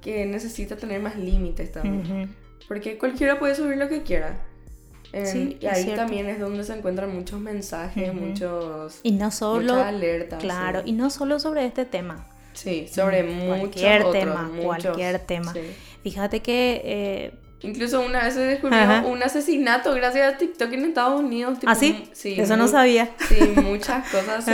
que 0.00 0.26
necesita 0.26 0.76
tener 0.76 1.00
más 1.00 1.16
límites 1.16 1.72
también. 1.72 2.34
Porque 2.68 2.98
cualquiera 2.98 3.38
puede 3.38 3.54
subir 3.54 3.76
lo 3.76 3.88
que 3.88 4.02
quiera. 4.02 4.40
Em, 5.12 5.56
y 5.60 5.66
ahí 5.66 5.92
también 5.94 6.26
es 6.26 6.40
donde 6.40 6.64
se 6.64 6.74
encuentran 6.74 7.14
muchos 7.14 7.40
mensajes, 7.40 8.12
muchos 8.12 9.00
y 9.02 9.12
no 9.12 9.30
solo 9.30 9.74
alertas. 9.74 10.40
Claro, 10.40 10.82
y 10.84 10.92
no 10.92 11.10
solo 11.10 11.38
sobre 11.38 11.64
este 11.64 11.84
tema. 11.84 12.26
Sí, 12.52 12.88
sobre 12.88 13.46
cualquier 13.46 14.10
tema, 14.10 14.50
cualquier 14.62 15.18
tema. 15.20 15.54
Fíjate 16.02 16.40
que 16.40 16.82
eh, 16.84 17.32
Incluso 17.62 18.00
una 18.00 18.24
vez 18.24 18.34
se 18.34 18.40
descubrió 18.40 19.08
un 19.08 19.22
asesinato 19.22 19.94
gracias 19.94 20.34
a 20.34 20.36
TikTok 20.36 20.72
en 20.72 20.84
Estados 20.84 21.20
Unidos. 21.20 21.58
¿Ah, 21.66 21.74
sí? 21.74 22.08
sí 22.12 22.38
Eso 22.38 22.56
no 22.56 22.68
sabía. 22.68 23.10
Sí, 23.28 23.36
muchas 23.62 24.08
cosas. 24.08 24.46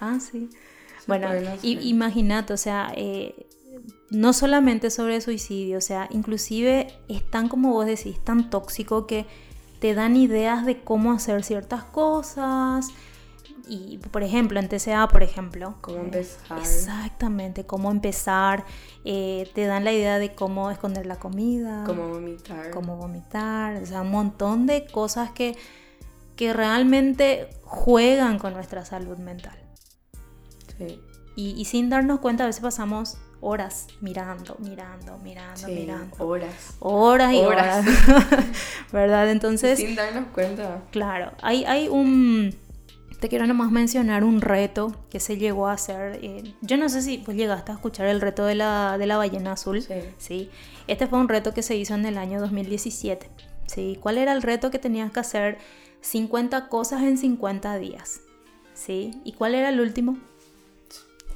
ah, 0.00 0.18
sí. 0.20 0.48
Bueno, 1.06 1.28
imagínate, 1.62 2.52
o 2.52 2.56
sea, 2.56 2.92
eh, 2.96 3.46
no 4.10 4.32
solamente 4.32 4.90
sobre 4.90 5.20
suicidio, 5.20 5.78
o 5.78 5.80
sea, 5.80 6.08
inclusive 6.10 6.88
es 7.08 7.28
tan, 7.30 7.48
como 7.48 7.72
vos 7.72 7.86
decís, 7.86 8.22
tan 8.22 8.50
tóxico 8.50 9.06
que 9.06 9.26
te 9.80 9.94
dan 9.94 10.16
ideas 10.16 10.66
de 10.66 10.80
cómo 10.80 11.12
hacer 11.12 11.42
ciertas 11.42 11.84
cosas. 11.84 12.88
Y, 13.68 13.98
por 13.98 14.22
ejemplo, 14.22 14.58
en 14.60 14.68
TCA, 14.68 15.08
por 15.08 15.22
ejemplo. 15.22 15.74
Cómo 15.80 15.98
empezar. 15.98 16.58
Exactamente, 16.58 17.64
cómo 17.66 17.90
empezar. 17.90 18.64
Eh, 19.04 19.50
te 19.54 19.66
dan 19.66 19.84
la 19.84 19.92
idea 19.92 20.18
de 20.18 20.34
cómo 20.34 20.70
esconder 20.70 21.06
la 21.06 21.16
comida. 21.16 21.84
Cómo 21.84 22.08
vomitar. 22.08 22.70
Cómo 22.70 22.96
vomitar. 22.96 23.76
O 23.82 23.86
sea, 23.86 24.02
un 24.02 24.10
montón 24.10 24.66
de 24.66 24.86
cosas 24.86 25.30
que, 25.30 25.56
que 26.36 26.52
realmente 26.52 27.48
juegan 27.62 28.38
con 28.38 28.52
nuestra 28.54 28.84
salud 28.84 29.18
mental. 29.18 29.58
Sí. 30.78 31.00
Y, 31.36 31.50
y 31.52 31.64
sin 31.64 31.88
darnos 31.90 32.20
cuenta, 32.20 32.44
a 32.44 32.46
veces 32.46 32.62
pasamos 32.62 33.16
horas 33.42 33.86
mirando, 34.02 34.56
mirando, 34.58 35.16
mirando, 35.18 35.56
Sí, 35.66 35.72
mirando. 35.72 36.16
horas. 36.26 36.74
Horas 36.80 37.32
y 37.32 37.38
Horas. 37.38 37.86
horas. 37.86 38.44
¿Verdad? 38.92 39.30
Entonces, 39.30 39.78
Sin 39.78 39.94
darnos 39.94 40.26
cuenta. 40.34 40.82
claro, 40.90 41.32
hay, 41.40 41.64
hay 41.64 41.88
un... 41.88 42.54
Te 43.20 43.28
quiero 43.28 43.46
nomás 43.46 43.70
mencionar 43.70 44.24
un 44.24 44.40
reto 44.40 44.96
que 45.10 45.20
se 45.20 45.36
llegó 45.36 45.68
a 45.68 45.72
hacer. 45.74 46.18
eh, 46.22 46.54
yo 46.62 46.76
no 46.78 46.88
sé 46.88 47.02
si 47.02 47.18
vos 47.18 47.34
llegaste 47.34 47.70
a 47.70 47.74
escuchar 47.74 48.06
el 48.06 48.20
reto 48.20 48.46
de 48.46 48.54
la, 48.54 48.96
de 48.98 49.06
la 49.06 49.18
ballena 49.18 49.52
azul. 49.52 49.84
Sí. 50.18 50.50
Este 50.86 51.06
fue 51.06 51.18
un 51.18 51.28
reto 51.28 51.52
que 51.52 51.62
se 51.62 51.76
hizo 51.76 51.94
en 51.94 52.06
el 52.06 52.16
año 52.16 52.40
2017. 52.40 53.28
¿sí? 53.66 53.98
¿Cuál 54.00 54.16
era 54.18 54.32
el 54.32 54.40
reto 54.42 54.70
que 54.70 54.78
tenías 54.78 55.12
que 55.12 55.20
hacer? 55.20 55.58
50 56.00 56.68
cosas 56.68 57.02
en 57.02 57.18
50 57.18 57.76
días. 57.78 58.22
¿sí? 58.72 59.20
¿Y 59.22 59.32
cuál 59.34 59.54
era 59.54 59.68
el 59.68 59.80
último? 59.80 60.16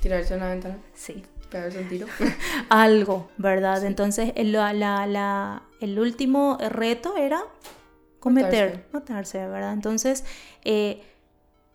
Tirarse 0.00 0.34
a 0.34 0.36
una 0.38 0.48
ventana. 0.48 0.78
Sí, 0.94 1.22
Pegarse 1.50 1.80
un 1.80 1.88
tiro. 1.88 2.06
algo, 2.70 3.28
¿verdad? 3.36 3.84
Entonces, 3.84 4.32
el, 4.36 4.52
la- 4.52 4.72
la- 4.72 5.62
el 5.80 5.98
último 5.98 6.56
reto 6.70 7.16
era 7.18 7.42
cometer, 8.20 8.86
matarse, 8.92 9.38
¿verdad? 9.46 9.74
Entonces, 9.74 10.24
eh, 10.64 11.02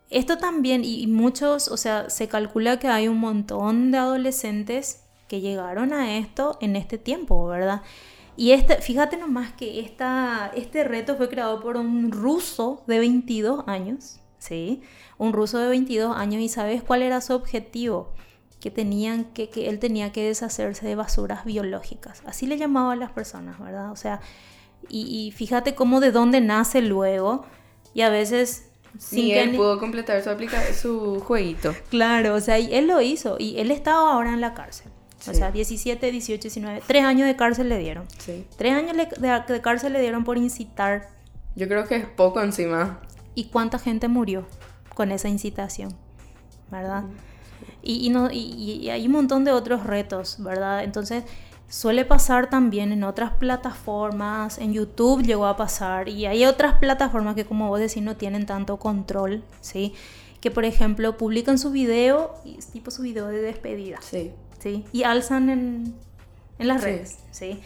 esto 0.09 0.37
también, 0.37 0.83
y, 0.83 1.05
muchos, 1.07 1.67
o 1.67 1.77
sea, 1.77 2.09
se 2.09 2.27
calcula 2.27 2.79
que 2.79 2.87
hay 2.87 3.07
un 3.07 3.19
montón 3.19 3.91
de 3.91 3.99
adolescentes 3.99 5.03
que 5.27 5.39
llegaron 5.39 5.93
a 5.93 6.17
esto 6.17 6.57
en 6.61 6.75
este 6.75 6.97
tiempo, 6.97 7.45
¿verdad? 7.45 7.83
Y 8.35 8.51
este, 8.51 8.77
fíjate 8.77 9.17
nomás 9.17 9.53
que 9.53 9.81
esta, 9.81 10.51
este 10.55 10.83
reto 10.83 11.15
fue 11.15 11.29
creado 11.29 11.61
por 11.61 11.77
un 11.77 12.11
ruso 12.11 12.83
de 12.87 12.97
22 12.97 13.65
años, 13.67 14.19
¿sí? 14.39 14.81
Un 15.19 15.33
ruso 15.33 15.59
de 15.59 15.67
22 15.67 16.15
años 16.15 16.41
y 16.41 16.49
¿sabes 16.49 16.81
cuál 16.81 17.03
era 17.03 17.21
su 17.21 17.33
objetivo? 17.33 18.13
Que 18.59 18.71
tenían 18.71 19.25
que, 19.25 19.49
que 19.49 19.69
él 19.69 19.77
tenía 19.77 20.11
que 20.11 20.25
deshacerse 20.25 20.87
de 20.87 20.95
basuras 20.95 21.45
biológicas. 21.45 22.23
Así 22.25 22.47
le 22.47 22.57
llamaban 22.57 22.99
las 22.99 23.11
personas, 23.11 23.59
¿verdad? 23.59 23.91
O 23.91 23.95
sea, 23.95 24.21
y, 24.89 25.01
y 25.01 25.31
fíjate 25.31 25.75
cómo 25.75 25.99
de 25.99 26.11
dónde 26.11 26.41
nace 26.41 26.81
luego 26.81 27.45
y 27.93 28.01
a 28.01 28.09
veces 28.09 28.68
sin 28.97 29.25
y 29.25 29.31
él 29.33 29.55
pudo 29.55 29.79
completar 29.79 30.21
su, 30.23 30.29
aplica 30.29 30.61
su 30.73 31.19
jueguito. 31.19 31.75
Claro, 31.89 32.35
o 32.35 32.41
sea, 32.41 32.59
y 32.59 32.73
él 32.73 32.87
lo 32.87 33.01
hizo 33.01 33.37
y 33.39 33.59
él 33.59 33.71
estaba 33.71 34.13
ahora 34.13 34.33
en 34.33 34.41
la 34.41 34.53
cárcel. 34.53 34.91
O 35.27 35.33
sea, 35.33 35.51
17, 35.51 36.11
18, 36.11 36.41
19, 36.41 36.81
tres 36.87 37.03
años 37.03 37.27
de 37.27 37.35
cárcel 37.35 37.67
le 37.67 37.77
dieron. 37.77 38.05
Sí. 38.19 38.45
Tres 38.57 38.73
años 38.73 38.95
de, 38.95 39.43
de 39.53 39.61
cárcel 39.61 39.93
le 39.93 40.01
dieron 40.01 40.23
por 40.23 40.37
incitar. 40.37 41.09
Yo 41.55 41.67
creo 41.67 41.85
que 41.85 41.97
es 41.97 42.05
poco 42.05 42.41
encima. 42.41 43.01
¿Y 43.35 43.45
cuánta 43.45 43.79
gente 43.79 44.07
murió 44.07 44.47
con 44.95 45.11
esa 45.11 45.27
incitación? 45.27 45.93
¿Verdad? 46.71 47.03
Y, 47.81 48.07
y 48.07 48.09
no, 48.09 48.29
y, 48.31 48.37
y 48.37 48.89
hay 48.89 49.05
un 49.07 49.11
montón 49.11 49.43
de 49.43 49.51
otros 49.51 49.83
retos, 49.85 50.37
¿verdad? 50.39 50.83
Entonces, 50.83 51.23
suele 51.69 52.03
pasar 52.03 52.49
también 52.49 52.91
en 52.91 53.03
otras 53.03 53.31
plataformas, 53.33 54.57
en 54.57 54.73
YouTube 54.73 55.23
llegó 55.23 55.45
a 55.45 55.55
pasar, 55.55 56.09
y 56.09 56.25
hay 56.25 56.45
otras 56.45 56.75
plataformas 56.75 57.35
que, 57.35 57.45
como 57.45 57.69
vos 57.69 57.79
decís, 57.79 58.03
no 58.03 58.15
tienen 58.17 58.45
tanto 58.45 58.77
control, 58.77 59.43
¿sí? 59.61 59.93
Que, 60.41 60.51
por 60.51 60.65
ejemplo, 60.65 61.15
publican 61.17 61.57
su 61.59 61.71
video, 61.71 62.33
tipo 62.73 62.91
su 62.91 63.03
video 63.03 63.27
de 63.27 63.41
despedida. 63.41 63.99
Sí. 64.01 64.31
¿sí? 64.59 64.83
Y 64.91 65.03
alzan 65.03 65.49
en, 65.49 65.93
en 66.57 66.67
las 66.67 66.81
Sí. 66.81 66.85
redes, 66.87 67.19
¿sí? 67.31 67.61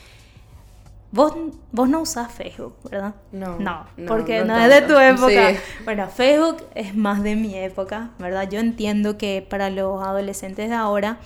Vos, 1.12 1.34
vos 1.72 1.88
no 1.90 2.02
usás 2.02 2.32
Facebook, 2.32 2.76
¿verdad? 2.90 3.14
No, 3.32 3.60
No, 3.60 3.86
no, 3.98 4.06
porque 4.08 4.40
no, 4.40 4.58
no 4.58 4.58
es 4.58 4.70
de 4.70 4.82
tu 4.82 4.98
época. 4.98 5.52
Sí. 5.52 5.60
Bueno, 5.86 6.08
Facebook 6.08 6.58
es 6.74 6.96
más 6.96 7.22
de 7.22 7.36
mi 7.36 7.56
época, 7.56 8.10
¿verdad? 8.18 8.50
Yo 8.50 8.60
entiendo 8.60 9.18
que 9.18 9.46
para 9.48 9.70
los 9.70 10.04
adolescentes 10.04 10.70
de 10.70 10.76
ahora, 10.76 11.20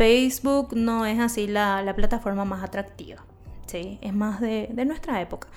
Facebook 0.00 0.74
no 0.74 1.04
es 1.04 1.18
así 1.20 1.46
la, 1.46 1.82
la 1.82 1.94
plataforma 1.94 2.46
más 2.46 2.64
atractiva, 2.64 3.18
¿sí? 3.66 3.98
Es 4.00 4.14
más 4.14 4.40
de, 4.40 4.70
de 4.72 4.84
nuestra 4.86 5.20
época. 5.20 5.48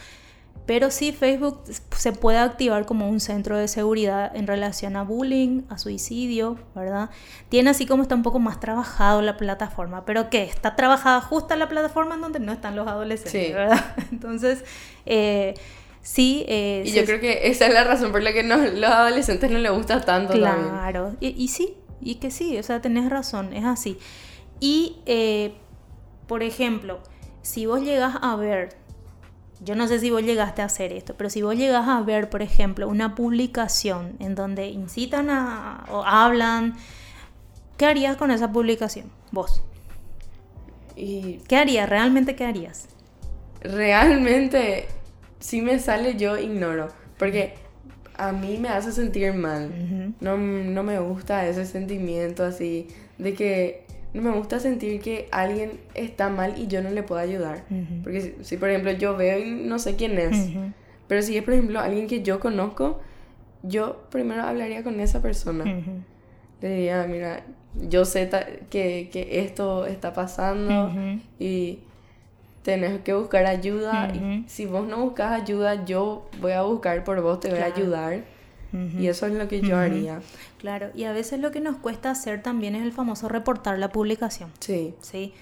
Pero 0.65 0.91
sí, 0.91 1.13
Facebook 1.13 1.61
se 1.97 2.11
puede 2.11 2.39
activar 2.39 2.85
como 2.85 3.07
un 3.09 3.21
centro 3.21 3.57
de 3.57 3.69
seguridad 3.69 4.35
en 4.35 4.45
relación 4.47 4.97
a 4.97 5.03
bullying, 5.03 5.61
a 5.69 5.77
suicidio, 5.77 6.57
¿verdad? 6.75 7.09
Tiene 7.47 7.69
así 7.69 7.85
como 7.85 8.03
está 8.03 8.15
un 8.15 8.23
poco 8.23 8.39
más 8.39 8.59
trabajado 8.59 9.21
la 9.21 9.37
plataforma, 9.37 10.03
pero 10.05 10.29
que 10.29 10.43
está 10.43 10.75
trabajada 10.75 11.21
justo 11.21 11.55
la 11.55 11.69
plataforma 11.69 12.15
en 12.15 12.21
donde 12.21 12.39
no 12.41 12.51
están 12.51 12.75
los 12.75 12.85
adolescentes, 12.85 13.47
Sí. 13.47 13.53
¿verdad? 13.53 13.95
Entonces, 14.11 14.65
eh, 15.05 15.53
sí. 16.01 16.43
eh, 16.49 16.83
Y 16.85 16.91
yo 16.91 17.05
creo 17.05 17.21
que 17.21 17.47
esa 17.47 17.67
es 17.67 17.73
la 17.73 17.85
razón 17.85 18.11
por 18.11 18.21
la 18.21 18.33
que 18.33 18.43
no, 18.43 18.57
los 18.57 18.89
adolescentes 18.91 19.49
no 19.49 19.57
les 19.59 19.71
gusta 19.71 20.01
tanto. 20.01 20.33
Claro, 20.33 21.15
y, 21.21 21.29
y 21.41 21.47
sí, 21.47 21.75
y 22.01 22.15
que 22.15 22.29
sí, 22.29 22.57
o 22.57 22.63
sea, 22.63 22.81
tenés 22.81 23.09
razón, 23.09 23.53
es 23.53 23.63
así. 23.63 23.97
Y, 24.64 24.95
eh, 25.05 25.55
por 26.26 26.41
ejemplo, 26.41 27.01
si 27.41 27.66
vos 27.66 27.82
llegas 27.82 28.16
a 28.22 28.38
ver, 28.38 28.70
yo 29.59 29.76
no 29.76 29.89
sé 29.89 29.99
si 29.99 30.09
vos 30.09 30.24
llegaste 30.24 30.61
a 30.61 30.66
hacer 30.66 30.93
esto, 30.93 31.16
pero 31.18 31.30
si 31.30 31.41
vos 31.41 31.57
llegas 31.57 31.86
a 31.89 31.99
ver, 31.99 32.30
por 32.30 32.41
ejemplo, 32.41 32.88
una 32.88 33.14
publicación 33.14 34.16
en 34.20 34.36
donde 34.36 34.68
incitan 34.68 35.30
a, 35.30 35.84
o 35.91 36.05
hablan, 36.05 36.76
¿qué 37.76 37.88
harías 37.88 38.16
con 38.16 38.32
esa 38.32 38.53
publicación? 38.53 39.11
Vos. 39.32 39.61
Y 40.95 41.39
¿Qué 41.49 41.57
harías? 41.57 41.89
¿Realmente 41.89 42.38
qué 42.38 42.45
harías? 42.45 42.88
realmente, 43.59 44.86
si 45.41 45.61
me 45.61 45.78
sale, 45.80 46.16
yo 46.16 46.38
ignoro. 46.38 46.88
Porque 47.18 47.55
a 48.16 48.32
mí 48.32 48.57
me 48.59 48.70
hace 48.70 48.93
sentir 48.93 49.34
mal. 49.34 50.16
No, 50.22 50.38
no 50.38 50.84
me 50.84 50.99
gusta 50.99 51.45
ese 51.47 51.66
sentimiento 51.66 52.45
así 52.45 52.88
de 53.18 53.34
que 53.34 53.84
no 54.14 54.22
me 54.22 54.32
gusta 54.32 54.59
sentir 54.59 55.01
que 55.01 55.28
alguien 55.32 55.80
está 55.95 56.30
mal 56.30 56.53
y 56.57 56.68
yo 56.68 56.82
no 56.82 56.89
le 56.91 57.03
puedo 57.03 57.20
ayudar. 57.22 57.64
Ujú. 57.70 58.03
Porque 58.03 58.22
si, 58.22 58.36
si, 58.43 58.57
por 58.57 58.70
ejemplo 58.70 58.91
yo 58.91 59.16
veo 59.18 59.39
y 59.39 59.49
no 59.51 59.80
sé 59.80 59.95
quién 59.95 60.18
es, 60.18 60.49
Ujú. 60.49 60.72
pero 61.07 61.22
si 61.22 61.36
es 61.38 61.43
por 61.43 61.53
ejemplo 61.53 61.80
alguien 61.80 62.07
que 62.07 62.22
yo 62.22 62.39
conozco, 62.39 62.99
yo 63.64 64.03
primero 64.09 64.43
hablaría 64.43 64.84
con 64.84 64.99
esa 64.99 65.22
persona. 65.22 65.64
Ujú. 65.64 65.91
Le 66.61 66.70
diría, 66.76 67.05
mira, 67.09 67.43
yo 67.89 68.05
sé 68.05 68.30
que, 68.70 69.09
que 69.11 69.39
esto 69.41 69.86
está 69.86 70.14
pasando 70.14 70.91
y 71.39 71.80
tenés 72.64 73.01
que 73.01 73.14
buscar 73.14 73.45
ayuda. 73.45 74.09
Y 74.14 74.45
si 74.47 74.66
vos 74.66 74.88
no 74.88 74.97
buscas 75.03 75.41
ayuda, 75.41 75.84
yo 75.86 76.30
voy 76.39 76.51
a 76.53 76.61
buscar 76.61 77.03
por 77.03 77.20
vos, 77.22 77.39
te 77.39 77.49
voy 77.49 77.57
a 77.59 77.66
Claro. 77.66 77.76
ayudar. 77.76 78.20
Ujú. 78.72 78.99
Y 79.01 79.07
eso 79.07 79.28
es 79.28 79.34
lo 79.34 79.47
que 79.47 79.61
yo 79.61 79.78
haría. 79.78 80.20
Claro, 80.64 80.91
y 80.95 81.03
a 81.03 81.11
veces 81.11 81.41
lo 81.41 81.51
que 81.51 81.59
nos 81.59 81.76
cuesta 81.76 82.09
hacer 82.09 82.41
también 82.41 82.74
es 82.74 82.84
el 82.84 82.93
famoso 82.93 83.28
reportar 83.28 83.78
la 83.80 83.91
publicación. 83.91 84.49
Sí, 84.61 84.95
¿sí? 85.01 85.34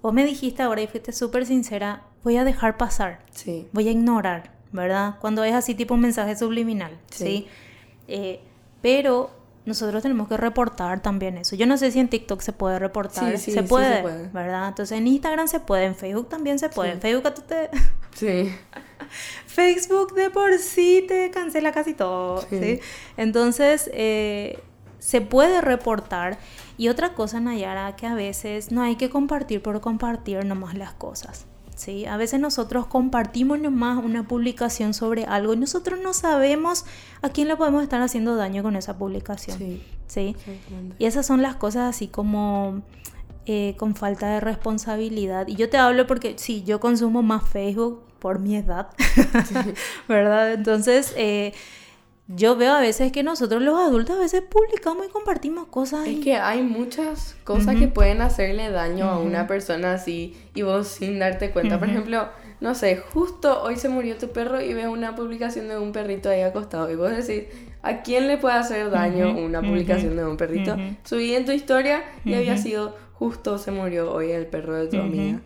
Vos 0.00 0.14
me 0.14 0.24
dijiste 0.24 0.62
ahora 0.62 0.80
y 0.80 0.86
fuiste 0.86 1.12
súper 1.12 1.44
sincera, 1.44 2.04
voy 2.22 2.38
a 2.38 2.44
dejar 2.44 2.78
pasar, 2.78 3.20
sí. 3.30 3.68
voy 3.72 3.88
a 3.88 3.90
ignorar, 3.90 4.52
¿verdad? 4.72 5.16
Cuando 5.20 5.44
es 5.44 5.52
así 5.52 5.74
tipo 5.74 5.92
un 5.92 6.00
mensaje 6.00 6.34
subliminal, 6.34 6.98
¿sí? 7.10 7.24
Sí. 7.24 7.48
Eh, 8.08 8.40
pero 8.80 9.32
nosotros 9.66 10.02
tenemos 10.02 10.28
que 10.28 10.38
reportar 10.38 11.02
también 11.02 11.36
eso. 11.36 11.56
Yo 11.56 11.66
no 11.66 11.76
sé 11.76 11.90
si 11.90 12.00
en 12.00 12.08
TikTok 12.08 12.40
se 12.40 12.54
puede 12.54 12.78
reportar, 12.78 13.32
Sí, 13.32 13.44
sí, 13.44 13.52
se, 13.52 13.60
sí 13.60 13.68
puede, 13.68 13.96
se 13.96 14.02
puede. 14.02 14.28
¿verdad? 14.28 14.68
Entonces 14.68 14.96
en 14.96 15.06
Instagram 15.06 15.46
se 15.46 15.60
puede, 15.60 15.84
en 15.84 15.94
Facebook 15.94 16.30
también 16.30 16.58
se 16.58 16.70
puede. 16.70 16.88
Sí. 16.88 16.94
En 16.94 17.00
Facebook 17.02 17.26
a 17.26 17.34
tú 17.34 17.42
te... 17.42 17.68
Sí. 18.14 18.50
Facebook 19.54 20.14
de 20.14 20.30
por 20.30 20.58
sí 20.58 21.04
te 21.06 21.30
cancela 21.30 21.70
casi 21.72 21.94
todo, 21.94 22.40
Sí. 22.50 22.58
¿sí? 22.60 22.80
Entonces, 23.16 23.88
eh, 23.94 24.58
se 24.98 25.20
puede 25.20 25.60
reportar. 25.60 26.38
Y 26.76 26.88
otra 26.88 27.14
cosa, 27.14 27.38
Nayara, 27.38 27.94
que 27.94 28.06
a 28.06 28.14
veces 28.14 28.72
no 28.72 28.82
hay 28.82 28.96
que 28.96 29.10
compartir 29.10 29.62
por 29.62 29.80
compartir 29.80 30.44
nomás 30.44 30.74
las 30.74 30.92
cosas, 30.94 31.46
¿sí? 31.76 32.04
A 32.06 32.16
veces 32.16 32.40
nosotros 32.40 32.86
compartimos 32.86 33.60
nomás 33.60 34.02
una 34.04 34.26
publicación 34.26 34.92
sobre 34.92 35.24
algo 35.24 35.54
y 35.54 35.56
nosotros 35.56 36.00
no 36.02 36.14
sabemos 36.14 36.84
a 37.22 37.28
quién 37.28 37.46
le 37.46 37.54
podemos 37.56 37.82
estar 37.84 38.00
haciendo 38.02 38.34
daño 38.34 38.62
con 38.64 38.74
esa 38.76 38.98
publicación, 38.98 39.58
Sí. 40.06 40.34
Y 40.98 41.04
esas 41.06 41.26
son 41.26 41.42
las 41.42 41.54
cosas 41.56 41.94
así 41.94 42.08
como 42.08 42.82
eh, 43.46 43.74
con 43.78 43.94
falta 43.94 44.28
de 44.30 44.40
responsabilidad. 44.40 45.46
Y 45.48 45.54
yo 45.56 45.68
te 45.70 45.76
hablo 45.76 46.06
porque 46.06 46.34
sí, 46.38 46.62
yo 46.64 46.80
consumo 46.80 47.22
más 47.22 47.48
Facebook 47.48 48.02
por 48.24 48.38
mi 48.38 48.56
edad, 48.56 48.88
¿verdad? 50.08 50.54
Entonces, 50.54 51.12
eh, 51.14 51.52
yo 52.26 52.56
veo 52.56 52.72
a 52.72 52.80
veces 52.80 53.12
que 53.12 53.22
nosotros 53.22 53.60
los 53.60 53.78
adultos 53.78 54.16
a 54.16 54.20
veces 54.20 54.40
publicamos 54.40 55.04
y 55.06 55.10
compartimos 55.10 55.66
cosas. 55.66 56.06
Es 56.06 56.14
y- 56.14 56.20
que 56.22 56.36
hay 56.36 56.62
muchas 56.62 57.36
cosas 57.44 57.76
que 57.76 57.86
pueden 57.86 58.22
hacerle 58.22 58.70
daño 58.70 59.10
a 59.10 59.18
una 59.18 59.46
persona 59.46 59.92
así 59.92 60.34
y 60.54 60.62
vos 60.62 60.88
sin 60.88 61.18
darte 61.18 61.50
cuenta. 61.50 61.78
Por 61.78 61.90
ejemplo, 61.90 62.30
no 62.62 62.74
sé, 62.74 62.96
justo 62.96 63.62
hoy 63.62 63.76
se 63.76 63.90
murió 63.90 64.16
tu 64.16 64.28
perro 64.30 64.58
y 64.62 64.72
ves 64.72 64.86
una 64.86 65.14
publicación 65.14 65.68
de 65.68 65.76
un 65.76 65.92
perrito 65.92 66.30
ahí 66.30 66.40
acostado 66.40 66.90
y 66.90 66.96
vos 66.96 67.10
decís, 67.10 67.44
¿A 67.82 68.00
quién 68.00 68.26
le 68.26 68.38
puede 68.38 68.54
hacer 68.54 68.88
daño 68.88 69.36
una 69.36 69.60
publicación 69.60 70.16
de 70.16 70.24
un 70.24 70.38
perrito? 70.38 70.78
Subí 71.04 71.34
en 71.34 71.44
tu 71.44 71.52
historia 71.52 72.02
y 72.24 72.32
había 72.32 72.56
sido 72.56 72.96
justo 73.14 73.58
se 73.58 73.70
murió 73.70 74.12
hoy 74.12 74.30
el 74.30 74.46
perro 74.46 74.74
de 74.74 74.88
tu 74.88 75.00
amiga. 75.00 75.40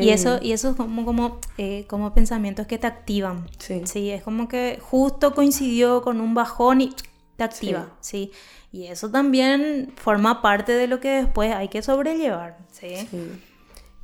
Y 0.00 0.10
eso, 0.10 0.38
y 0.40 0.52
eso 0.52 0.70
es 0.70 0.76
como, 0.76 1.04
como, 1.04 1.40
eh, 1.58 1.84
como 1.88 2.14
pensamientos 2.14 2.66
que 2.66 2.78
te 2.78 2.86
activan. 2.86 3.48
Sí. 3.58 3.82
sí. 3.84 4.10
Es 4.10 4.22
como 4.22 4.48
que 4.48 4.78
justo 4.80 5.34
coincidió 5.34 6.02
con 6.02 6.20
un 6.20 6.34
bajón 6.34 6.80
y 6.82 6.94
te 7.36 7.44
activa. 7.44 7.88
Sí. 8.00 8.30
Y 8.72 8.86
eso 8.86 9.10
también 9.10 9.92
forma 9.96 10.42
parte 10.42 10.72
de 10.72 10.86
lo 10.86 11.00
que 11.00 11.08
después 11.08 11.52
hay 11.52 11.68
que 11.68 11.82
sobrellevar. 11.82 12.58
Sí. 12.70 12.96
sí. 13.10 13.30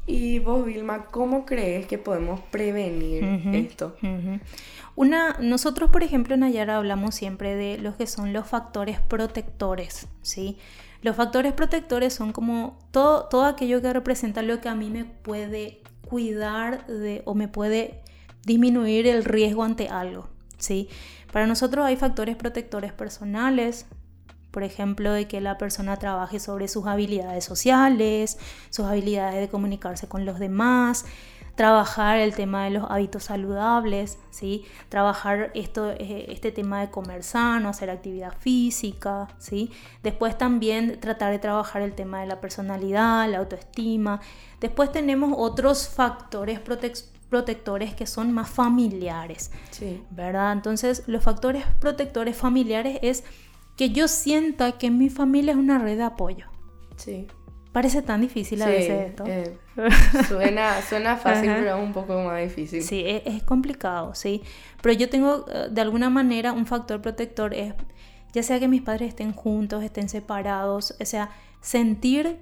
Y 0.06 0.38
vos, 0.38 0.64
Vilma, 0.64 1.04
¿cómo 1.04 1.44
crees 1.44 1.86
que 1.86 1.98
podemos 1.98 2.40
prevenir 2.50 3.22
esto? 3.52 3.94
Una, 4.96 5.36
nosotros, 5.38 5.90
por 5.90 6.02
ejemplo, 6.02 6.34
en 6.34 6.44
Ayara 6.44 6.78
hablamos 6.78 7.14
siempre 7.14 7.54
de 7.54 7.76
los 7.76 7.96
que 7.96 8.06
son 8.06 8.32
los 8.32 8.48
factores 8.48 9.00
protectores, 9.00 10.08
¿sí? 10.22 10.56
Los 11.02 11.16
factores 11.16 11.52
protectores 11.52 12.12
son 12.12 12.32
como 12.32 12.78
todo, 12.90 13.26
todo 13.28 13.44
aquello 13.44 13.80
que 13.80 13.92
representa 13.92 14.42
lo 14.42 14.60
que 14.60 14.68
a 14.68 14.74
mí 14.74 14.90
me 14.90 15.04
puede 15.04 15.80
cuidar 16.08 16.86
de, 16.86 17.22
o 17.24 17.34
me 17.34 17.48
puede 17.48 18.02
disminuir 18.44 19.06
el 19.06 19.24
riesgo 19.24 19.62
ante 19.62 19.88
algo, 19.88 20.28
¿sí? 20.56 20.88
Para 21.32 21.46
nosotros 21.46 21.84
hay 21.84 21.96
factores 21.96 22.36
protectores 22.36 22.92
personales, 22.92 23.86
por 24.50 24.62
ejemplo, 24.62 25.12
de 25.12 25.28
que 25.28 25.40
la 25.40 25.58
persona 25.58 25.96
trabaje 25.98 26.40
sobre 26.40 26.68
sus 26.68 26.86
habilidades 26.86 27.44
sociales, 27.44 28.38
sus 28.70 28.86
habilidades 28.86 29.40
de 29.40 29.48
comunicarse 29.48 30.08
con 30.08 30.24
los 30.24 30.38
demás, 30.38 31.04
trabajar 31.58 32.20
el 32.20 32.36
tema 32.36 32.66
de 32.66 32.70
los 32.70 32.88
hábitos 32.88 33.24
saludables, 33.24 34.20
¿sí? 34.30 34.64
trabajar 34.88 35.50
esto, 35.54 35.90
eh, 35.90 36.26
este 36.28 36.52
tema 36.52 36.80
de 36.80 36.88
comer 36.88 37.24
sano, 37.24 37.70
hacer 37.70 37.90
actividad 37.90 38.32
física, 38.38 39.26
¿sí? 39.38 39.72
después 40.04 40.38
también 40.38 41.00
tratar 41.00 41.32
de 41.32 41.40
trabajar 41.40 41.82
el 41.82 41.96
tema 41.96 42.20
de 42.20 42.28
la 42.28 42.40
personalidad, 42.40 43.28
la 43.28 43.38
autoestima. 43.38 44.20
Después 44.60 44.92
tenemos 44.92 45.34
otros 45.36 45.88
factores 45.88 46.60
protectores 47.28 47.92
que 47.92 48.06
son 48.06 48.30
más 48.30 48.48
familiares, 48.48 49.50
sí. 49.72 50.00
¿verdad? 50.10 50.52
Entonces, 50.52 51.02
los 51.08 51.24
factores 51.24 51.64
protectores 51.80 52.36
familiares 52.36 53.00
es 53.02 53.24
que 53.76 53.90
yo 53.90 54.06
sienta 54.06 54.78
que 54.78 54.92
mi 54.92 55.10
familia 55.10 55.54
es 55.54 55.58
una 55.58 55.78
red 55.78 55.96
de 55.96 56.04
apoyo. 56.04 56.46
Sí. 56.94 57.26
Parece 57.78 58.02
tan 58.02 58.20
difícil 58.20 58.60
a 58.62 58.66
veces 58.66 59.10
esto. 59.10 59.24
Eh, 59.24 59.56
suena, 60.28 60.82
suena 60.82 61.16
fácil, 61.16 61.48
pero 61.48 61.76
es 61.76 61.80
un 61.80 61.92
poco 61.92 62.20
más 62.24 62.42
difícil. 62.42 62.82
Sí, 62.82 63.04
es, 63.06 63.44
complicado, 63.44 64.16
sí. 64.16 64.42
Pero 64.82 64.98
yo 64.98 65.08
tengo, 65.08 65.46
eh, 65.48 65.68
de 65.70 65.80
alguna 65.80 66.10
manera, 66.10 66.52
un 66.52 66.66
factor 66.66 67.00
protector 67.00 67.54
es, 67.54 67.74
ya 68.32 68.42
sea 68.42 68.58
que 68.58 68.66
mis 68.66 68.82
padres 68.82 69.10
estén 69.10 69.32
juntos, 69.32 69.84
estén 69.84 70.08
separados, 70.08 70.96
o 71.00 71.04
sea, 71.04 71.30
sentir 71.60 72.38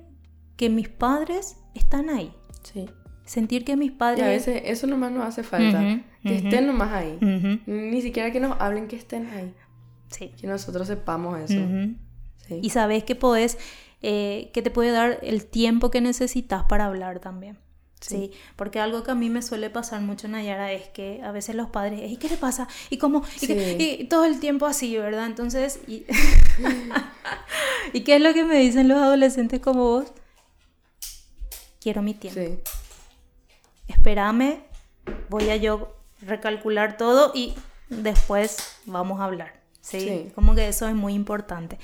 que 0.57 0.71
mis 0.71 0.89
padres 0.89 1.59
están 1.75 2.09
ahí. 2.09 2.33
Sí. 2.63 2.89
Sentir 3.27 3.67
que 3.67 3.77
mis 3.77 3.93
padres... 3.93 4.21
Y 4.21 4.23
a 4.23 4.29
veces 4.29 4.63
eso 4.65 4.87
nomás 4.87 5.13
nos 5.13 5.27
hace 5.27 5.43
falta, 5.43 6.01
que 6.23 6.37
estén 6.37 6.67
nomás 6.67 6.95
ahí. 6.95 7.19
Ni 7.67 8.01
siquiera 8.01 8.31
que 8.31 8.41
nos 8.41 8.59
hablen 8.59 8.89
que 8.89 8.97
estén 8.97 9.27
ahí. 9.27 9.53
Sí. 10.09 10.33
Que 10.41 10.47
nosotros 10.47 10.89
sepamos 10.89 11.39
eso. 11.39 11.61
Y 12.49 12.71
sabes 12.71 13.05
que 13.05 13.15
podés, 13.15 13.59
eh, 14.03 14.51
que 14.53 14.63
te 14.63 14.71
puede 14.71 14.91
dar 14.91 15.19
el 15.23 15.47
tiempo 15.47 15.91
que 15.91 16.01
necesitas 16.01 16.65
para 16.65 16.87
hablar 16.87 17.21
también. 17.21 17.59
Sí. 17.99 18.31
porque 18.57 18.79
algo 18.79 19.03
que 19.03 19.11
a 19.11 19.15
mí 19.15 19.31
me 19.31 19.41
suele 19.41 19.71
pasar 19.71 20.03
mucho 20.03 20.27
en 20.27 20.33
Nayara 20.33 20.71
es 20.71 20.87
que 20.91 21.23
a 21.25 21.33
veces 21.33 21.57
los 21.57 21.71
padres, 21.71 22.13
¿y 22.13 22.19
qué 22.19 22.29
le 22.29 22.37
pasa? 22.37 22.69
¿Y 22.91 22.99
cómo? 22.99 23.25
¿Y, 23.41 24.05
todo 24.05 24.27
el 24.27 24.39
tiempo 24.39 24.67
así, 24.67 24.97
¿verdad? 24.97 25.27
Entonces, 25.27 25.81
y... 25.89 26.05
¿y 27.93 28.03
qué 28.03 28.17
es 28.17 28.23
lo 28.23 28.33
que 28.35 28.45
me 28.45 28.59
dicen 28.59 28.87
los 28.87 28.99
adolescentes 28.99 29.61
como 29.61 29.85
vos? 29.85 30.13
Quiero 31.81 32.03
mi 32.03 32.15
tiempo. 32.15 32.39
Sí. 32.39 32.59
Espérame, 33.89 34.61
voy 35.29 35.49
a 35.51 35.57
yo 35.57 35.97
recalcular 36.21 36.97
todo 36.97 37.33
y 37.35 37.55
después 37.89 38.79
vamos 38.85 39.21
a 39.21 39.25
hablar. 39.25 39.61
¿sí? 39.81 40.31
Como 40.35 40.55
que 40.55 40.69
eso 40.69 40.89
es 40.89 40.95
muy 40.95 41.15
importante. 41.15 41.79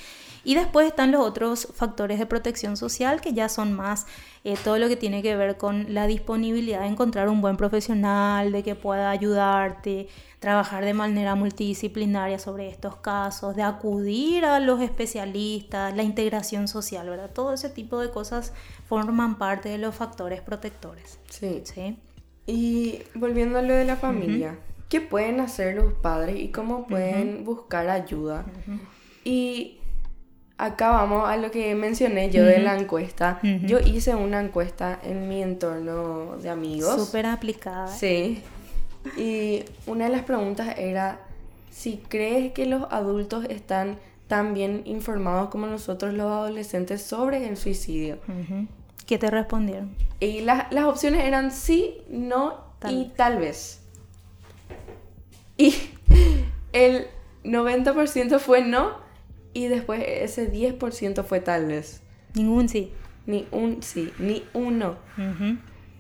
Y 0.45 0.55
después 0.55 0.87
están 0.87 1.13
los 1.13 1.23
otros 1.23 1.69
factores 1.75 2.19
de 2.19 2.27
protección 2.27 2.77
social 2.77 3.21
que 3.21 3.33
ya 3.33 3.49
son 3.49 3.73
más 3.73 4.07
eh, 4.45 4.57
todo 4.65 4.79
lo 4.79 4.89
que 4.89 4.97
tiene 4.97 5.23
que 5.23 5.37
ver 5.37 5.57
con 5.57 5.95
la 5.95 6.07
disponibilidad 6.07 6.81
de 6.81 6.89
encontrar 6.89 7.29
un 7.29 7.41
buen 7.41 7.57
profesional, 7.57 8.51
de 8.51 8.63
que 8.63 8.75
pueda 8.75 9.11
ayudarte, 9.11 10.09
trabajar 10.41 10.85
de 10.85 10.95
manera 10.95 11.37
multidisciplinaria 11.37 12.41
sobre 12.41 12.69
estos 12.69 12.97
casos, 12.97 13.55
de 13.55 13.63
acudir 13.63 14.45
a 14.45 14.59
los 14.59 14.81
especialistas, 14.81 15.95
la 15.95 16.03
integración 16.03 16.67
social, 16.67 17.09
¿verdad? 17.09 17.31
Todo 17.33 17.53
ese 17.53 17.69
tipo 17.69 18.01
de 18.01 18.11
cosas 18.11 18.53
forman 18.89 19.39
parte 19.39 19.69
de 19.69 19.79
los 19.79 19.95
factores 19.95 20.41
protectores. 20.41 21.21
Sí. 21.29 21.63
¿sí? 21.65 21.97
Y 22.47 23.03
volviendo 23.15 23.59
a 23.59 23.63
lo 23.63 23.75
de 23.75 23.85
la 23.85 23.97
familia. 23.97 24.59
¿Qué 24.89 25.01
pueden 25.01 25.41
hacer 25.41 25.77
los 25.77 25.95
padres 25.95 26.39
y 26.39 26.51
cómo 26.51 26.87
pueden 26.87 27.45
buscar 27.45 27.89
ayuda? 27.89 28.45
Y 29.25 29.79
acá 30.63 30.91
vamos 30.91 31.29
a 31.29 31.37
lo 31.37 31.51
que 31.51 31.75
mencioné 31.75 32.31
yo 32.31 32.45
de 32.45 32.61
la 32.61 32.79
encuesta. 32.79 33.41
Yo 33.43 33.81
hice 33.81 34.15
una 34.15 34.41
encuesta 34.41 34.99
en 35.03 35.29
mi 35.29 35.43
entorno 35.43 36.37
de 36.41 36.51
amigos. 36.51 37.07
Súper 37.07 37.27
aplicada. 37.27 37.89
Sí. 37.89 38.43
Y 39.17 39.65
una 39.87 40.05
de 40.05 40.11
las 40.13 40.23
preguntas 40.23 40.79
era 40.79 41.21
si 41.71 41.97
crees 42.09 42.53
que 42.53 42.67
los 42.67 42.87
adultos 42.91 43.45
están 43.47 43.99
tan 44.29 44.55
bien 44.55 44.83
informados 44.85 45.51
como 45.51 45.67
nosotros 45.67 46.15
los 46.15 46.27
adolescentes 46.27 47.03
sobre 47.03 47.49
el 47.49 47.57
suicidio. 47.57 48.19
¿Qué 49.05 49.19
te 49.19 49.31
respondieron? 49.31 49.95
Y 50.21 50.43
las 50.43 50.85
opciones 50.85 51.25
eran 51.25 51.51
sí, 51.51 52.03
no 52.09 52.73
y 52.89 53.07
tal 53.17 53.39
vez. 53.39 53.81
Y 55.57 55.75
el 56.73 57.09
90% 57.43 58.39
fue 58.39 58.63
no 58.63 59.02
y 59.55 59.69
después 59.69 60.03
ese 60.07 60.53
10% 60.53 61.25
fue 61.25 61.41
tal 61.41 61.67
vez. 61.67 62.03
Ningún 62.35 62.69
sí. 62.69 62.93
Ni 63.27 63.47
un 63.53 63.83
sí, 63.83 64.13
ni 64.19 64.45
uno. 64.53 64.97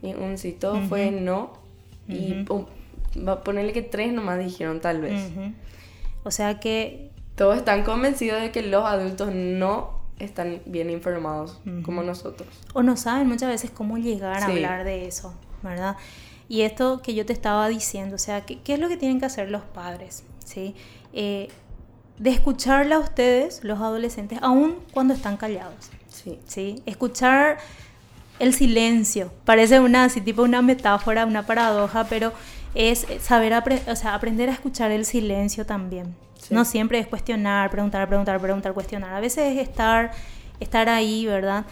Ni 0.02 0.14
un 0.14 0.38
sí. 0.38 0.52
Todo 0.52 0.80
fue 0.82 1.10
no. 1.10 1.52
Y 2.08 2.44
va 3.16 3.32
a 3.32 3.44
ponerle 3.44 3.72
que 3.72 3.82
tres 3.82 4.12
nomás 4.12 4.38
dijeron 4.38 4.80
tal 4.80 5.00
vez. 5.00 5.30
O 6.24 6.30
sea 6.30 6.60
que... 6.60 7.10
Todos 7.36 7.56
están 7.56 7.82
convencidos 7.82 8.42
de 8.42 8.50
que 8.50 8.62
los 8.62 8.84
adultos 8.84 9.32
no 9.34 10.02
están 10.18 10.60
bien 10.66 10.90
informados 10.90 11.60
como 11.82 12.02
nosotros. 12.02 12.48
O 12.74 12.82
no 12.82 12.96
saben 12.96 13.26
muchas 13.26 13.48
veces 13.48 13.70
cómo 13.70 13.98
llegar 13.98 14.42
a 14.42 14.46
hablar 14.46 14.84
de 14.84 15.06
eso, 15.06 15.34
¿verdad? 15.62 15.96
Y 16.48 16.62
esto 16.62 17.00
que 17.02 17.14
yo 17.14 17.24
te 17.24 17.32
estaba 17.32 17.68
diciendo, 17.68 18.16
o 18.16 18.18
sea, 18.18 18.42
¿qué, 18.42 18.60
es 18.66 18.78
lo 18.78 18.88
que 18.88 18.96
tienen 18.96 19.18
que 19.18 19.26
hacer 19.26 19.50
los 19.50 19.62
padres? 19.62 20.24
¿Sí? 20.44 20.74
Eh, 21.12 21.48
de 22.22 22.30
escucharla 22.30 22.96
a 22.96 22.98
ustedes, 23.00 23.64
los 23.64 23.80
adolescentes, 23.80 24.38
aún 24.42 24.76
cuando 24.92 25.12
están 25.12 25.36
callados. 25.36 25.90
Sí. 26.08 26.38
¿sí? 26.46 26.80
Escuchar 26.86 27.58
el 28.38 28.54
silencio. 28.54 29.32
Parece 29.44 29.80
una, 29.80 30.04
así 30.04 30.20
tipo 30.20 30.44
una 30.44 30.62
metáfora, 30.62 31.26
una 31.26 31.44
paradoja, 31.44 32.04
pero 32.04 32.32
es 32.76 33.08
saber, 33.20 33.52
o 33.88 33.96
sea, 33.96 34.14
aprender 34.14 34.48
a 34.50 34.52
escuchar 34.52 34.92
el 34.92 35.04
silencio 35.04 35.66
también. 35.66 36.14
No 36.48 36.64
siempre 36.64 37.00
es 37.00 37.08
cuestionar, 37.08 37.70
preguntar, 37.70 38.06
preguntar, 38.06 38.40
preguntar, 38.40 38.72
cuestionar. 38.72 39.14
A 39.14 39.20
veces 39.20 39.56
es 39.56 39.68
estar, 39.68 40.12
estar 40.60 40.88
ahí, 40.88 41.26
¿verdad? 41.26 41.64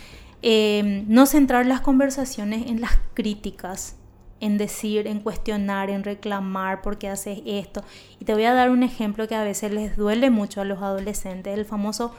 Eh, 0.43 1.05
no 1.07 1.27
centrar 1.27 1.65
las 1.67 1.81
conversaciones 1.81 2.67
en 2.67 2.81
las 2.81 2.99
críticas, 3.15 3.95
en 4.41 4.57
decir, 4.59 5.07
en 5.07 5.21
cuestionar, 5.21 5.91
en 5.91 6.03
reclamar 6.03 6.83
por 6.83 6.99
qué 6.99 7.09
haces 7.09 7.41
esto. 7.45 7.83
Y 8.19 8.25
te 8.25 8.33
voy 8.33 8.45
a 8.45 8.55
dar 8.55 8.71
un 8.71 8.83
ejemplo 8.83 9.29
que 9.29 9.35
a 9.35 9.45
veces 9.45 9.73
les 9.73 9.97
duele 9.97 10.31
mucho 10.31 10.61
a 10.61 10.65
los 10.65 10.81
adolescentes, 10.81 11.57
el 11.57 11.65
famoso, 11.67 12.15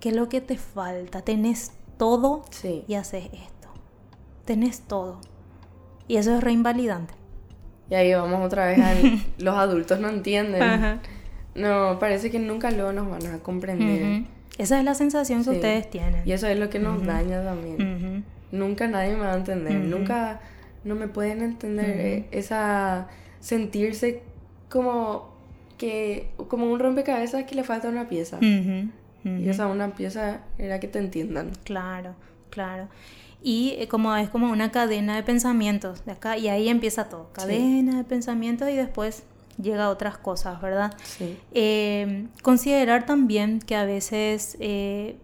¿qué 0.00 0.10
es 0.10 0.16
lo 0.16 0.28
que 0.28 0.40
te 0.40 0.56
falta? 0.56 1.22
Tenés 1.22 1.72
todo 1.96 2.44
y 2.88 2.94
haces 2.94 3.26
esto. 3.26 3.68
Tenés 4.44 4.80
todo. 4.82 5.20
Y 6.08 6.16
eso 6.16 6.34
es 6.34 6.42
reinvalidante. 6.42 7.14
Y 7.88 7.94
ahí 7.94 8.14
vamos 8.14 8.44
otra 8.44 8.66
vez 8.66 8.78
a 8.78 8.94
los 9.38 9.54
adultos 9.54 10.00
no 10.00 10.08
entienden. 10.08 11.00
No, 11.54 11.98
parece 11.98 12.30
que 12.30 12.38
nunca 12.38 12.70
luego 12.70 12.92
nos 12.92 13.08
van 13.08 13.26
a 13.26 13.38
comprender. 13.38 14.24
Esa 14.58 14.78
es 14.78 14.84
la 14.84 14.94
sensación 14.94 15.44
que 15.44 15.50
ustedes 15.50 15.88
tienen. 15.88 16.26
Y 16.26 16.32
eso 16.32 16.46
es 16.46 16.58
lo 16.58 16.68
que 16.68 16.78
nos 16.78 17.04
daña 17.04 17.42
también. 17.44 18.24
Nunca 18.52 18.88
nadie 18.88 19.14
me 19.14 19.20
va 19.20 19.34
a 19.34 19.36
entender. 19.36 19.74
Nunca 19.74 20.40
no 20.84 20.94
me 20.94 21.08
pueden 21.08 21.42
entender 21.42 22.00
eh, 22.00 22.28
esa 22.30 23.08
sentirse 23.40 24.22
como 24.68 25.30
que 25.78 26.30
como 26.48 26.70
un 26.70 26.78
rompecabezas 26.78 27.44
que 27.44 27.54
le 27.54 27.64
falta 27.64 27.88
una 27.88 28.08
pieza. 28.08 28.38
Y 28.42 29.48
esa 29.48 29.66
una 29.66 29.94
pieza 29.94 30.40
era 30.58 30.80
que 30.80 30.88
te 30.88 30.98
entiendan. 30.98 31.52
Claro 31.64 32.14
claro. 32.50 32.88
Y 33.42 33.76
eh, 33.78 33.88
como 33.88 34.14
es 34.16 34.28
como 34.28 34.50
una 34.50 34.70
cadena 34.70 35.16
de 35.16 35.22
pensamientos 35.22 36.04
de 36.04 36.12
acá 36.12 36.36
y 36.36 36.48
ahí 36.48 36.68
empieza 36.68 37.08
todo. 37.08 37.30
Cadena 37.32 37.96
de 37.96 38.04
pensamientos 38.04 38.68
y 38.68 38.76
después 38.76 39.22
llega 39.56 39.84
a 39.84 39.90
otras 39.90 40.18
cosas, 40.18 40.60
¿verdad? 40.60 40.94
Sí. 41.02 41.38
Eh, 41.52 42.26
considerar 42.42 43.06
también 43.06 43.60
que 43.60 43.76
a 43.76 43.84
veces 43.84 44.58
eh, 44.60 45.16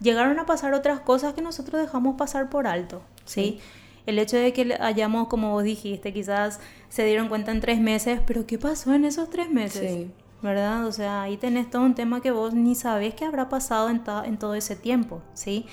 llegaron 0.00 0.38
a 0.38 0.46
pasar 0.46 0.72
otras 0.74 1.00
cosas 1.00 1.34
que 1.34 1.42
nosotros 1.42 1.80
dejamos 1.80 2.16
pasar 2.16 2.48
por 2.48 2.68
alto, 2.68 3.02
¿sí? 3.24 3.58
El 4.06 4.18
hecho 4.18 4.36
de 4.36 4.52
que 4.52 4.76
hayamos, 4.80 5.28
como 5.28 5.50
vos 5.52 5.62
dijiste, 5.62 6.12
quizás 6.12 6.60
se 6.88 7.04
dieron 7.04 7.28
cuenta 7.28 7.52
en 7.52 7.60
tres 7.60 7.80
meses, 7.80 8.20
pero 8.26 8.46
¿qué 8.46 8.58
pasó 8.58 8.94
en 8.94 9.04
esos 9.04 9.30
tres 9.30 9.50
meses? 9.50 9.92
Sí. 9.92 10.10
¿Verdad? 10.42 10.86
O 10.86 10.92
sea, 10.92 11.22
ahí 11.22 11.36
tenés 11.36 11.70
todo 11.70 11.82
un 11.82 11.94
tema 11.94 12.20
que 12.20 12.32
vos 12.32 12.52
ni 12.52 12.74
sabés 12.74 13.14
qué 13.14 13.24
habrá 13.24 13.48
pasado 13.48 13.88
en, 13.88 14.02
en 14.24 14.38
todo 14.38 14.56
ese 14.56 14.74
tiempo, 14.74 15.22
¿sí? 15.34 15.66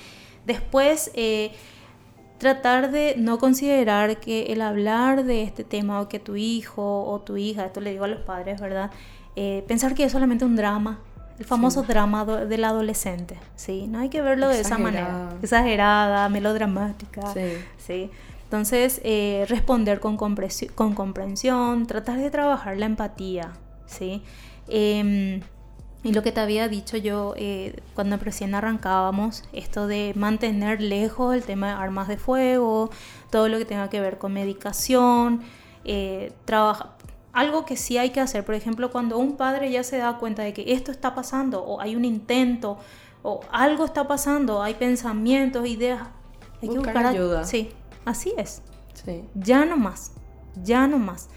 Después, 0.46 1.10
eh, 1.14 1.50
tratar 2.40 2.90
de 2.90 3.16
no 3.18 3.38
considerar 3.38 4.18
que 4.18 4.44
el 4.44 4.62
hablar 4.62 5.24
de 5.24 5.42
este 5.42 5.62
tema 5.62 6.00
o 6.00 6.08
que 6.08 6.18
tu 6.18 6.36
hijo 6.36 7.04
o 7.04 7.20
tu 7.20 7.36
hija, 7.36 7.66
esto 7.66 7.80
le 7.80 7.90
digo 7.90 8.04
a 8.04 8.08
los 8.08 8.20
padres, 8.20 8.60
¿verdad? 8.60 8.90
Eh, 9.36 9.62
pensar 9.68 9.94
que 9.94 10.04
es 10.04 10.12
solamente 10.12 10.46
un 10.46 10.56
drama, 10.56 11.00
el 11.40 11.46
famoso 11.46 11.82
drama 11.82 12.26
del 12.26 12.64
adolescente, 12.64 13.38
¿sí? 13.56 13.86
No 13.88 14.00
hay 14.00 14.10
que 14.10 14.20
verlo 14.20 14.46
de 14.48 14.60
esa 14.60 14.76
manera, 14.76 15.30
exagerada, 15.42 16.28
melodramática, 16.28 17.32
sí. 17.32 17.54
¿sí? 17.78 18.10
Entonces, 18.44 19.00
eh, 19.04 19.46
responder 19.48 20.00
con, 20.00 20.18
con 20.18 20.94
comprensión, 20.94 21.86
tratar 21.86 22.18
de 22.18 22.30
trabajar 22.30 22.76
la 22.76 22.84
empatía, 22.84 23.52
¿sí? 23.86 24.22
Em, 24.68 25.40
y 26.04 26.12
lo 26.12 26.22
que 26.22 26.30
te 26.30 26.40
había 26.40 26.68
dicho 26.68 26.98
yo 26.98 27.32
eh, 27.38 27.80
cuando 27.94 28.18
recién 28.18 28.54
arrancábamos, 28.54 29.44
esto 29.54 29.86
de 29.86 30.12
mantener 30.16 30.82
lejos 30.82 31.34
el 31.34 31.44
tema 31.44 31.68
de 31.68 31.72
armas 31.72 32.06
de 32.06 32.18
fuego, 32.18 32.90
todo 33.30 33.48
lo 33.48 33.56
que 33.56 33.64
tenga 33.64 33.88
que 33.88 34.02
ver 34.02 34.18
con 34.18 34.34
medicación, 34.34 35.40
eh, 35.84 36.34
trabaja, 36.44 36.96
algo 37.32 37.64
que 37.64 37.76
sí 37.76 37.98
hay 37.98 38.10
que 38.10 38.20
hacer, 38.20 38.44
por 38.44 38.54
ejemplo, 38.54 38.90
cuando 38.90 39.18
un 39.18 39.36
padre 39.36 39.70
ya 39.70 39.82
se 39.84 39.98
da 39.98 40.18
cuenta 40.18 40.42
de 40.42 40.52
que 40.52 40.72
esto 40.72 40.90
está 40.90 41.14
pasando 41.14 41.62
o 41.62 41.80
hay 41.80 41.96
un 41.96 42.04
intento 42.04 42.78
o 43.22 43.40
algo 43.50 43.84
está 43.84 44.08
pasando, 44.08 44.62
hay 44.62 44.74
pensamientos, 44.74 45.66
ideas, 45.66 46.08
hay 46.62 46.68
que 46.68 46.78
buscar 46.78 47.06
ayuda. 47.06 47.44
Sí, 47.44 47.70
así 48.04 48.32
es. 48.36 48.62
Sí. 49.04 49.24
Ya 49.34 49.64
no 49.64 49.76
más, 49.76 50.12
ya 50.62 50.86
no 50.86 50.98
más. 50.98 51.28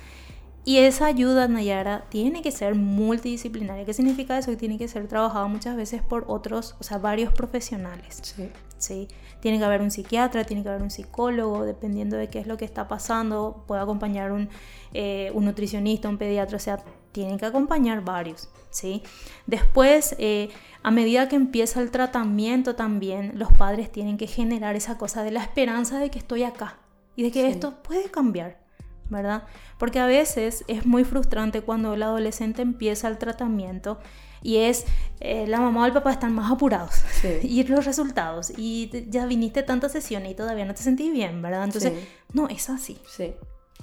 Y 0.66 0.78
esa 0.78 1.08
ayuda, 1.08 1.50
Nayara, 1.50 2.06
tiene 2.10 2.42
que 2.42 2.52
ser 2.52 2.74
multidisciplinaria. 2.74 3.86
¿Qué 3.86 3.94
significa 3.94 4.38
eso? 4.38 4.50
Que 4.52 4.58
tiene 4.58 4.78
que 4.78 4.88
ser 4.88 5.08
trabajado 5.10 5.50
muchas 5.50 5.76
veces 5.76 6.02
por 6.02 6.24
otros, 6.28 6.76
o 6.80 6.84
sea, 6.84 7.00
varios 7.00 7.34
profesionales. 7.34 8.20
Sí. 8.22 8.50
¿Sí? 8.84 9.08
Tiene 9.40 9.58
que 9.58 9.66
haber 9.66 9.82
un 9.82 9.92
psiquiatra, 9.92 10.44
tiene 10.44 10.64
que 10.64 10.70
haber 10.70 10.82
un 10.82 10.92
psicólogo, 10.92 11.66
dependiendo 11.66 12.18
de 12.18 12.30
qué 12.30 12.40
es 12.40 12.48
lo 12.48 12.58
que 12.58 12.66
está 12.66 12.88
pasando. 12.88 13.64
Puede 13.68 13.82
acompañar 13.82 14.32
un, 14.32 14.50
eh, 14.94 15.32
un 15.34 15.46
nutricionista, 15.46 16.10
un 16.10 16.18
pediatra, 16.18 16.58
o 16.58 16.60
sea, 16.60 16.84
tienen 17.12 17.38
que 17.38 17.46
acompañar 17.46 18.04
varios. 18.04 18.50
¿sí? 18.70 19.04
Después, 19.48 20.16
eh, 20.20 20.50
a 20.84 20.92
medida 20.92 21.30
que 21.30 21.36
empieza 21.36 21.82
el 21.82 21.92
tratamiento 21.92 22.76
también, 22.76 23.34
los 23.36 23.52
padres 23.52 23.92
tienen 23.92 24.18
que 24.18 24.28
generar 24.28 24.76
esa 24.76 24.98
cosa 24.98 25.24
de 25.24 25.32
la 25.32 25.42
esperanza 25.42 26.00
de 26.00 26.10
que 26.10 26.20
estoy 26.20 26.44
acá 26.44 26.78
y 27.16 27.24
de 27.24 27.32
que 27.32 27.48
esto 27.48 27.82
puede 27.84 28.10
cambiar. 28.10 28.64
¿verdad? 29.10 29.44
Porque 29.78 30.00
a 30.00 30.06
veces 30.06 30.64
es 30.68 30.86
muy 30.86 31.04
frustrante 31.04 31.62
cuando 31.62 31.94
el 31.94 32.04
adolescente 32.04 32.62
empieza 32.62 33.08
el 33.08 33.18
tratamiento 33.18 34.00
y 34.44 34.58
es 34.58 34.86
eh, 35.22 35.48
la 35.48 35.60
mamá 35.60 35.84
o 35.84 35.86
el 35.86 35.94
papá 35.94 36.12
están 36.12 36.34
más 36.34 36.52
apurados 36.52 37.02
y 37.42 37.64
los 37.64 37.86
resultados 37.86 38.52
y 38.56 38.92
ya 39.10 39.26
viniste 39.26 39.64
tantas 39.64 39.94
sesiones 39.94 40.34
y 40.34 40.36
todavía 40.36 40.66
no 40.66 40.76
te 40.76 40.84
sentí 40.84 41.10
bien, 41.10 41.42
¿verdad? 41.42 41.64
Entonces, 41.64 41.94
no, 42.34 42.50
es 42.50 42.70
así. 42.70 42.98
Sí. 43.08 43.34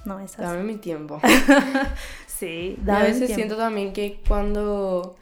No 0.05 0.19
es 0.19 0.33
así. 0.33 0.43
Dame 0.43 0.63
mi 0.63 0.77
tiempo. 0.77 1.19
sí, 2.27 2.77
dame 2.83 2.99
A 2.99 3.03
veces 3.03 3.33
siento 3.33 3.57
también 3.57 3.93
que 3.93 4.19
cuando 4.27 5.15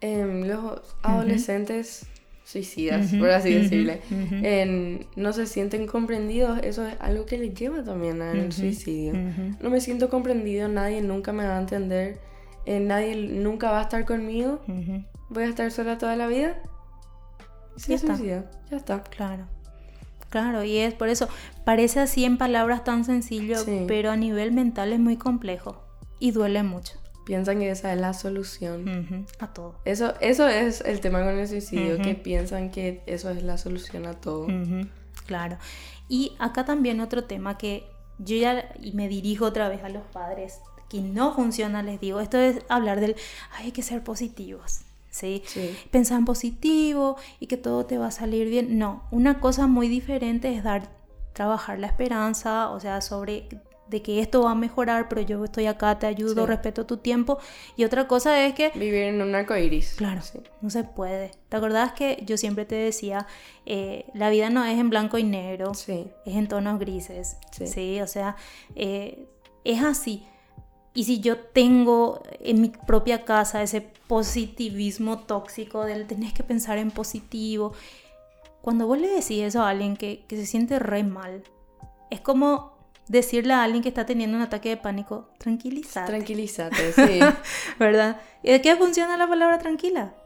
em, 0.00 0.44
los 0.44 0.80
adolescentes 1.02 2.06
suicidas, 2.44 3.12
por 3.18 3.30
así 3.30 3.52
decirle, 3.52 4.00
no 5.16 5.32
se 5.32 5.46
sienten 5.46 5.86
comprendidos, 5.86 6.58
eso 6.62 6.86
es 6.86 6.94
algo 6.98 7.26
que 7.26 7.36
les 7.36 7.54
lleva 7.54 7.84
también 7.84 8.22
al 8.22 8.52
suicidio. 8.52 9.12
No 9.60 9.70
me 9.70 9.80
siento 9.80 10.08
comprendido, 10.08 10.68
nadie 10.68 11.02
nunca 11.02 11.32
me 11.32 11.46
va 11.46 11.58
a 11.58 11.60
entender, 11.60 12.18
eh, 12.66 12.80
nadie 12.80 13.16
nunca 13.16 13.70
va 13.70 13.80
a 13.80 13.82
estar 13.82 14.04
conmigo, 14.04 14.60
voy 15.28 15.44
a 15.44 15.48
estar 15.48 15.70
sola 15.70 15.98
toda 15.98 16.16
la 16.16 16.26
vida. 16.26 16.56
Sí, 17.76 17.92
ya 17.92 17.98
suicida, 17.98 18.50
ya 18.70 18.76
está. 18.76 19.02
Claro. 19.04 19.46
Claro, 20.30 20.62
y 20.62 20.78
es 20.78 20.92
por 20.92 21.08
eso, 21.08 21.28
parece 21.64 22.00
así 22.00 22.24
en 22.24 22.36
palabras 22.36 22.84
tan 22.84 23.04
sencillo, 23.04 23.56
pero 23.86 24.10
a 24.10 24.16
nivel 24.16 24.52
mental 24.52 24.92
es 24.92 25.00
muy 25.00 25.16
complejo 25.16 25.82
y 26.18 26.32
duele 26.32 26.62
mucho 26.62 26.98
piensan 27.28 27.58
que 27.58 27.68
esa 27.68 27.92
es 27.92 28.00
la 28.00 28.14
solución 28.14 29.26
a 29.38 29.52
todo. 29.52 29.74
Eso, 29.84 30.14
eso 30.20 30.48
es 30.48 30.80
el 30.80 31.00
tema 31.00 31.22
con 31.22 31.38
el 31.38 31.46
suicidio, 31.46 31.98
que 31.98 32.14
piensan 32.14 32.70
que 32.70 33.02
eso 33.04 33.28
es 33.28 33.42
la 33.42 33.58
solución 33.58 34.06
a 34.06 34.14
todo. 34.14 34.46
Claro. 35.26 35.58
Y 36.08 36.34
acá 36.38 36.64
también 36.64 37.00
otro 37.00 37.24
tema 37.24 37.58
que 37.58 37.84
yo 38.18 38.36
ya 38.36 38.72
me 38.94 39.08
dirijo 39.08 39.44
otra 39.44 39.68
vez 39.68 39.84
a 39.84 39.90
los 39.90 40.04
padres 40.04 40.60
que 40.88 41.00
no 41.00 41.34
funciona, 41.34 41.82
les 41.82 42.00
digo, 42.00 42.20
esto 42.20 42.38
es 42.38 42.62
hablar 42.68 43.00
del 43.00 43.16
hay 43.52 43.72
que 43.72 43.82
ser 43.82 44.02
positivos. 44.02 44.80
¿sí? 45.10 45.42
sí. 45.46 45.76
Pensar 45.90 46.18
en 46.18 46.24
positivo 46.24 47.16
y 47.40 47.46
que 47.46 47.56
todo 47.56 47.86
te 47.86 47.98
va 47.98 48.08
a 48.08 48.10
salir 48.10 48.48
bien. 48.48 48.78
No, 48.78 49.04
una 49.10 49.40
cosa 49.40 49.66
muy 49.66 49.88
diferente 49.88 50.54
es 50.54 50.62
dar 50.62 50.90
trabajar 51.32 51.78
la 51.78 51.86
esperanza, 51.86 52.70
o 52.70 52.80
sea, 52.80 53.00
sobre 53.00 53.48
de 53.88 54.02
que 54.02 54.20
esto 54.20 54.42
va 54.42 54.50
a 54.50 54.54
mejorar, 54.54 55.08
pero 55.08 55.22
yo 55.22 55.42
estoy 55.44 55.66
acá, 55.66 55.98
te 55.98 56.06
ayudo, 56.06 56.46
respeto 56.46 56.84
tu 56.84 56.98
tiempo. 56.98 57.38
Y 57.76 57.84
otra 57.84 58.06
cosa 58.06 58.44
es 58.44 58.54
que... 58.54 58.70
Vivir 58.74 59.04
en 59.04 59.22
un 59.22 59.34
arco 59.34 59.56
iris. 59.56 59.94
Claro, 59.96 60.20
sí. 60.20 60.40
no 60.60 60.68
se 60.68 60.84
puede. 60.84 61.30
¿Te 61.48 61.56
acordás 61.56 61.92
que 61.92 62.22
yo 62.26 62.36
siempre 62.36 62.66
te 62.66 62.74
decía, 62.74 63.26
eh, 63.64 64.04
la 64.12 64.28
vida 64.28 64.50
no 64.50 64.64
es 64.64 64.78
en 64.78 64.90
blanco 64.90 65.16
y 65.16 65.24
negro, 65.24 65.72
sí. 65.74 66.10
es 66.26 66.36
en 66.36 66.48
tonos 66.48 66.78
grises? 66.78 67.38
Sí. 67.50 68.00
o 68.00 68.06
sea, 68.06 68.36
eh, 68.74 69.26
es 69.64 69.82
así. 69.82 70.26
Y 70.98 71.04
si 71.04 71.20
yo 71.20 71.38
tengo 71.38 72.24
en 72.40 72.60
mi 72.60 72.70
propia 72.70 73.24
casa 73.24 73.62
ese 73.62 73.82
positivismo 74.08 75.20
tóxico 75.20 75.84
del 75.84 76.08
tenés 76.08 76.32
que 76.32 76.42
pensar 76.42 76.76
en 76.76 76.90
positivo, 76.90 77.72
cuando 78.62 78.88
vos 78.88 78.98
le 78.98 79.06
decís 79.06 79.44
eso 79.44 79.62
a 79.62 79.68
alguien 79.68 79.96
que, 79.96 80.24
que 80.26 80.34
se 80.36 80.44
siente 80.44 80.80
re 80.80 81.04
mal, 81.04 81.44
es 82.10 82.20
como 82.20 82.76
decirle 83.06 83.54
a 83.54 83.62
alguien 83.62 83.80
que 83.80 83.90
está 83.90 84.06
teniendo 84.06 84.36
un 84.38 84.42
ataque 84.42 84.70
de 84.70 84.76
pánico, 84.76 85.30
tranquilízate. 85.38 86.08
Tranquilízate, 86.08 86.92
sí. 86.92 87.20
¿Verdad? 87.78 88.20
¿Y 88.42 88.50
de 88.50 88.60
qué 88.60 88.74
funciona 88.74 89.16
la 89.16 89.28
palabra 89.28 89.60
tranquila? 89.60 90.16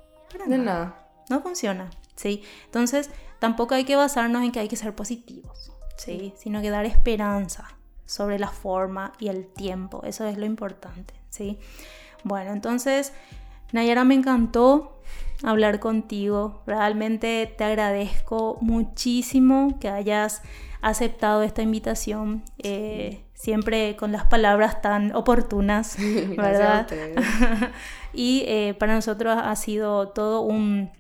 de 0.46 0.56
nada. 0.56 1.06
No 1.28 1.42
funciona, 1.42 1.90
¿sí? 2.16 2.44
Entonces, 2.64 3.10
tampoco 3.40 3.74
hay 3.74 3.84
que 3.84 3.96
basarnos 3.96 4.42
en 4.42 4.52
que 4.52 4.60
hay 4.60 4.68
que 4.68 4.76
ser 4.76 4.94
positivos, 4.94 5.70
¿sí? 5.98 6.32
Sino 6.38 6.62
que 6.62 6.70
dar 6.70 6.86
esperanza 6.86 7.76
sobre 8.06 8.38
la 8.38 8.48
forma 8.48 9.12
y 9.18 9.28
el 9.28 9.46
tiempo. 9.46 10.02
Eso 10.04 10.26
es 10.26 10.38
lo 10.38 10.46
importante, 10.46 11.14
¿sí? 11.30 11.58
Bueno, 12.24 12.52
entonces, 12.52 13.12
Nayara, 13.72 14.04
me 14.04 14.14
encantó 14.14 15.00
hablar 15.42 15.80
contigo. 15.80 16.62
Realmente 16.66 17.52
te 17.56 17.64
agradezco 17.64 18.58
muchísimo 18.60 19.78
que 19.80 19.88
hayas 19.88 20.42
aceptado 20.80 21.42
esta 21.42 21.62
invitación, 21.62 22.42
eh, 22.58 23.24
siempre 23.34 23.96
con 23.96 24.12
las 24.12 24.24
palabras 24.24 24.82
tan 24.82 25.14
oportunas, 25.14 25.96
¿verdad? 26.36 26.86
y 28.12 28.44
eh, 28.46 28.74
para 28.78 28.94
nosotros 28.94 29.38
ha 29.40 29.54
sido 29.56 30.08
todo 30.08 30.42
un, 30.42 30.90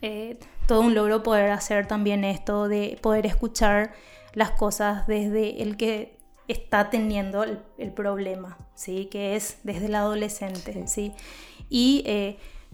eh, 0.00 0.38
todo 0.66 0.80
un 0.80 0.94
logro 0.94 1.22
poder 1.22 1.50
hacer 1.50 1.86
también 1.86 2.24
esto, 2.24 2.68
de 2.68 2.98
poder 3.02 3.26
escuchar 3.26 3.92
las 4.32 4.52
cosas 4.52 5.06
desde 5.08 5.62
el 5.62 5.76
que 5.76 6.19
está 6.50 6.90
teniendo 6.90 7.44
el, 7.44 7.92
problema, 7.92 8.58
¿sí? 8.74 9.06
Que 9.06 9.36
es 9.36 9.58
desde 9.62 9.86
el 9.86 9.94
adolescente, 9.94 10.86
¿sí? 10.86 11.12
Y 11.68 12.04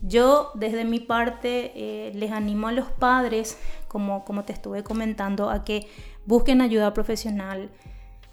yo 0.02 0.50
desde 0.54 0.84
mi 0.84 1.00
parte 1.00 2.12
les 2.14 2.32
animo 2.32 2.68
a 2.68 2.72
los 2.72 2.86
padres, 2.90 3.58
como, 3.88 4.24
como 4.24 4.44
te 4.44 4.52
estuve 4.52 4.82
comentando, 4.82 5.50
a 5.50 5.64
que 5.64 5.88
busquen 6.26 6.60
ayuda 6.60 6.92
profesional, 6.94 7.70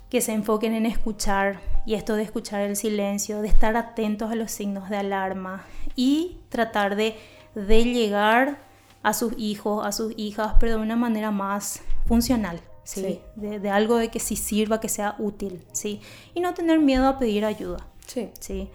que 0.09 0.21
se 0.21 0.33
enfoquen 0.33 0.75
en 0.75 0.85
escuchar 0.85 1.59
y 1.87 1.95
esto 1.95 2.15
de 2.15 2.21
escuchar 2.21 2.61
el 2.61 2.75
silencio, 2.75 3.41
de 3.41 3.47
estar 3.47 3.75
atentos 3.75 4.31
a 4.31 4.35
los 4.35 4.51
signos 4.51 4.89
de 4.89 4.97
alarma 4.97 5.65
y 5.95 6.37
tratar 6.49 6.95
de, 6.95 7.15
de 7.55 7.83
llegar 7.83 8.59
a 9.01 9.13
sus 9.13 9.33
hijos, 9.37 9.85
a 9.85 9.91
sus 9.91 10.13
hijas, 10.15 10.53
pero 10.59 10.77
de 10.77 10.83
una 10.83 10.95
manera 10.95 11.31
más 11.31 11.81
funcional. 12.05 12.61
¿Sí? 12.84 13.19
De, 13.36 13.69
algo 13.69 13.97
de 13.97 14.09
que 14.09 14.19
sí 14.19 14.36
sirva, 14.36 14.79
que 14.79 14.89
sea 14.89 15.15
útil, 15.19 15.65
¿sí? 15.71 16.01
Y 16.34 16.41
no 16.41 16.53
tener 16.53 16.79
miedo 16.79 17.07
a 17.07 17.19
pedir 17.19 17.45
ayuda, 17.45 17.86
sí. 18.05 18.29
¿sí? 18.39 18.69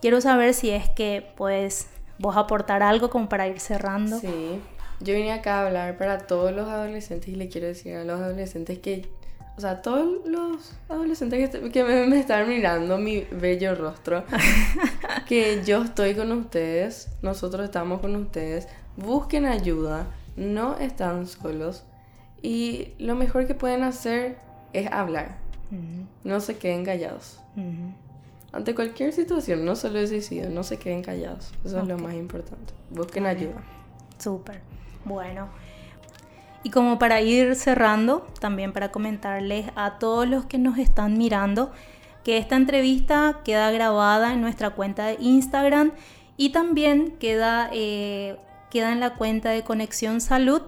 Quiero 0.00 0.20
saber 0.20 0.54
si 0.54 0.70
es 0.70 0.88
que, 0.90 1.26
pues, 1.36 1.88
vos 2.18 2.36
aportar 2.36 2.82
algo 2.82 3.10
como 3.10 3.28
para 3.28 3.48
ir 3.48 3.60
cerrando. 3.60 4.18
Sí, 4.18 4.60
yo 5.00 5.14
vine 5.14 5.32
acá 5.32 5.60
a 5.60 5.66
hablar 5.66 5.98
para 5.98 6.18
todos 6.18 6.52
los 6.52 6.68
adolescentes 6.68 7.28
y 7.28 7.36
le 7.36 7.48
quiero 7.48 7.66
decir 7.66 7.96
a 7.96 8.04
los 8.04 8.20
adolescentes 8.20 8.78
que 8.78 9.08
o 9.56 9.60
sea, 9.60 9.80
todos 9.80 10.06
los 10.26 10.72
adolescentes 10.88 11.48
que, 11.72 11.82
me, 11.82 12.18
están 12.20 12.46
mirando 12.46 12.98
mi 12.98 13.20
bello 13.20 13.74
rostro, 13.74 14.24
que 15.26 15.62
yo 15.64 15.82
estoy 15.82 16.14
con 16.14 16.30
ustedes, 16.32 17.08
nosotros 17.22 17.64
estamos 17.64 18.00
con 18.02 18.14
ustedes, 18.16 18.68
busquen 18.98 19.46
ayuda, 19.46 20.08
no 20.36 20.76
están 20.76 21.26
solos 21.26 21.84
y 22.42 22.92
lo 22.98 23.14
mejor 23.14 23.46
que 23.46 23.54
pueden 23.54 23.82
hacer 23.82 24.38
es 24.72 24.90
hablar, 24.90 25.38
no 26.24 26.40
se 26.40 26.58
queden 26.58 26.84
callados. 26.84 27.40
Ante 28.52 28.74
cualquier 28.74 29.12
situación, 29.12 29.64
no 29.64 29.76
solo 29.76 29.98
de 29.98 30.06
suicidio, 30.06 30.50
no 30.50 30.62
se 30.62 30.78
queden 30.78 31.02
callados, 31.02 31.52
eso 31.64 31.80
es 31.80 31.86
lo 31.86 31.98
más 31.98 32.14
importante, 32.14 32.72
busquen 32.90 33.26
ayuda. 33.26 33.62
Súper, 34.18 34.60
bueno. 35.04 35.48
Y 36.62 36.70
como 36.70 36.98
para 36.98 37.20
ir 37.20 37.54
cerrando, 37.54 38.26
también 38.40 38.72
para 38.72 38.90
comentarles 38.90 39.66
a 39.76 39.98
todos 39.98 40.28
los 40.28 40.46
que 40.46 40.58
nos 40.58 40.78
están 40.78 41.16
mirando 41.16 41.70
que 42.24 42.38
esta 42.38 42.56
entrevista 42.56 43.42
queda 43.44 43.70
grabada 43.70 44.32
en 44.32 44.40
nuestra 44.40 44.70
cuenta 44.70 45.06
de 45.06 45.16
Instagram 45.20 45.92
y 46.36 46.50
también 46.50 47.12
queda, 47.20 47.70
eh, 47.72 48.36
queda 48.68 48.90
en 48.90 48.98
la 48.98 49.14
cuenta 49.14 49.50
de 49.50 49.62
Conexión 49.62 50.20
Salud 50.20 50.62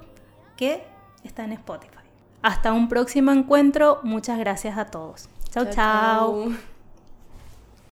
que 0.57 0.85
está 1.25 1.45
en 1.45 1.53
Spotify. 1.53 1.95
Hasta 2.43 2.73
un 2.73 2.89
próximo 2.89 3.33
encuentro. 3.33 4.01
Muchas 4.03 4.39
gracias 4.39 4.79
a 4.79 4.87
todos. 4.87 5.29
chao. 5.51 5.66
chao. 5.71 6.53